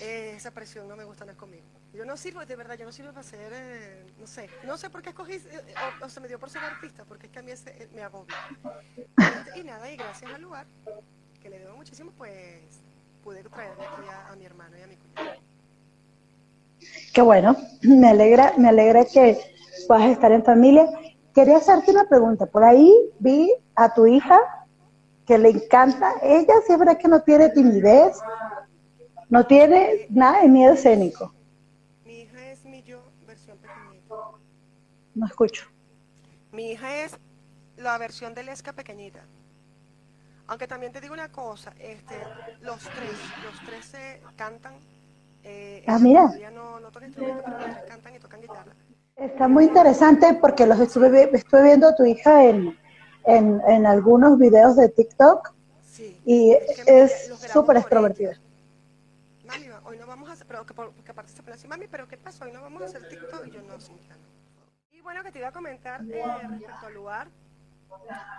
Eh, 0.00 0.34
esa 0.36 0.50
presión 0.52 0.88
no 0.88 0.96
me 0.96 1.04
gusta, 1.04 1.24
no 1.24 1.32
es 1.32 1.36
conmigo. 1.36 1.64
Yo 1.94 2.04
no 2.06 2.16
sirvo, 2.16 2.44
de 2.44 2.56
verdad, 2.56 2.76
yo 2.78 2.86
no 2.86 2.92
sirvo 2.92 3.12
para 3.12 3.22
ser, 3.22 3.52
eh, 3.52 4.06
no 4.18 4.26
sé, 4.26 4.48
no 4.64 4.78
sé 4.78 4.88
por 4.88 5.02
qué 5.02 5.10
escogí, 5.10 5.34
eh, 5.34 5.74
o, 6.02 6.08
se 6.08 6.20
me 6.20 6.28
dio 6.28 6.38
por 6.38 6.48
ser 6.48 6.62
artista, 6.64 7.04
porque 7.04 7.26
es 7.26 7.32
que 7.32 7.38
a 7.38 7.42
mí 7.42 7.50
ese, 7.50 7.70
eh, 7.70 7.88
me 7.94 8.02
agobia. 8.02 8.34
Y 9.54 9.62
nada, 9.62 9.90
y 9.90 9.96
gracias 9.96 10.32
al 10.32 10.40
lugar, 10.40 10.66
que 11.42 11.50
le 11.50 11.58
debo 11.58 11.76
muchísimo, 11.76 12.10
pues 12.16 12.82
pude 13.22 13.42
traerme 13.44 13.84
aquí 13.84 14.02
a, 14.30 14.34
mi 14.36 14.44
hermano 14.44 14.76
y 14.78 14.82
a 14.82 14.86
mi 14.86 14.96
cuñado. 14.96 15.40
Qué 17.12 17.22
bueno, 17.22 17.56
me 17.82 18.08
alegra, 18.08 18.54
me 18.56 18.68
alegra 18.68 19.04
que 19.04 19.38
puedas 19.86 20.10
estar 20.10 20.32
en 20.32 20.44
familia. 20.44 20.86
Quería 21.34 21.58
hacerte 21.58 21.90
una 21.90 22.08
pregunta. 22.08 22.46
Por 22.46 22.64
ahí 22.64 22.92
vi 23.18 23.52
a 23.74 23.92
tu 23.94 24.06
hija 24.06 24.38
que 25.26 25.38
le 25.38 25.50
encanta. 25.50 26.14
Ella 26.22 26.54
siempre 26.66 26.92
es 26.92 26.98
que 26.98 27.08
no 27.08 27.22
tiene 27.22 27.48
timidez, 27.50 28.18
no 29.28 29.46
tiene 29.46 30.06
nada 30.10 30.42
de 30.42 30.48
miedo 30.48 30.74
escénico. 30.74 31.32
Mi 32.04 32.22
hija 32.22 32.50
es 32.50 32.64
mi 32.64 32.82
yo 32.82 33.02
versión 33.26 33.56
pequeñita. 33.58 34.14
No 35.14 35.26
escucho. 35.26 35.66
Mi 36.52 36.72
hija 36.72 37.04
es 37.04 37.16
la 37.76 37.98
versión 37.98 38.34
de 38.34 38.42
Lesca 38.44 38.72
pequeñita. 38.72 39.20
Aunque 40.46 40.66
también 40.66 40.92
te 40.92 41.00
digo 41.00 41.14
una 41.14 41.30
cosa, 41.30 41.72
este, 41.78 42.14
los 42.60 42.80
tres, 42.82 43.12
los 43.44 43.60
tres 43.66 43.84
se 43.86 44.20
cantan. 44.36 44.74
Eh, 45.44 45.84
Ah, 45.86 45.98
mira. 45.98 46.30
no, 46.52 46.78
no 46.80 46.90
toca 46.90 47.06
instrumento, 47.06 47.42
pero 47.44 47.58
los 47.58 47.70
tres 47.72 47.84
cantan 47.88 48.14
y 48.14 48.18
tocan 48.18 48.40
guitarra. 48.40 48.72
Está 49.16 49.48
muy 49.48 49.64
interesante 49.64 50.34
porque 50.34 50.66
los 50.66 50.78
estuve, 50.80 51.30
estuve 51.36 51.62
viendo 51.62 51.88
a 51.88 51.94
tu 51.94 52.04
hija 52.04 52.44
en, 52.44 52.76
en, 53.24 53.60
en 53.68 53.86
algunos 53.86 54.38
videos 54.38 54.76
de 54.76 54.88
TikTok 54.88 55.52
Sí. 55.84 56.18
y 56.24 56.52
es 56.86 57.30
súper 57.52 57.76
extrovertida. 57.76 58.38
Mami, 59.46 59.66
hoy 59.84 59.98
no 59.98 60.06
vamos 60.06 60.28
a 60.30 60.32
hacer, 60.32 60.46
pero 60.46 60.64
que, 60.64 60.72
por- 60.74 60.92
porque 60.92 61.10
aparte 61.10 61.32
se 61.32 61.42
pone 61.42 61.54
así, 61.54 61.68
mami, 61.68 61.86
pero 61.86 62.08
¿qué 62.08 62.16
pasó? 62.16 62.44
Hoy 62.44 62.52
no 62.52 62.62
vamos 62.62 62.82
a 62.82 62.86
hacer 62.86 63.06
TikTok. 63.08 63.46
Y 63.46 63.50
yo 63.50 63.62
no, 63.62 63.78
sí, 63.80 63.92
no. 64.08 64.31
Bueno, 65.02 65.22
que 65.24 65.32
te 65.32 65.38
iba 65.38 65.48
a 65.48 65.52
comentar 65.52 66.00
eh, 66.08 66.22
respecto 66.48 66.86
al 66.86 66.94
lugar, 66.94 67.28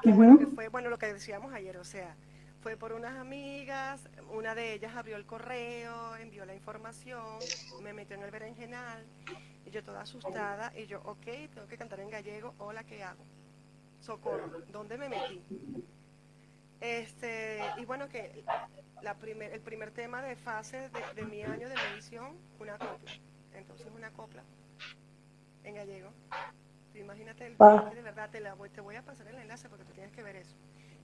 que 0.01 0.11
bueno, 0.11 0.37
que 0.37 0.47
fue, 0.47 0.69
bueno, 0.69 0.89
lo 0.89 0.97
que 0.97 1.11
decíamos 1.11 1.53
ayer, 1.53 1.77
o 1.77 1.83
sea, 1.83 2.15
fue 2.61 2.77
por 2.77 2.93
unas 2.93 3.17
amigas, 3.17 4.09
una 4.31 4.55
de 4.55 4.73
ellas 4.73 4.95
abrió 4.95 5.17
el 5.17 5.25
correo, 5.25 6.15
envió 6.15 6.45
la 6.45 6.55
información, 6.55 7.39
me 7.81 7.91
metió 7.93 8.15
en 8.15 8.23
el 8.23 8.31
berenjenal, 8.31 9.05
y 9.65 9.71
yo 9.71 9.83
toda 9.83 10.01
asustada, 10.01 10.71
y 10.77 10.85
yo, 10.85 11.01
ok, 11.03 11.25
tengo 11.53 11.67
que 11.67 11.77
cantar 11.77 11.99
en 11.99 12.09
gallego, 12.09 12.53
hola, 12.57 12.83
¿qué 12.85 13.03
hago? 13.03 13.23
Socorro, 13.99 14.61
¿dónde 14.71 14.97
me 14.97 15.09
metí? 15.09 15.43
Este, 16.79 17.61
y 17.77 17.85
bueno, 17.85 18.07
que 18.09 18.43
la 19.01 19.15
primer, 19.15 19.51
el 19.53 19.61
primer 19.61 19.91
tema 19.91 20.21
de 20.21 20.35
fase 20.35 20.89
de, 20.89 21.21
de 21.21 21.25
mi 21.25 21.43
año 21.43 21.67
de 21.69 21.75
medición, 21.75 22.37
una 22.59 22.77
copla. 22.77 23.11
Entonces, 23.53 23.87
una 23.95 24.11
copla 24.11 24.43
en 25.63 25.75
gallego. 25.75 26.11
Tú 26.91 26.97
imagínate, 26.99 27.47
el, 27.47 27.55
Ah. 27.59 27.89
de 27.93 28.01
verdad 28.01 28.29
te, 28.29 28.39
la 28.39 28.53
voy, 28.53 28.69
te 28.69 28.81
voy 28.81 28.95
a 28.95 29.01
pasar 29.03 29.27
el 29.27 29.35
enlace 29.37 29.69
porque 29.69 29.85
tú 29.85 29.93
tienes 29.93 30.11
que 30.11 30.23
ver 30.23 30.35
eso. 30.35 30.55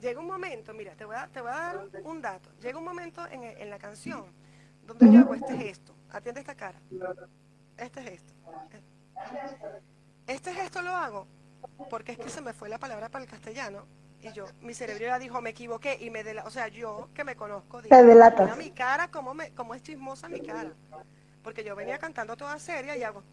Llega 0.01 0.19
un 0.19 0.27
momento, 0.27 0.73
mira, 0.73 0.95
te 0.95 1.05
voy 1.05 1.15
a, 1.15 1.27
te 1.27 1.41
voy 1.41 1.51
a 1.51 1.55
dar 1.55 1.89
un 2.03 2.21
dato. 2.21 2.49
Llega 2.61 2.77
un 2.77 2.85
momento 2.85 3.25
en, 3.27 3.43
en 3.43 3.69
la 3.69 3.79
canción 3.79 4.25
donde 4.85 5.11
yo 5.11 5.19
hago 5.19 5.33
este 5.33 5.57
gesto. 5.57 5.95
Atiende 6.11 6.41
esta 6.41 6.55
cara. 6.55 6.79
Este 7.77 8.01
gesto. 8.03 8.33
Este 10.27 10.53
gesto 10.53 10.81
lo 10.81 10.91
hago 10.91 11.27
porque 11.89 12.13
es 12.13 12.17
que 12.17 12.29
se 12.29 12.41
me 12.41 12.53
fue 12.53 12.69
la 12.69 12.77
palabra 12.77 13.09
para 13.09 13.23
el 13.23 13.29
castellano 13.29 13.85
y 14.21 14.31
yo, 14.33 14.45
mi 14.61 14.73
cerebro 14.73 15.05
ya 15.05 15.17
dijo, 15.19 15.41
me 15.41 15.51
equivoqué 15.51 15.97
y 15.99 16.09
me 16.09 16.23
dela, 16.23 16.43
o 16.45 16.49
sea, 16.51 16.67
yo 16.67 17.09
que 17.13 17.23
me 17.23 17.35
conozco, 17.35 17.81
digo, 17.81 17.95
mi 18.57 18.71
cara, 18.71 19.09
cómo, 19.09 19.33
me, 19.33 19.53
cómo 19.53 19.75
es 19.75 19.81
chismosa 19.81 20.27
mi 20.27 20.41
cara. 20.41 20.73
Porque 21.41 21.63
yo 21.63 21.73
venía 21.75 21.97
cantando 21.97 22.35
toda 22.35 22.59
seria 22.59 22.97
y 22.97 23.03
hago, 23.03 23.23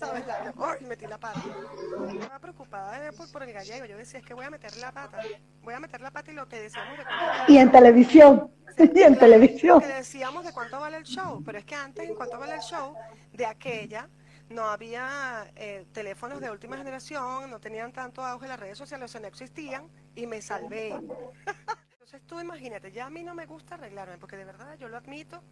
¿sabes? 0.00 0.26
La, 0.26 0.52
oh, 0.56 0.74
y 0.80 0.84
metí 0.84 1.06
la 1.06 1.18
pata. 1.18 1.42
Yo 1.44 2.08
estaba 2.08 2.38
preocupada 2.38 3.06
eh, 3.06 3.12
por, 3.12 3.30
por 3.30 3.42
el 3.42 3.52
gallego, 3.52 3.84
yo 3.84 3.96
decía, 3.96 4.20
es 4.20 4.26
que 4.26 4.34
voy 4.34 4.44
a 4.44 4.50
meter 4.50 4.74
la 4.78 4.92
pata, 4.92 5.20
voy 5.62 5.74
a 5.74 5.80
meter 5.80 6.00
la 6.00 6.10
pata 6.10 6.32
y 6.32 6.34
lo 6.34 6.48
que 6.48 6.60
decíamos 6.60 6.98
de 6.98 7.04
cuánto 7.04 7.52
Y 7.52 7.58
en 7.58 7.70
televisión, 7.70 8.50
y 8.94 9.02
en 9.02 9.18
televisión. 9.18 9.80
Lo 9.80 9.86
que 9.86 9.94
decíamos 9.94 10.44
de 10.44 10.52
cuánto 10.52 10.80
vale 10.80 10.96
el 10.96 11.04
show, 11.04 11.42
pero 11.44 11.58
es 11.58 11.64
que 11.64 11.74
antes, 11.74 12.08
en 12.08 12.14
cuánto 12.14 12.38
vale 12.38 12.54
el 12.54 12.60
show, 12.60 12.94
de 13.32 13.46
aquella, 13.46 14.08
no 14.48 14.64
había 14.64 15.50
eh, 15.54 15.86
teléfonos 15.92 16.40
de 16.40 16.50
última 16.50 16.76
generación, 16.76 17.50
no 17.50 17.60
tenían 17.60 17.92
tanto 17.92 18.24
auge 18.24 18.48
las 18.48 18.58
redes 18.58 18.78
sociales, 18.78 19.10
o 19.10 19.12
sea, 19.12 19.20
no 19.20 19.28
existían, 19.28 19.88
y 20.14 20.26
me 20.26 20.40
salvé. 20.42 20.88
Entonces 21.92 22.22
tú 22.26 22.40
imagínate, 22.40 22.90
ya 22.90 23.06
a 23.06 23.10
mí 23.10 23.22
no 23.22 23.34
me 23.34 23.46
gusta 23.46 23.74
arreglarme, 23.76 24.18
porque 24.18 24.36
de 24.36 24.44
verdad, 24.44 24.76
yo 24.78 24.88
lo 24.88 24.96
admito, 24.96 25.42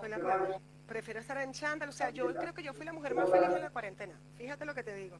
soy 0.00 0.08
la 0.08 0.16
peor. 0.16 0.60
Prefiero 0.86 1.20
estar 1.20 1.38
en 1.38 1.52
chándal, 1.52 1.88
o 1.88 1.92
sea, 1.92 2.10
yo 2.10 2.26
creo 2.34 2.52
que 2.52 2.62
yo 2.62 2.72
fui 2.74 2.84
la 2.84 2.92
mujer 2.92 3.14
más 3.14 3.28
feliz 3.30 3.48
en 3.54 3.62
la 3.62 3.70
cuarentena. 3.70 4.14
Fíjate 4.36 4.64
lo 4.64 4.74
que 4.74 4.82
te 4.82 4.94
digo. 4.94 5.16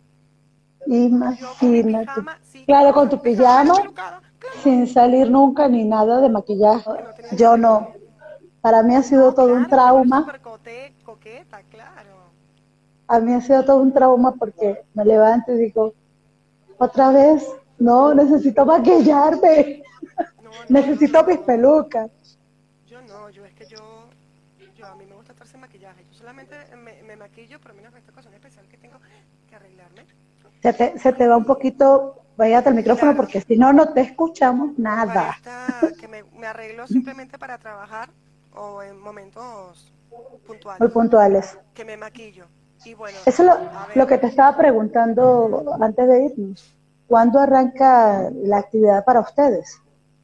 Imagínate. 0.87 1.85
pijama, 2.05 2.39
sí, 2.43 2.65
Claro, 2.67 2.93
con 2.93 3.09
tu 3.09 3.21
pijama, 3.23 3.75
pelucada, 3.75 4.21
claro. 4.39 4.57
sin 4.63 4.87
salir 4.87 5.31
nunca 5.31 5.67
ni 5.69 5.85
nada 5.85 6.21
de 6.21 6.29
maquillaje. 6.29 6.91
Yo 7.39 7.57
no. 7.57 7.93
Para 8.61 8.83
mí 8.83 8.95
ha 8.95 9.03
sido 9.03 9.33
todo 9.35 9.55
un 9.55 9.65
Claro, 9.65 10.03
trauma. 10.03 10.27
coqueta, 11.05 11.63
claro. 11.71 12.25
A 13.07 13.21
mí 13.21 13.33
ha 13.35 13.41
sido 13.41 13.65
todo 13.65 13.79
un 13.79 13.93
trauma 13.93 14.33
porque 14.33 14.85
me 14.95 15.05
levanto 15.05 15.53
y 15.53 15.57
digo, 15.59 15.95
otra 16.79 17.11
vez, 17.11 17.47
no, 17.79 18.15
necesito 18.15 18.65
maquillarme. 18.67 19.83
No, 20.43 20.51
Necesito 20.69 21.25
mis 21.25 21.39
pelucas. 21.39 22.11
Yo 22.87 23.01
no, 23.03 23.31
yo 23.31 23.45
es 23.45 23.55
que 23.55 23.67
yo, 23.67 24.09
yo 24.77 24.87
a 24.87 24.95
mí 24.97 25.05
me 25.07 25.15
gusta 25.15 25.33
estar 25.33 25.47
sin 25.47 25.61
maquillaje. 25.61 26.05
Yo 26.05 26.14
solamente 26.25 26.57
me, 26.77 27.03
me 27.03 27.17
maquillo 27.17 27.61
por 27.61 27.75
menos 27.75 27.95
esta 27.95 28.11
ocasión 28.11 28.33
especial 28.33 28.67
que 28.67 28.79
tengo 28.79 28.99
que 29.47 29.57
arreglarme. 29.57 30.07
Se 30.63 30.73
te, 30.73 30.99
se 30.99 31.13
te 31.13 31.29
va 31.29 31.37
un 31.37 31.45
poquito, 31.45 32.23
váyate 32.39 32.71
al 32.71 32.75
micrófono 32.75 33.13
Claro. 33.13 33.17
porque 33.19 33.43
si 33.43 33.59
no, 33.59 33.75
no 33.75 33.93
te 33.93 34.01
escuchamos 34.01 34.79
nada. 34.79 35.37
esta, 35.37 35.93
que 35.99 36.09
me, 36.09 36.23
me 36.25 36.47
arreglo 36.47 36.87
simplemente 36.87 37.39
para 37.39 37.59
trabajar 37.59 38.09
o 38.55 38.83
en 38.83 38.99
momentos 38.99 39.93
Muy 40.11 40.39
puntuales, 40.47 40.89
puntuales. 40.89 41.59
que 41.75 41.85
me 41.85 41.97
maquillo. 41.99 42.47
Y 42.85 42.95
bueno, 42.95 43.19
Eso 43.27 43.43
es 43.43 43.49
lo, 43.49 43.59
lo 43.95 44.07
que 44.07 44.19
te 44.19 44.27
estaba 44.29 44.57
preguntando 44.57 45.77
antes 45.81 46.09
de 46.09 46.25
irnos. 46.25 46.75
¿Cuándo 47.07 47.39
arranca 47.39 48.31
la 48.33 48.59
actividad 48.59 49.05
para 49.05 49.21
ustedes? 49.21 49.79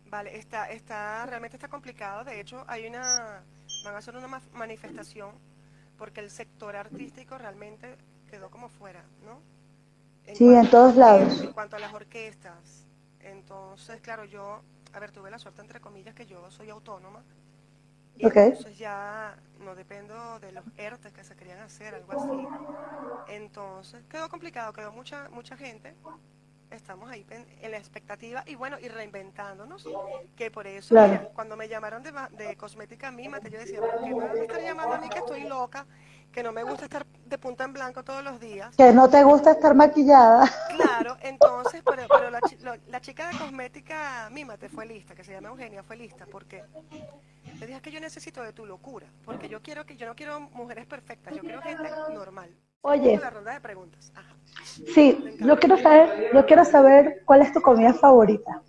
Vale, 0.05 0.36
está, 0.36 0.70
está, 0.70 1.24
realmente 1.26 1.57
está 1.57 1.68
complicado. 1.68 2.24
De 2.24 2.40
hecho, 2.40 2.64
hay 2.66 2.86
una, 2.86 3.44
van 3.82 3.94
a 3.94 3.98
hacer 3.98 4.16
una 4.16 4.26
ma- 4.28 4.42
manifestación 4.53 5.34
porque 6.01 6.20
el 6.20 6.30
sector 6.30 6.76
artístico 6.76 7.36
realmente 7.36 7.98
quedó 8.26 8.51
como 8.51 8.70
fuera, 8.70 9.05
¿no? 9.22 9.42
Sí, 10.34 10.46
en 10.46 10.70
todos 10.70 10.96
lados. 10.96 11.42
En 11.42 11.53
cuanto 11.53 11.76
a 11.76 11.78
las 11.78 11.92
orquestas. 11.92 12.86
Entonces, 13.20 14.01
claro, 14.01 14.24
yo, 14.24 14.62
a 14.94 14.98
ver, 14.98 15.11
tuve 15.11 15.30
la 15.30 15.38
suerte, 15.38 15.61
entre 15.61 15.78
comillas, 15.78 16.14
que 16.14 16.24
yo 16.24 16.51
soy 16.51 16.70
autónoma. 16.70 17.22
Y 18.16 18.24
entonces 18.24 18.78
ya 18.78 19.36
no 19.59 19.74
dependo 19.74 20.40
de 20.40 20.53
los 20.53 20.64
ERTES 20.78 21.12
que 21.12 21.22
se 21.22 21.36
querían 21.36 21.59
hacer, 21.59 21.94
algo 21.94 22.12
así. 22.12 23.34
Entonces, 23.34 24.03
quedó 24.09 24.30
complicado, 24.30 24.72
quedó 24.72 24.92
mucha, 24.92 25.28
mucha 25.28 25.55
gente 25.55 25.94
estamos 26.70 27.10
ahí 27.10 27.26
en 27.30 27.70
la 27.70 27.78
expectativa 27.78 28.44
y 28.46 28.54
bueno, 28.54 28.78
y 28.80 28.88
reinventándonos, 28.88 29.86
que 30.36 30.50
por 30.50 30.66
eso 30.66 30.94
cuando 31.34 31.56
me 31.56 31.68
llamaron 31.68 32.02
de, 32.02 32.12
de 32.32 32.56
cosmética 32.56 33.10
mímate, 33.10 33.50
yo 33.50 33.58
decía, 33.58 33.80
¿por 33.80 34.02
qué 34.02 34.14
me 34.14 34.14
van 34.14 34.36
a 34.36 34.40
estar 34.40 34.60
llamando 34.60 34.94
a 34.94 34.98
mí 34.98 35.08
que 35.08 35.18
estoy 35.18 35.44
loca? 35.44 35.86
que 36.30 36.42
no 36.42 36.52
me 36.52 36.62
gusta 36.62 36.84
estar 36.84 37.06
de 37.26 37.38
punta 37.38 37.64
en 37.64 37.72
blanco 37.72 38.04
todos 38.04 38.22
los 38.22 38.38
días. 38.40 38.74
Que 38.76 38.92
no 38.92 39.08
te 39.08 39.22
gusta 39.24 39.52
estar 39.52 39.74
maquillada. 39.74 40.48
Claro, 40.76 41.16
entonces, 41.20 41.82
pero, 41.84 42.30
la, 42.30 43.00
chica 43.00 43.28
de 43.28 43.38
cosmética 43.38 44.28
Mímate 44.30 44.68
fue 44.68 44.86
lista, 44.86 45.14
que 45.14 45.24
se 45.24 45.32
llama 45.32 45.48
Eugenia, 45.48 45.82
fue 45.82 45.96
lista, 45.96 46.26
porque 46.30 46.64
le 47.58 47.66
dije 47.66 47.80
que 47.80 47.90
yo 47.90 48.00
necesito 48.00 48.42
de 48.42 48.52
tu 48.52 48.64
locura, 48.64 49.06
porque 49.24 49.48
yo 49.48 49.60
quiero 49.60 49.84
que 49.84 49.96
yo 49.96 50.06
no 50.06 50.14
quiero 50.14 50.40
mujeres 50.40 50.86
perfectas, 50.86 51.34
yo 51.34 51.42
quiero 51.42 51.62
gente 51.62 51.90
normal. 52.12 52.54
Oye. 52.82 53.18
La 53.18 53.30
ronda 53.30 53.52
de 53.52 53.60
preguntas. 53.60 54.12
Sí, 54.94 55.36
yo 55.40 55.58
quiero 55.58 55.76
saber, 55.76 56.30
yo 56.32 56.46
quiero 56.46 56.64
saber 56.64 57.22
cuál 57.26 57.42
es 57.42 57.52
tu 57.52 57.60
comida 57.60 57.92
favorita. 57.92 58.62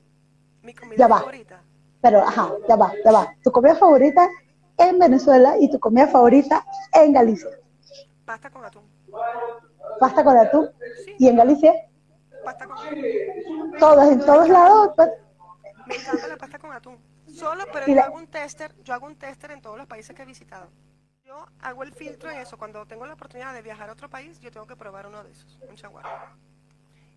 Mi 0.62 0.74
comida 0.74 1.08
favorita. 1.08 1.62
Pero, 2.02 2.20
ajá, 2.20 2.52
ya 2.68 2.76
va, 2.76 2.92
ya 3.06 3.12
va. 3.12 3.36
Tu 3.44 3.52
comida 3.52 3.76
favorita 3.76 4.28
en 4.78 5.00
Venezuela 5.00 5.56
y 5.60 5.70
tu 5.70 5.80
comida 5.80 6.08
favorita 6.08 6.66
en 6.94 7.14
Galicia. 7.14 7.50
Pasta 8.26 8.50
con 8.50 8.66
atún. 8.66 8.84
¿Pasta 10.00 10.24
con 10.24 10.38
atún? 10.38 10.70
¿Y 11.18 11.28
en 11.28 11.38
Galicia? 11.38 11.74
Pasta 12.44 12.68
con 12.68 12.78
atún. 12.78 13.78
Todos, 13.80 14.12
en 14.12 14.20
todos 14.20 14.50
lados. 14.50 14.90
Pues. 14.96 15.10
Me 15.88 15.96
encanta 15.96 16.28
la 16.28 16.38
pasta 16.38 16.60
con 16.60 16.74
atún. 16.74 16.98
Solo, 17.28 17.64
pero 17.72 17.88
yo 17.88 18.04
hago 18.04 18.18
un 18.18 18.28
tester, 18.28 18.76
yo 18.84 18.94
hago 18.94 19.06
un 19.06 19.16
tester 19.16 19.52
en 19.52 19.62
todos 19.62 19.78
los 19.78 19.88
países 19.88 20.16
que 20.16 20.24
he 20.24 20.26
visitado. 20.26 20.68
Yo 21.32 21.46
hago 21.62 21.84
el 21.84 21.94
filtro 21.94 22.30
en 22.30 22.40
eso. 22.40 22.58
Cuando 22.58 22.86
tengo 22.86 23.06
la 23.06 23.14
oportunidad 23.14 23.54
de 23.54 23.62
viajar 23.62 23.90
a 23.90 23.94
otro 23.94 24.10
país, 24.10 24.38
yo 24.42 24.52
tengo 24.52 24.68
que 24.68 24.76
probar 24.76 25.08
uno 25.08 25.24
de 25.24 25.32
esos, 25.32 25.58
un 25.70 25.76
chaguar. 25.76 26.04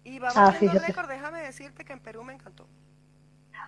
Y 0.04 0.20
vamos 0.20 0.36
a 0.36 0.50
un 0.50 0.80
récord, 0.86 1.08
déjame 1.08 1.40
decirte 1.40 1.84
que 1.84 1.94
en 1.94 1.98
Perú 1.98 2.22
me 2.22 2.32
encantó. 2.32 2.68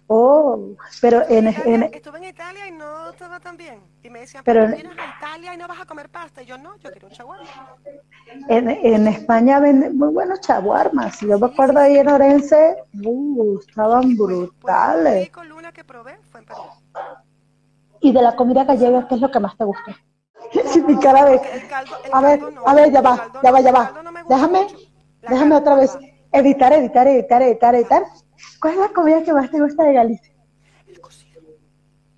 Oh, 0.07 0.77
pero 1.01 1.29
en, 1.29 1.49
Estuve 1.49 2.19
en 2.19 2.25
Italia 2.25 2.69
y 2.69 2.71
no 2.71 3.11
estaba 3.11 3.41
tan 3.41 3.57
bien. 3.57 3.81
Y 4.05 4.09
me 4.09 4.21
decían, 4.21 4.45
pero, 4.45 4.69
vienes 4.69 4.97
a 4.97 5.17
Italia 5.19 5.53
y 5.55 5.57
no 5.57 5.67
vas 5.67 5.81
a 5.81 5.85
comer 5.85 6.09
pasta. 6.11 6.43
Y 6.43 6.47
yo, 6.47 6.57
no, 6.57 6.77
yo 6.77 6.93
quiero 6.93 7.09
un 7.09 7.13
chaguarma. 7.13 7.77
En, 8.49 8.69
en 8.69 9.09
España 9.09 9.59
venden 9.59 9.99
muy 9.99 10.11
buenos 10.11 10.41
chaguarmas. 10.43 11.19
Yo 11.23 11.41
me 11.41 11.47
acuerdo 11.47 11.81
ahí 11.81 11.99
en 11.99 12.09
Orense, 12.09 12.85
uh, 13.05 13.59
estaban 13.59 14.17
brutales. 14.17 15.29
Pues, 15.29 15.49
luna 15.49 15.73
que 15.73 15.83
probé 15.83 16.19
fue 16.31 16.39
en 16.39 16.47
Perú. 16.47 16.61
Y 18.01 18.13
de 18.13 18.23
la 18.23 18.37
comida 18.37 18.63
gallega, 18.63 19.09
¿qué 19.09 19.17
es 19.17 19.21
lo 19.21 19.31
que 19.33 19.41
más 19.41 19.57
te 19.57 19.65
gusta? 19.65 19.97
Sí, 20.77 20.83
mi 20.83 21.01
cara 21.01 21.25
de... 21.25 21.41
a 22.13 22.21
ver, 22.21 22.41
a 22.67 22.75
ver, 22.75 22.93
ya 22.93 23.01
va, 23.01 23.33
ya 23.43 23.51
va, 23.51 23.61
ya 23.61 23.73
va. 23.73 23.93
déjame, 24.29 24.67
déjame 25.23 25.57
otra 25.57 25.77
vez. 25.77 25.97
Editar, 26.33 26.73
editar, 26.75 27.09
editar, 27.09 27.41
editar, 27.41 27.75
editar. 27.75 28.03
¿Cuál 28.61 28.75
es 28.75 28.81
la 28.81 28.89
comida 28.91 29.23
que 29.23 29.33
más 29.33 29.51
te 29.51 29.59
gusta 29.59 29.85
de 29.85 29.95
Galicia? 29.95 30.35
El 30.87 31.01
cocido. 31.01 31.41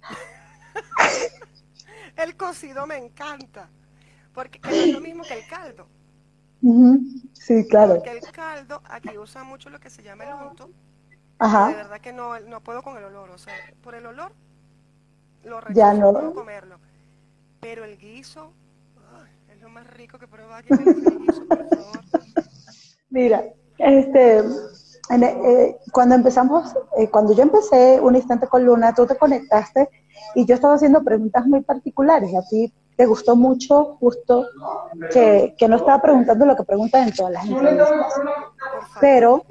el 2.17 2.37
cocido 2.37 2.87
me 2.87 2.97
encanta. 2.97 3.69
Porque 4.35 4.61
es 4.69 4.93
lo 4.93 5.01
mismo 5.01 5.23
que 5.23 5.35
el 5.35 5.47
caldo. 5.47 5.87
Sí, 7.35 7.67
claro. 7.69 7.97
Porque 7.97 8.11
el 8.11 8.33
caldo, 8.33 8.83
aquí 8.89 9.17
usa 9.19 9.45
mucho 9.45 9.71
lo 9.71 9.79
que 9.79 9.91
se 9.91 10.03
llama 10.03 10.25
el 10.25 10.35
unto. 10.35 10.71
Ajá. 11.39 11.69
De 11.69 11.75
verdad 11.75 12.01
que 12.01 12.13
no, 12.13 12.41
no 12.41 12.61
puedo 12.61 12.83
con 12.83 12.97
el 12.97 13.05
olor. 13.05 13.31
O 13.31 13.39
sea, 13.39 13.55
por 13.83 13.95
el 13.95 14.07
olor, 14.07 14.33
lo 15.45 15.61
rechazo, 15.61 15.79
ya 15.79 15.95
no. 15.95 16.13
puedo 16.13 16.35
comerlo. 16.35 16.81
Pero 17.61 17.85
el 17.85 17.99
guiso, 17.99 18.53
es 19.53 19.61
lo 19.61 19.69
más 19.69 19.87
rico 19.89 20.19
que 20.19 20.29
pruebo 20.29 20.55
aquí. 20.55 20.69
El 20.71 20.95
guiso, 20.95 21.47
por 21.47 21.69
favor. 21.69 22.01
Mira, 23.11 23.45
este, 23.79 24.43
eh, 25.11 25.79
cuando 25.93 26.15
empezamos, 26.15 26.75
eh, 26.99 27.09
cuando 27.09 27.33
yo 27.33 27.43
empecé 27.43 28.01
un 28.01 28.17
instante 28.17 28.47
con 28.47 28.65
Luna, 28.65 28.95
tú 28.95 29.07
te 29.07 29.17
conectaste 29.17 29.89
y 30.35 30.45
yo 30.45 30.55
estaba 30.55 30.75
haciendo 30.75 31.03
preguntas 31.03 31.47
muy 31.47 31.63
particulares. 31.63 32.35
A 32.35 32.47
ti 32.49 32.73
te 32.97 33.07
gustó 33.07 33.37
mucho 33.37 33.97
justo 34.01 34.47
que, 35.13 35.55
que 35.57 35.69
no 35.69 35.77
estaba 35.77 36.03
preguntando 36.03 36.45
lo 36.45 36.57
que 36.57 36.65
preguntan 36.65 37.09
en 37.09 37.15
todas 37.15 37.33
las 37.33 37.47
entrevistas. 37.47 37.91
Pero 39.01 39.45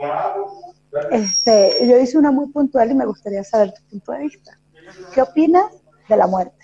este, 1.11 1.87
yo 1.87 1.97
hice 1.97 2.17
una 2.17 2.31
muy 2.31 2.47
puntual 2.49 2.91
y 2.91 2.95
me 2.95 3.05
gustaría 3.05 3.43
saber 3.43 3.73
tu 3.73 3.81
punto 3.89 4.11
de 4.11 4.19
vista. 4.19 4.57
¿Qué 5.13 5.21
opinas 5.21 5.65
de 6.07 6.17
la 6.17 6.27
muerte? 6.27 6.56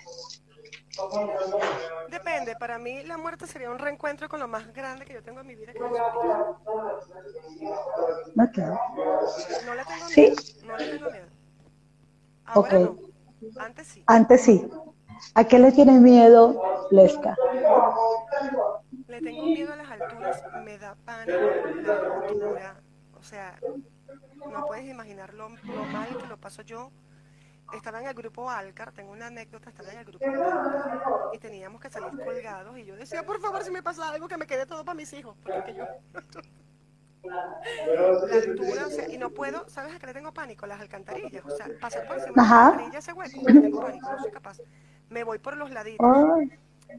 Depende, 2.10 2.56
para 2.56 2.78
mí 2.78 3.02
la 3.02 3.16
muerte 3.16 3.46
sería 3.46 3.70
un 3.70 3.78
reencuentro 3.78 4.28
con 4.28 4.40
lo 4.40 4.48
más 4.48 4.72
grande 4.72 5.04
que 5.04 5.14
yo 5.14 5.22
tengo 5.22 5.40
en 5.40 5.46
mi 5.46 5.54
vida, 5.54 5.72
que 5.72 5.78
es 5.78 5.84
No 9.64 9.74
le 9.74 9.84
tengo 9.84 10.06
miedo, 10.16 10.34
no 10.64 10.76
le 10.76 10.88
tengo 10.88 11.10
miedo. 11.10 11.26
Ahora 12.46 12.78
no, 12.78 12.98
antes 13.58 13.86
sí. 13.86 14.04
Antes 14.06 14.42
sí. 14.42 14.70
¿A 15.34 15.44
qué 15.44 15.58
le 15.58 15.72
tiene 15.72 15.98
miedo 16.00 16.60
Lesca? 16.90 17.36
Le 19.06 19.20
tengo 19.20 19.44
miedo 19.44 19.72
a 19.72 19.76
las 19.76 19.90
alturas, 19.90 20.42
me 20.64 20.78
da 20.78 20.96
pánico 21.04 21.38
la 21.82 22.26
altura. 22.28 22.80
O 23.18 23.22
sea, 23.22 23.58
no 24.50 24.66
puedes 24.66 24.86
imaginar 24.86 25.32
lo, 25.34 25.48
lo 25.48 25.84
mal 25.92 26.16
que 26.18 26.26
lo 26.26 26.36
paso 26.36 26.62
yo 26.62 26.90
estaba 27.72 28.00
en 28.00 28.06
el 28.06 28.14
grupo 28.14 28.50
Alcar, 28.50 28.92
tengo 28.92 29.12
una 29.12 29.26
anécdota, 29.26 29.70
estaba 29.70 29.92
en 29.92 29.98
el 29.98 30.04
grupo 30.04 30.24
Alcar 30.24 31.30
y 31.32 31.38
teníamos 31.38 31.80
que 31.80 31.90
salir 31.90 32.10
colgados 32.24 32.76
y 32.78 32.84
yo 32.84 32.96
decía, 32.96 33.24
por 33.24 33.40
favor, 33.40 33.62
si 33.64 33.70
me 33.70 33.82
pasa 33.82 34.10
algo, 34.10 34.28
que 34.28 34.36
me 34.36 34.46
quede 34.46 34.66
todo 34.66 34.84
para 34.84 34.96
mis 34.96 35.12
hijos, 35.12 35.36
porque 35.42 35.74
yo... 35.74 35.84
la 37.22 38.36
altura, 38.36 38.86
o 38.86 38.90
sea, 38.90 39.08
y 39.08 39.16
no 39.16 39.30
puedo, 39.30 39.68
¿sabes 39.68 39.94
a 39.94 39.98
qué 39.98 40.06
le 40.06 40.14
tengo 40.14 40.32
pánico? 40.32 40.66
Las 40.66 40.80
alcantarillas, 40.80 41.44
o 41.44 41.50
sea, 41.50 41.68
pasar 41.80 42.06
por 42.06 42.18
encima 42.18 42.42
de 42.42 42.48
la 42.48 42.66
alcantarilla 42.66 42.98
ese 42.98 43.12
hueco, 43.12 43.40
tengo 43.44 43.80
pánico, 43.80 44.12
no 44.12 44.18
soy 44.18 44.30
capaz. 44.30 44.58
Me 45.08 45.24
voy 45.24 45.38
por 45.38 45.56
los 45.56 45.70
laditos. 45.70 46.06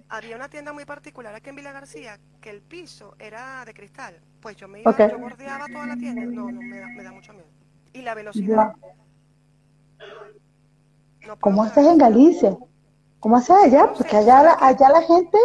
Había 0.10 0.36
una 0.36 0.50
tienda 0.50 0.74
muy 0.74 0.86
particular 0.86 1.34
aquí 1.36 1.50
en 1.50 1.56
Villa 1.56 1.72
García 1.72 2.20
que 2.42 2.50
el 2.50 2.62
piso 2.62 3.16
era 3.20 3.64
de 3.66 3.74
cristal. 3.74 4.20
Pues 4.42 4.56
yo 4.58 4.68
me 4.68 4.82
iba, 4.82 4.92
yo 5.08 5.20
bordeaba 5.20 5.68
toda 5.68 5.86
la 5.88 5.96
tienda. 5.96 6.26
No, 6.26 6.52
no, 6.52 6.62
me 6.62 6.80
da, 6.80 6.88
me 6.88 7.04
da 7.04 7.12
mucho 7.12 7.34
miedo. 7.34 7.48
Y 7.94 8.02
la 8.02 8.14
velocidad. 8.14 8.74
¿Cómo 11.40 11.64
haces 11.64 11.86
en 11.86 11.98
Galicia? 11.98 12.58
¿Cómo 13.20 13.38
haces 13.38 13.56
allá? 13.64 13.92
Porque 13.94 14.18
allá, 14.18 14.56
allá 14.60 14.90
la 14.90 15.02
gente 15.02 15.38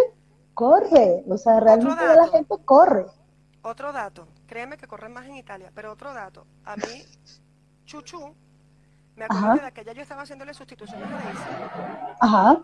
corre, 0.54 1.24
o 1.28 1.38
sea, 1.38 1.60
realmente 1.60 2.04
la 2.04 2.28
gente 2.28 2.54
corre. 2.64 3.06
Otro 3.62 3.92
dato, 3.92 4.26
créeme 4.46 4.76
que 4.76 4.86
corren 4.86 5.12
más 5.12 5.26
en 5.26 5.36
Italia, 5.36 5.70
pero 5.74 5.92
otro 5.92 6.12
dato, 6.12 6.46
a 6.64 6.76
mí, 6.76 7.04
Chuchu, 7.84 8.34
me 9.16 9.24
acuerdo 9.24 9.54
que 9.54 9.60
de 9.60 9.66
aquella 9.66 9.92
yo 9.92 10.02
estaba 10.02 10.22
haciéndole 10.22 10.54
sustituciones 10.54 11.06
a 11.06 11.24
Daisy. 11.24 11.40
Ajá. 12.20 12.62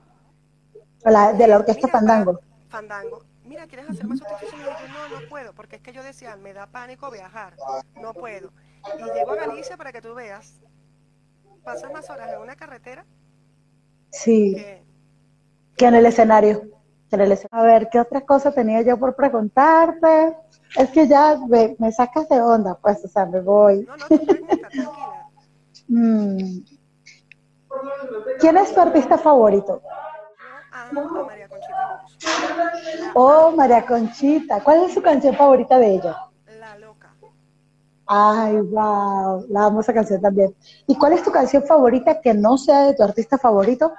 La, 1.04 1.32
de 1.32 1.46
la 1.46 1.56
orquesta 1.56 1.88
Fandango. 1.88 2.40
Fandango. 2.68 3.22
Mira, 3.44 3.66
¿quieres 3.66 3.88
hacer 3.90 4.06
más 4.06 4.18
sustituciones? 4.18 4.66
Yo, 4.66 4.88
no, 4.88 5.20
no 5.20 5.28
puedo, 5.28 5.52
porque 5.54 5.76
es 5.76 5.82
que 5.82 5.92
yo 5.92 6.02
decía, 6.02 6.36
me 6.36 6.52
da 6.52 6.66
pánico 6.66 7.10
viajar, 7.10 7.54
no 8.00 8.12
puedo. 8.12 8.50
Y 8.98 9.04
llego 9.12 9.32
a 9.32 9.36
Galicia 9.36 9.76
para 9.76 9.92
que 9.92 10.00
tú 10.00 10.14
veas 10.14 10.60
pasas 11.66 11.92
más 11.92 12.08
horas 12.08 12.32
en 12.32 12.40
una 12.40 12.54
carretera 12.54 13.04
sí. 14.12 14.56
que, 15.76 15.84
en 15.84 15.94
el 15.96 16.06
escenario. 16.06 16.62
A 17.50 17.62
ver, 17.62 17.88
¿qué 17.90 17.98
otra 17.98 18.20
cosa 18.20 18.52
tenía 18.52 18.82
yo 18.82 18.98
por 18.98 19.16
preguntarte? 19.16 20.36
Es 20.76 20.90
que 20.90 21.08
ya 21.08 21.38
me, 21.48 21.92
sacas 21.92 22.28
de 22.28 22.40
onda, 22.40 22.78
pues, 22.80 23.04
o 23.04 23.08
sea, 23.08 23.26
me 23.26 23.40
voy. 23.40 23.84
No, 23.84 23.96
no, 23.96 24.06
tranquila. 24.06 24.62
Mm. 25.88 26.64
¿Quién 28.40 28.56
es 28.56 28.74
tu 28.74 28.80
artista 28.80 29.16
favorito? 29.16 29.80
Yo 30.92 31.00
amo 31.00 31.20
a 31.20 31.26
María 31.26 31.48
Conchita 31.48 32.04
Oh, 33.14 33.52
María 33.52 33.86
Conchita. 33.86 34.64
¿Cuál 34.64 34.82
es 34.82 34.94
su 34.94 35.00
canción 35.00 35.36
favorita 35.36 35.78
de 35.78 35.94
ella? 35.94 36.16
Ay, 38.06 38.60
wow, 38.60 39.46
la 39.48 39.64
amo 39.64 39.80
esa 39.80 39.92
canción 39.92 40.20
también. 40.20 40.54
¿Y 40.86 40.96
cuál 40.96 41.14
es 41.14 41.22
tu 41.22 41.32
canción 41.32 41.64
favorita 41.64 42.20
que 42.20 42.34
no 42.34 42.56
sea 42.56 42.86
de 42.86 42.94
tu 42.94 43.02
artista 43.02 43.36
favorito? 43.36 43.92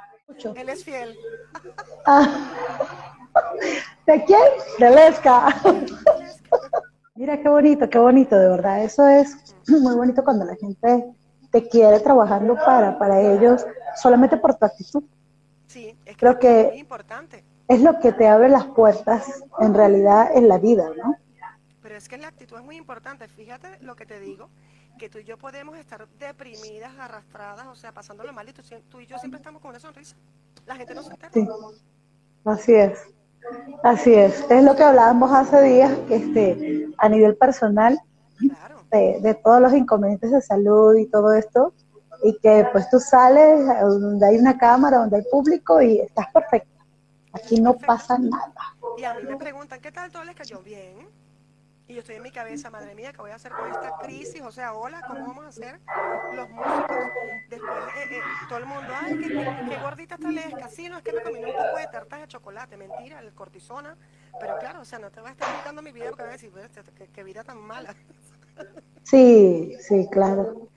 Él 0.56 0.70
es 0.70 0.84
fiel. 0.84 1.16
Ah. 2.06 2.52
¿De 4.06 4.24
quién? 4.24 4.40
De 4.80 4.90
Lesca. 4.90 5.48
Mira 7.16 7.42
qué 7.42 7.50
bonito, 7.50 7.90
qué 7.90 7.98
bonito, 7.98 8.38
de 8.38 8.50
verdad. 8.50 8.84
Eso 8.84 9.06
es 9.08 9.56
muy 9.68 9.96
bonito 9.96 10.24
cuando 10.24 10.46
la 10.46 10.56
gente 10.56 11.06
te 11.52 11.68
quiere 11.68 12.00
trabajando 12.00 12.56
para, 12.56 12.98
para 12.98 13.20
ellos 13.20 13.66
solamente 14.02 14.38
por 14.38 14.56
tu 14.56 14.66
actitud. 14.66 15.04
Sí, 15.68 15.98
es 16.06 16.16
que 16.16 16.20
Creo 16.20 16.40
que 16.40 16.62
es 16.62 16.68
muy 16.70 16.80
importante. 16.80 17.44
Es 17.68 17.82
lo 17.82 18.00
que 18.00 18.14
te 18.14 18.28
abre 18.28 18.50
las 18.50 18.66
puertas 18.68 19.44
en 19.60 19.74
realidad 19.74 20.30
en 20.36 20.48
la 20.48 20.58
vida, 20.58 20.90
¿no? 20.96 21.18
Es 21.98 22.08
que 22.08 22.18
la 22.18 22.28
actitud 22.28 22.58
es 22.58 22.64
muy 22.64 22.78
importante. 22.78 23.28
Fíjate 23.28 23.80
lo 23.82 23.96
que 23.96 24.06
te 24.06 24.20
digo, 24.20 24.50
que 24.98 25.10
tú 25.10 25.20
y 25.20 25.24
yo 25.24 25.38
podemos 25.38 25.78
estar 25.78 26.08
deprimidas, 26.20 26.92
arrastradas, 26.98 27.68
o 27.68 27.76
sea, 27.76 27.92
pasándolo 27.92 28.34
mal 28.34 28.48
y 28.48 28.54
tú, 28.54 29.00
y 29.00 29.06
yo 29.06 29.18
siempre 29.18 29.38
estamos 29.38 29.62
con 29.62 29.70
una 29.70 29.80
sonrisa. 29.80 30.16
La 30.66 30.76
gente 30.76 30.94
no 30.96 31.04
se 31.04 31.12
entera. 31.12 31.32
Sí. 31.34 31.48
Así 32.46 32.74
es. 32.74 33.00
Así 33.84 34.14
es. 34.14 34.46
Es 34.50 34.64
lo 34.64 34.76
que 34.76 34.84
hablábamos 34.84 35.32
hace 35.32 35.62
días, 35.62 35.98
que 36.08 36.16
este, 36.16 36.88
a 36.98 37.10
nivel 37.10 37.36
personal, 37.38 38.00
de, 38.92 39.20
de 39.22 39.34
todos 39.36 39.62
los 39.62 39.74
inconvenientes 39.74 40.32
de 40.32 40.42
salud 40.42 40.96
y 40.96 41.08
todo 41.08 41.34
esto, 41.34 41.74
y 42.24 42.38
que 42.40 42.68
pues 42.72 42.90
tú 42.90 43.00
sales 43.00 43.68
donde 43.82 44.26
hay 44.26 44.38
una 44.38 44.58
cámara, 44.58 44.98
donde 44.98 45.18
hay 45.18 45.24
público 45.32 45.82
y 45.82 46.00
estás 46.00 46.28
perfecta. 46.34 46.84
Aquí 47.34 47.62
no 47.62 47.76
pasa 47.76 48.18
nada. 48.18 48.76
Y 48.98 49.04
a 49.04 49.14
mí 49.14 49.24
me 49.24 49.38
preguntan, 49.38 49.80
¿qué 49.80 49.92
tal 49.92 50.12
todo 50.12 50.24
les 50.24 50.36
cayó 50.36 50.62
bien? 50.62 51.08
Y 51.90 51.94
yo 51.94 52.00
estoy 52.00 52.16
en 52.16 52.24
mi 52.24 52.32
cabeza, 52.32 52.70
madre 52.70 52.94
mía, 52.96 53.14
¿qué 53.14 53.20
voy 53.20 53.32
a 53.32 53.36
hacer 53.36 53.54
con 53.54 53.72
esta 53.72 53.94
crisis? 54.02 54.42
O 54.42 54.52
sea, 54.52 54.74
hola, 54.74 55.02
¿cómo 55.08 55.26
vamos 55.26 55.46
a 55.46 55.48
hacer 55.48 55.80
los 56.34 56.50
músicos? 56.50 56.98
Después 57.50 57.72
eh, 57.72 58.18
eh, 58.18 58.22
todo 58.50 58.60
el 58.60 58.66
mundo, 58.66 58.94
ay, 58.94 59.18
qué, 59.18 59.78
gordita 59.82 60.16
está 60.16 60.30
Lesca. 60.30 60.68
Sí, 60.68 60.90
no, 60.90 60.98
es 60.98 61.04
que 61.04 61.14
me 61.14 61.22
comí 61.22 61.40
un 61.40 61.54
poco 61.54 61.78
de 61.78 61.88
tartas 61.88 62.20
de 62.20 62.28
chocolate. 62.28 62.76
Mentira, 62.76 63.20
el 63.20 63.34
cortisona. 63.34 63.96
Pero 64.38 64.58
claro, 64.60 64.82
o 64.82 64.86
sea, 64.86 65.00
no 65.00 65.10
te 65.12 65.22
voy 65.22 65.30
a 65.30 65.32
estar 65.32 65.48
gritando 65.54 65.82
mi 65.82 65.94
vida 65.94 66.08
porque 66.10 66.24
voy 66.24 66.30
a 66.30 66.34
decir, 66.34 66.52
qué, 66.98 67.08
qué 67.08 67.24
vida 67.24 67.46
tan 67.46 67.58
mala. 67.58 67.96
Sí, 69.04 69.78
sí, 69.80 70.10
claro. 70.12 70.68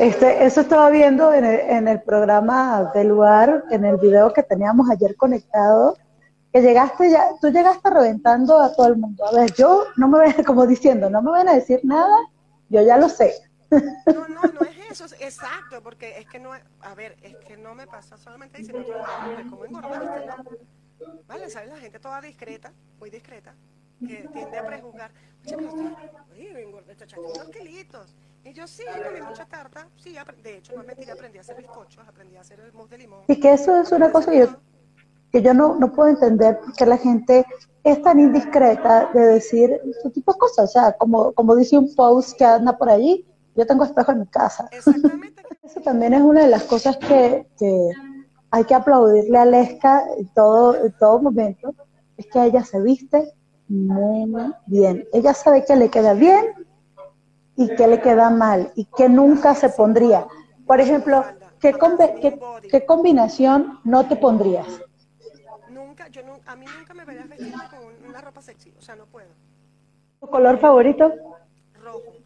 Este, 0.00 0.44
eso 0.44 0.62
estaba 0.62 0.90
viendo 0.90 1.32
en 1.32 1.44
el, 1.44 1.60
en 1.60 1.86
el 1.86 2.02
programa 2.02 2.90
del 2.94 3.08
lugar, 3.08 3.62
en 3.70 3.84
el 3.84 3.96
video 3.96 4.32
que 4.32 4.42
teníamos 4.42 4.90
ayer 4.90 5.14
conectado, 5.14 5.96
que 6.52 6.62
llegaste 6.62 7.10
ya, 7.10 7.30
tú 7.40 7.48
llegaste 7.48 7.90
reventando 7.90 8.58
a 8.58 8.74
todo 8.74 8.88
el 8.88 8.96
mundo. 8.96 9.26
A 9.26 9.32
ver, 9.32 9.52
yo 9.54 9.84
no 9.96 10.08
me 10.08 10.20
ven, 10.20 10.44
como 10.44 10.66
diciendo, 10.66 11.10
no 11.10 11.22
me 11.22 11.30
van 11.30 11.48
a 11.48 11.54
decir 11.54 11.80
nada, 11.84 12.16
yo 12.68 12.82
ya 12.82 12.96
lo 12.96 13.08
sé. 13.08 13.34
No, 13.70 14.28
no, 14.28 14.42
no 14.42 14.60
es 14.62 15.00
eso, 15.00 15.14
exacto, 15.20 15.82
porque 15.82 16.18
es 16.18 16.26
que 16.26 16.38
no, 16.38 16.52
a 16.52 16.94
ver, 16.94 17.16
es 17.22 17.36
que 17.36 17.56
no 17.58 17.74
me 17.74 17.86
pasa 17.86 18.16
solamente 18.16 18.58
diciendo, 18.58 18.86
¿cómo 19.50 19.64
engordaste? 19.66 20.26
No? 20.26 21.16
Vale, 21.26 21.50
¿sabes? 21.50 21.68
La 21.68 21.76
gente 21.76 21.98
toda 21.98 22.20
discreta, 22.20 22.72
muy 22.98 23.10
discreta, 23.10 23.54
que 24.00 24.28
tiende 24.32 24.58
a 24.58 24.66
prejuzgar, 24.66 25.10
oye, 25.44 25.56
pero 25.56 25.68
estoy, 25.68 26.62
engordaste 26.62 27.20
unos 27.20 27.48
kilitos. 27.50 28.14
Y 28.44 28.52
yo 28.54 28.66
sí, 28.66 28.84
comí 29.04 29.20
mucha 29.20 29.44
tarta, 29.44 29.88
sí, 29.96 30.16
de 30.42 30.56
hecho, 30.56 30.72
no 30.74 30.80
es 30.80 30.86
mentira, 30.86 31.12
aprendí 31.12 31.36
a 31.36 31.42
hacer 31.42 31.56
bizcochos, 31.56 32.08
aprendí 32.08 32.36
a 32.36 32.40
hacer 32.40 32.60
el 32.60 32.72
mousse 32.72 32.90
de 32.92 32.98
limón. 32.98 33.24
Y 33.28 33.38
que 33.38 33.52
eso 33.52 33.82
es 33.82 33.92
una 33.92 34.10
cosa 34.10 34.30
que 34.30 34.38
yo, 34.38 34.56
que 35.32 35.42
yo 35.42 35.54
no, 35.54 35.76
no 35.76 35.92
puedo 35.92 36.08
entender, 36.08 36.58
que 36.76 36.86
la 36.86 36.96
gente 36.96 37.44
es 37.84 38.02
tan 38.02 38.18
indiscreta 38.20 39.10
de 39.12 39.20
decir 39.20 39.80
este 39.84 40.10
tipo 40.10 40.32
de 40.32 40.38
cosas, 40.38 40.70
o 40.70 40.72
sea, 40.72 40.92
como, 40.92 41.32
como 41.32 41.56
dice 41.56 41.78
un 41.78 41.94
post 41.94 42.36
que 42.36 42.44
anda 42.44 42.76
por 42.76 42.88
allí, 42.90 43.26
yo 43.56 43.66
tengo 43.66 43.84
espejo 43.84 44.12
en 44.12 44.20
mi 44.20 44.26
casa. 44.26 44.68
Exactamente. 44.70 45.42
Eso 45.62 45.80
también 45.80 46.14
es 46.14 46.22
una 46.22 46.42
de 46.42 46.48
las 46.48 46.62
cosas 46.64 46.96
que, 46.96 47.46
que 47.58 47.90
hay 48.50 48.64
que 48.64 48.74
aplaudirle 48.74 49.36
a 49.38 49.44
Lesca 49.44 50.02
en 50.16 50.26
todo, 50.32 50.76
en 50.76 50.92
todo 50.98 51.20
momento, 51.20 51.74
es 52.16 52.26
que 52.26 52.42
ella 52.42 52.64
se 52.64 52.80
viste 52.80 53.34
muy 53.68 54.32
bien. 54.66 55.06
Ella 55.12 55.34
sabe 55.34 55.64
que 55.64 55.76
le 55.76 55.90
queda 55.90 56.14
bien 56.14 56.46
y 57.56 57.68
que 57.74 57.86
le 57.86 58.00
queda 58.00 58.30
mal 58.30 58.72
y 58.76 58.86
que 58.96 59.08
nunca 59.08 59.54
se 59.54 59.68
pondría. 59.68 60.26
Por 60.66 60.80
ejemplo, 60.80 61.22
¿qué, 61.60 61.74
qué, 62.20 62.40
qué 62.70 62.86
combinación 62.86 63.80
no 63.84 64.06
te 64.06 64.16
pondrías? 64.16 64.66
Nunca, 66.08 66.20
yo 66.20 66.22
no, 66.26 66.40
a 66.46 66.56
mí 66.56 66.66
nunca 66.78 66.94
me 66.94 67.04
verías 67.04 67.28
vestirme 67.28 67.64
con 67.70 68.08
una 68.08 68.20
ropa 68.20 68.40
sexy, 68.42 68.74
o 68.78 68.82
sea, 68.82 68.96
no 68.96 69.06
puedo. 69.06 69.28
¿Tu 70.20 70.26
color 70.26 70.58
favorito? 70.58 71.12
Rojo. 71.74 72.16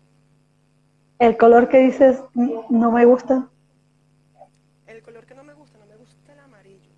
¿El 1.19 1.37
color 1.37 1.69
que 1.69 1.79
dices 1.79 2.23
no 2.35 2.93
me 2.93 3.05
gusta? 3.05 3.49
El 4.87 5.03
color 5.03 5.27
que 5.27 5.35
no 5.35 5.45
me 5.45 5.55
gusta, 5.55 5.79
no 5.79 5.87
me 5.87 5.97
gusta 5.97 6.33
el 6.33 6.39
amarillo. 6.41 6.91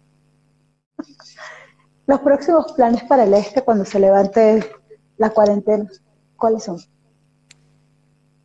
Los 2.07 2.21
próximos 2.21 2.73
planes 2.73 3.03
para 3.05 3.25
el 3.25 3.35
este 3.35 3.63
cuando 3.63 3.85
se 3.85 3.99
levante 3.99 4.71
la 5.17 5.31
cuarentena, 5.31 5.89
¿cuáles 6.37 6.65
son? 6.65 6.79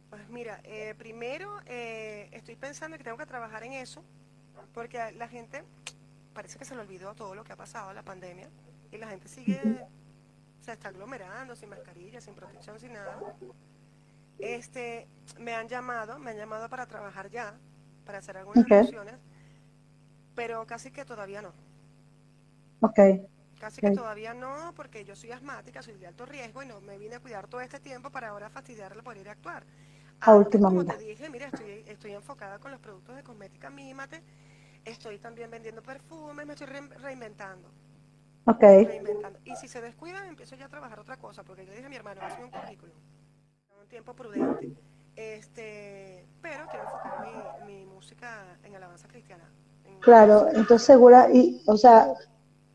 Pues 0.09 0.29
mira, 0.29 0.61
eh, 0.63 0.95
primero 0.97 1.59
eh, 1.65 2.29
estoy 2.31 2.55
pensando 2.55 2.97
que 2.97 3.03
tengo 3.03 3.17
que 3.17 3.25
trabajar 3.25 3.63
en 3.63 3.73
eso, 3.73 4.01
porque 4.73 4.97
la 5.13 5.27
gente 5.27 5.63
parece 6.39 6.57
que 6.57 6.63
se 6.63 6.73
le 6.73 6.79
olvidó 6.79 7.13
todo 7.15 7.35
lo 7.35 7.43
que 7.43 7.51
ha 7.51 7.57
pasado, 7.57 7.91
la 7.91 8.01
pandemia, 8.01 8.49
y 8.93 8.97
la 8.97 9.09
gente 9.09 9.27
sigue, 9.27 9.59
se 10.61 10.71
está 10.71 10.87
aglomerando 10.87 11.53
sin 11.53 11.67
mascarilla, 11.67 12.21
sin 12.21 12.33
protección, 12.33 12.79
sin 12.79 12.93
nada. 12.93 13.19
Este, 14.37 15.09
me 15.37 15.53
han 15.53 15.67
llamado, 15.67 16.17
me 16.17 16.31
han 16.31 16.37
llamado 16.37 16.69
para 16.69 16.85
trabajar 16.85 17.29
ya, 17.29 17.57
para 18.05 18.19
hacer 18.19 18.37
algunas 18.37 18.63
okay. 18.63 18.89
pero 20.33 20.65
casi 20.65 20.91
que 20.91 21.03
todavía 21.03 21.41
no. 21.41 21.51
Ok. 22.79 22.99
Casi 23.59 23.81
okay. 23.81 23.89
que 23.89 23.95
todavía 23.97 24.33
no, 24.33 24.71
porque 24.77 25.03
yo 25.03 25.17
soy 25.17 25.33
asmática, 25.33 25.81
soy 25.81 25.95
de 25.95 26.07
alto 26.07 26.25
riesgo 26.25 26.63
y 26.63 26.67
no 26.67 26.79
me 26.79 26.97
vine 26.97 27.15
a 27.15 27.19
cuidar 27.19 27.49
todo 27.49 27.59
este 27.59 27.81
tiempo 27.81 28.11
para 28.11 28.29
ahora 28.29 28.49
fastidiarle 28.49 29.03
por 29.03 29.17
ir 29.17 29.27
a 29.27 29.33
actuar. 29.33 29.65
A 30.21 30.35
última 30.35 30.69
como 30.69 30.85
te 30.85 30.97
dije, 30.99 31.29
mira, 31.29 31.47
estoy, 31.47 31.83
estoy 31.85 32.13
enfocada 32.13 32.59
con 32.59 32.71
los 32.71 32.79
productos 32.79 33.17
de 33.17 33.23
cosmética 33.23 33.69
Mímate, 33.69 34.23
estoy 34.85 35.19
también 35.19 35.51
vendiendo 35.51 35.81
perfumes, 35.81 36.45
me 36.45 36.53
estoy 36.53 36.67
re 36.67 36.81
reinventando. 36.97 37.69
Ok. 38.45 38.61
Reinventando. 38.61 39.39
Y 39.45 39.55
si 39.55 39.67
se 39.67 39.81
descuidan, 39.81 40.25
empiezo 40.27 40.55
ya 40.55 40.65
a 40.65 40.69
trabajar 40.69 40.99
otra 40.99 41.17
cosa, 41.17 41.43
porque 41.43 41.65
yo 41.65 41.71
dije 41.71 41.85
a 41.85 41.89
mi 41.89 41.95
hermano, 41.95 42.21
hace 42.21 42.43
un 42.43 42.51
currículum 42.51 42.95
tiempo 43.89 44.13
prudente. 44.13 44.71
Este, 45.15 46.25
pero 46.41 46.65
quiero 46.69 46.85
enfocar 46.85 47.25
mi, 47.65 47.73
mi 47.73 47.85
música 47.85 48.57
en 48.63 48.75
alabanza 48.75 49.07
cristiana. 49.07 49.43
En 49.83 49.99
claro, 49.99 50.47
entonces 50.47 50.83
segura, 50.83 51.29
y, 51.33 51.61
o 51.65 51.75
sea, 51.75 52.13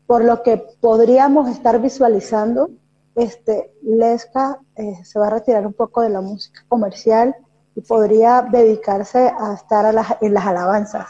por 0.05 0.23
lo 0.23 0.43
que 0.43 0.57
podríamos 0.79 1.49
estar 1.49 1.81
visualizando, 1.81 2.69
este, 3.15 3.73
Lesca 3.81 4.59
eh, 4.75 5.03
se 5.03 5.17
va 5.17 5.27
a 5.27 5.31
retirar 5.31 5.65
un 5.65 5.73
poco 5.73 6.01
de 6.01 6.09
la 6.09 6.21
música 6.21 6.63
comercial 6.67 7.35
y 7.73 7.81
podría 7.81 8.41
dedicarse 8.41 9.31
a 9.39 9.53
estar 9.53 9.85
a 9.85 9.91
las, 9.91 10.17
en 10.21 10.33
las 10.33 10.45
alabanzas. 10.45 11.07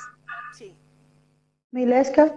Sí. 1.76 1.80
Mi 1.80 1.86
Lesca, 1.86 2.34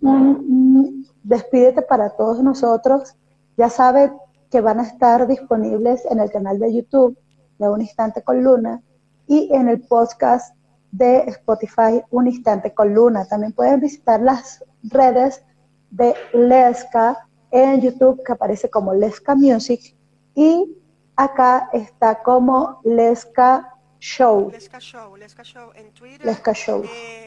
mm, 0.00 1.04
despídete 1.22 1.80
para 1.80 2.10
todos 2.10 2.42
nosotros. 2.42 3.14
Ya 3.56 3.70
sabe 3.70 4.12
que 4.50 4.60
van 4.60 4.78
a 4.78 4.82
estar 4.82 5.26
disponibles 5.26 6.04
en 6.10 6.20
el 6.20 6.30
canal 6.30 6.58
de 6.58 6.74
YouTube 6.74 7.18
de 7.58 7.68
Un 7.68 7.80
Instante 7.80 8.22
con 8.22 8.44
Luna 8.44 8.82
y 9.26 9.48
en 9.54 9.70
el 9.70 9.80
podcast 9.80 10.54
de 10.92 11.20
Spotify 11.28 12.02
Un 12.10 12.26
Instante 12.26 12.74
con 12.74 12.92
Luna. 12.92 13.26
También 13.26 13.54
pueden 13.54 13.80
visitar 13.80 14.20
las 14.20 14.62
redes 14.82 15.42
de 15.90 16.14
Lesca 16.34 17.26
en 17.50 17.80
YouTube 17.80 18.22
que 18.22 18.32
aparece 18.32 18.68
como 18.68 18.92
Lesca 18.92 19.34
Music 19.34 19.96
y 20.34 20.76
acá 21.16 21.70
está 21.72 22.22
como 22.22 22.82
Lesca 22.84 23.78
Show. 23.98 24.50
Lesca 24.50 24.78
Show, 24.78 25.16
Lesca 25.16 25.42
Show 25.42 25.70
en 25.74 25.90
Twitter, 25.92 26.26
Lesca 26.26 26.52
Show. 26.52 26.84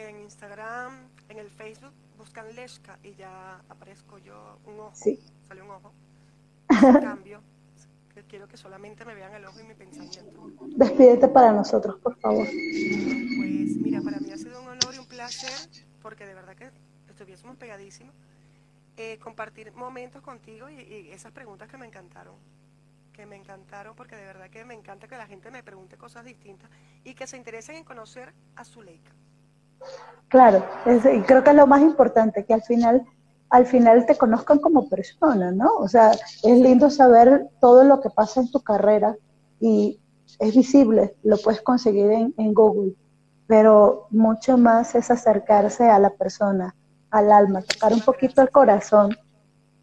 en 0.07 0.21
Instagram, 0.21 1.10
en 1.31 1.39
el 1.39 1.49
Facebook, 1.49 1.93
buscan 2.17 2.53
Lesca 2.55 2.99
y 3.03 3.15
ya 3.15 3.61
aparezco 3.69 4.17
yo 4.19 4.59
un 4.65 4.79
ojo, 4.79 4.91
sí. 4.93 5.19
sale 5.47 5.61
un 5.61 5.71
ojo 5.71 5.93
cambio, 7.01 7.41
que 8.13 8.23
quiero 8.23 8.47
que 8.47 8.57
solamente 8.57 9.05
me 9.05 9.15
vean 9.15 9.33
el 9.33 9.45
ojo 9.45 9.59
y 9.59 9.63
mi 9.63 9.73
pensamiento. 9.73 10.51
Despídete 10.75 11.27
para 11.27 11.51
nosotros, 11.51 11.99
por 11.99 12.15
favor. 12.17 12.45
Pues 12.45 13.77
mira, 13.77 14.01
para 14.01 14.19
mí 14.19 14.31
ha 14.31 14.37
sido 14.37 14.61
un 14.61 14.67
honor 14.67 14.93
y 14.93 14.99
un 14.99 15.07
placer, 15.07 15.51
porque 16.01 16.25
de 16.25 16.33
verdad 16.33 16.55
que 16.55 16.71
estuviésemos 17.09 17.55
pegadísimos, 17.57 18.13
eh, 18.97 19.17
compartir 19.19 19.71
momentos 19.73 20.21
contigo 20.21 20.69
y, 20.69 20.81
y, 20.81 21.11
esas 21.11 21.31
preguntas 21.31 21.69
que 21.69 21.77
me 21.77 21.85
encantaron. 21.85 22.35
Que 23.13 23.25
me 23.25 23.35
encantaron 23.35 23.95
porque 23.95 24.15
de 24.15 24.25
verdad 24.25 24.49
que 24.49 24.63
me 24.65 24.73
encanta 24.73 25.07
que 25.07 25.17
la 25.17 25.27
gente 25.27 25.51
me 25.51 25.63
pregunte 25.63 25.97
cosas 25.97 26.25
distintas 26.25 26.69
y 27.03 27.13
que 27.13 27.27
se 27.27 27.37
interesen 27.37 27.75
en 27.75 27.83
conocer 27.83 28.33
a 28.55 28.63
Zuleika. 28.63 29.11
Claro, 30.27 30.63
es, 30.85 31.05
y 31.05 31.21
creo 31.21 31.43
que 31.43 31.49
es 31.49 31.55
lo 31.55 31.67
más 31.67 31.81
importante, 31.81 32.45
que 32.45 32.53
al 32.53 32.63
final 32.63 33.05
al 33.51 33.65
final 33.65 34.05
te 34.05 34.17
conozcan 34.17 34.59
como 34.59 34.87
persona, 34.87 35.51
¿no? 35.51 35.75
O 35.77 35.87
sea, 35.89 36.11
es 36.11 36.59
lindo 36.59 36.89
saber 36.89 37.49
todo 37.59 37.83
lo 37.83 37.99
que 37.99 38.09
pasa 38.09 38.39
en 38.39 38.49
tu 38.49 38.61
carrera 38.61 39.17
y 39.59 39.99
es 40.39 40.55
visible, 40.55 41.15
lo 41.23 41.37
puedes 41.37 41.61
conseguir 41.61 42.11
en, 42.11 42.33
en 42.37 42.53
Google, 42.53 42.93
pero 43.47 44.07
mucho 44.09 44.57
más 44.57 44.95
es 44.95 45.11
acercarse 45.11 45.89
a 45.89 45.99
la 45.99 46.11
persona, 46.11 46.73
al 47.09 47.29
alma, 47.29 47.61
tocar 47.61 47.91
un 47.91 47.99
poquito 47.99 48.41
el 48.41 48.49
corazón 48.49 49.13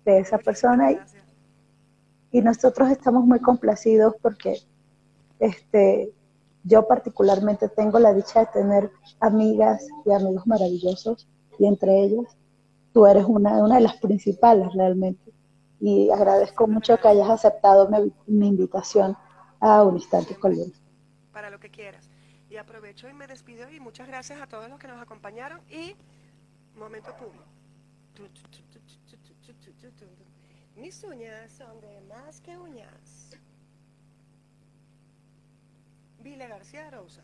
de 0.07 0.21
esa 0.21 0.39
persona 0.39 0.93
y, 0.93 0.99
y 2.33 2.41
nosotros 2.41 2.91
estamos 2.91 3.27
muy 3.27 3.41
complacidos 3.41 4.15
porque 4.23 4.63
este, 5.39 6.11
yo 6.65 6.87
particularmente 6.87 7.69
tengo 7.69 7.99
la 7.99 8.13
dicha 8.13 8.41
de 8.41 8.47
tener 8.47 8.91
amigas 9.21 9.87
y 10.05 10.13
amigos 10.13 10.47
maravillosos 10.47 11.29
y 11.59 11.67
entre 11.67 12.05
ellos 12.05 12.27
tú 12.93 13.07
eres 13.07 13.25
una, 13.25 13.63
de 13.63 13.81
las 13.81 13.97
principales 13.97 14.73
realmente. 14.75 15.33
Y 15.81 16.11
agradezco 16.11 16.67
mucho 16.67 16.97
que 16.99 17.09
hayas 17.09 17.29
aceptado 17.31 17.89
mi, 18.27 18.49
invitación 18.49 19.17
a 19.61 19.85
Un 19.85 19.97
Instante 19.97 20.35
con 20.35 20.55
Luna. 20.55 20.75
Para 21.33 21.51
lo 21.51 21.61
que 21.61 21.71
quieras. 21.71 22.11
Y 22.51 22.57
aprovecho 22.57 23.09
y 23.09 23.13
me 23.13 23.27
despido 23.27 23.71
y 23.71 23.79
muchas 23.79 24.09
gracias 24.09 24.41
a 24.41 24.47
todos 24.47 24.69
los 24.69 24.79
que 24.79 24.89
nos 24.89 25.01
acompañaron 25.01 25.61
y 25.71 25.95
momento 26.75 27.15
público. 27.17 27.45
Mis 30.75 31.05
uñas 31.05 31.53
son 31.53 31.81
de 31.81 32.01
más 32.09 32.41
que 32.41 32.57
uñas. 32.57 33.39
Vile 36.21 36.49
García 36.49 36.91
Rosa. 36.91 37.23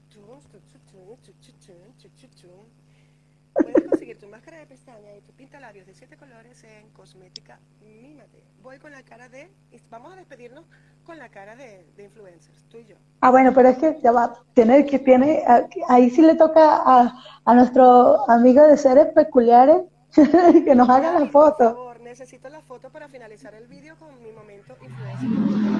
Puedes 3.55 3.89
conseguir 3.89 4.19
tu 4.19 4.27
máscara 4.29 4.59
de 4.59 4.67
pestaña 4.67 5.17
y 5.17 5.21
tu 5.21 5.33
pintalabios 5.33 5.87
de 5.87 5.95
siete 5.95 6.17
colores 6.17 6.65
en 6.65 6.91
Cosmética 6.91 7.61
Mímate. 7.81 8.43
Voy 8.63 8.79
con 8.79 8.91
la 8.93 9.03
cara 9.03 9.29
de... 9.29 9.49
Vamos 9.91 10.13
a 10.13 10.17
despedirnos 10.17 10.65
con 11.05 11.19
la 11.19 11.29
cara 11.29 11.55
de, 11.55 11.87
influencers, 11.99 12.65
tú 12.69 12.79
y 12.79 12.87
yo. 12.87 12.97
Ah, 13.21 13.31
bueno, 13.31 13.53
pero 13.55 13.69
es 13.69 13.79
que 13.79 13.99
ya 14.03 14.11
va, 14.11 14.43
tiene, 14.55 14.85
que 14.87 14.99
tiene, 14.99 15.45
ahí 15.89 16.11
sí 16.11 16.23
le 16.23 16.35
toca 16.35 16.83
a, 16.85 17.23
a 17.45 17.55
nuestro 17.55 18.29
amigo 18.29 18.67
de 18.67 18.77
seres 18.77 19.07
peculiares 19.15 19.83
que 20.65 20.75
nos 20.75 20.89
haga 20.89 21.19
la 21.19 21.27
foto. 21.27 21.57
Por 21.57 21.75
favor, 21.75 22.01
necesito 22.01 22.49
la 22.49 22.61
foto 22.61 22.91
para 22.91 23.09
finalizar 23.09 23.55
el 23.55 23.67
vídeo 23.67 23.97
con 23.97 24.21
mi 24.23 24.33
momento 24.33 24.77
influencer. 24.81 25.29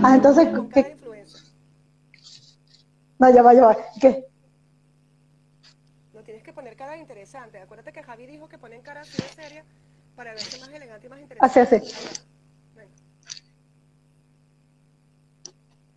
Ah, 0.03 0.15
entonces, 0.15 0.49
¿qué? 0.73 0.97
No, 3.25 3.31
ya 3.31 3.41
va, 3.41 3.55
ya 3.55 3.63
va. 3.63 3.75
¿Qué? 3.99 4.27
tienes 6.25 6.43
que 6.43 6.53
poner 6.53 6.77
cara 6.77 6.99
interesante. 6.99 7.59
Acuérdate 7.59 7.93
que 7.93 8.03
Javi 8.03 8.27
dijo 8.27 8.51
que 8.51 8.59
ponen 8.59 8.83
cara 8.83 9.01
así 9.01 9.17
de 9.17 9.29
seria 9.29 9.65
para 10.15 10.33
verse 10.33 10.61
más 10.61 10.69
elegante 10.69 11.07
y 11.07 11.11
más 11.11 11.21
interesante. 11.21 11.61
Así, 11.61 11.77
así. 11.77 11.95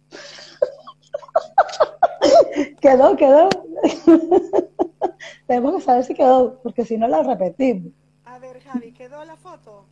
quedó, 2.82 3.17
quedó. 3.17 3.49
Tenemos 5.47 5.75
que 5.75 5.82
saber 5.82 6.05
si 6.05 6.13
quedó, 6.13 6.61
porque 6.61 6.86
si 6.86 6.97
no 6.97 7.09
la 7.09 7.23
repetimos. 7.23 7.91
A 8.23 8.39
ver, 8.39 8.61
Javi, 8.61 8.93
¿quedó 8.93 9.25
la 9.25 9.36
foto? 9.36 9.86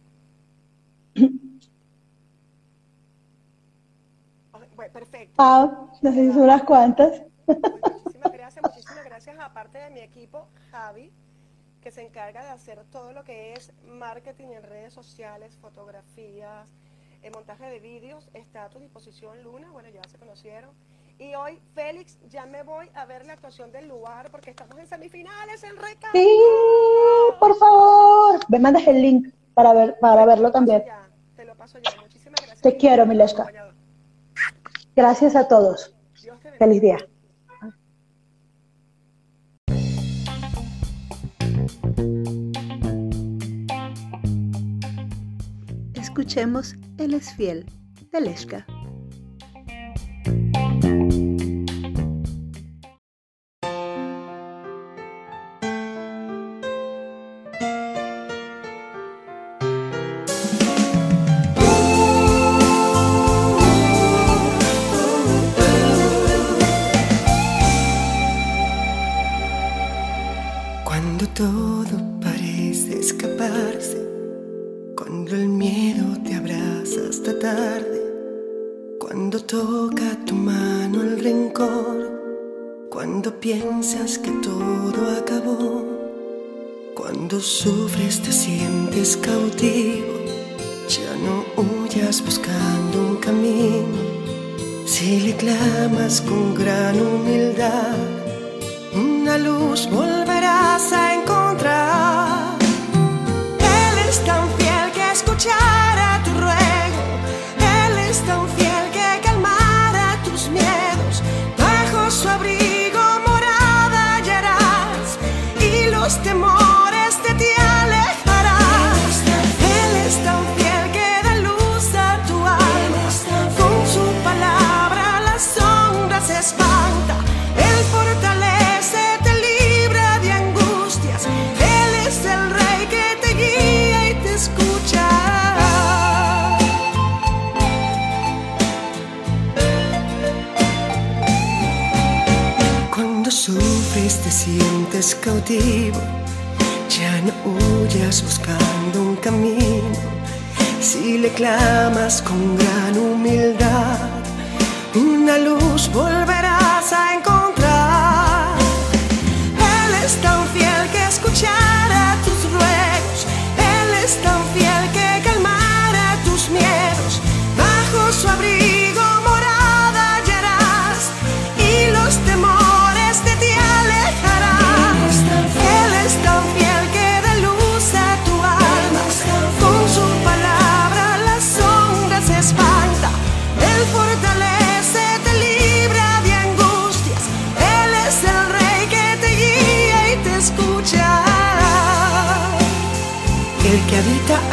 Bueno, 4.76 4.85
perfecto. 4.96 5.36
Ah, 5.38 5.90
nos 6.02 6.16
hizo 6.16 6.40
unas 6.40 6.64
cuantas. 6.64 7.22
muchísimas 7.48 8.32
gracias, 8.32 8.64
muchísimas 8.64 9.04
gracias. 9.04 9.38
Aparte 9.40 9.78
de 9.78 9.90
mi 9.90 10.00
equipo, 10.00 10.48
Javi, 10.72 11.12
que 11.82 11.92
se 11.92 12.02
encarga 12.02 12.44
de 12.44 12.50
hacer 12.52 12.82
todo 12.86 13.12
lo 13.12 13.26
que 13.26 13.54
es 13.54 13.74
marketing 13.86 14.48
en 14.56 14.64
redes 14.64 14.94
sociales, 14.94 15.58
fotografías, 15.58 16.74
el 17.24 17.34
montaje 17.34 17.66
de 17.66 17.80
vídeos, 17.80 18.30
está 18.34 18.64
a 18.64 18.70
tu 18.70 18.80
disposición, 18.80 19.44
Luna. 19.44 19.70
Bueno, 19.72 19.90
ya 19.90 20.02
se 20.08 20.18
conocieron. 20.18 20.72
Y 21.20 21.36
hoy, 21.36 21.60
Félix, 21.74 22.18
ya 22.30 22.46
me 22.46 22.64
voy 22.64 22.90
a 22.94 23.06
ver 23.06 23.26
la 23.26 23.34
actuación 23.34 23.72
del 23.74 23.90
lugar 23.90 24.32
porque 24.32 24.52
estamos 24.52 24.78
en 24.78 24.88
semifinales 24.88 25.62
en 25.64 25.76
Reca. 25.76 26.08
Sí, 26.14 26.40
por 27.40 27.58
favor. 27.58 28.40
Me 28.48 28.60
mandas 28.60 28.88
el 28.88 29.02
link 29.02 29.34
para 29.54 29.74
ver 29.74 29.98
para 30.00 30.26
verlo 30.26 30.52
también. 30.52 30.86
te 31.36 31.44
lo 31.44 31.56
paso 31.56 31.80
ya. 31.80 32.02
Muchísimas 32.02 32.40
gracias. 32.40 32.62
Te 32.62 32.78
quiero, 32.78 33.06
Milesca. 33.06 33.46
Gracias 34.96 35.36
a 35.36 35.48
todos. 35.48 35.94
Feliz 36.58 36.82
día. 36.82 36.98
Escuchemos 45.96 46.76
Él 46.98 47.14
es 47.14 47.34
fiel 47.34 47.66
de 48.14 48.22
Leshka. 48.22 48.66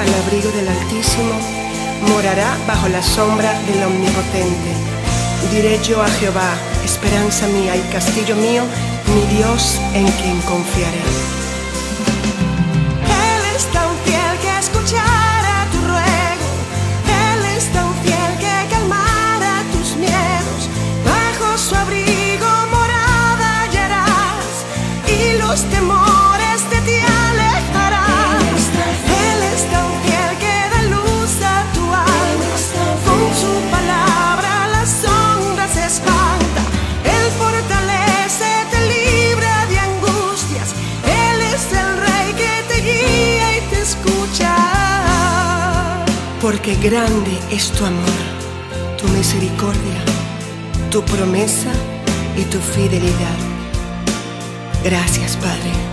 Al 0.03 0.15
abrigo 0.15 0.51
del 0.51 0.67
Altísimo, 0.67 1.33
morará 2.09 2.57
bajo 2.67 2.89
la 2.89 3.03
sombra 3.03 3.53
del 3.63 3.85
Omnipotente. 3.85 4.73
Diré 5.53 5.79
yo 5.83 6.03
a 6.03 6.09
Jehová, 6.09 6.55
esperanza 6.85 7.47
mía 7.47 7.77
y 7.77 7.81
castillo 7.93 8.35
mío, 8.35 8.65
mi 9.15 9.37
Dios 9.37 9.81
en 9.95 10.07
quien 10.09 10.41
confiaré. 10.41 11.22
Porque 46.63 46.77
grande 46.77 47.37
es 47.51 47.73
tu 47.73 47.85
amor, 47.85 48.23
tu 48.97 49.09
misericordia, 49.09 50.05
tu 50.93 51.03
promesa 51.03 51.73
y 52.37 52.45
tu 52.45 52.61
fidelidad. 52.61 53.37
Gracias, 54.85 55.37
Padre. 55.39 55.92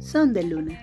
Son 0.00 0.32
de 0.32 0.42
luna. 0.42 0.74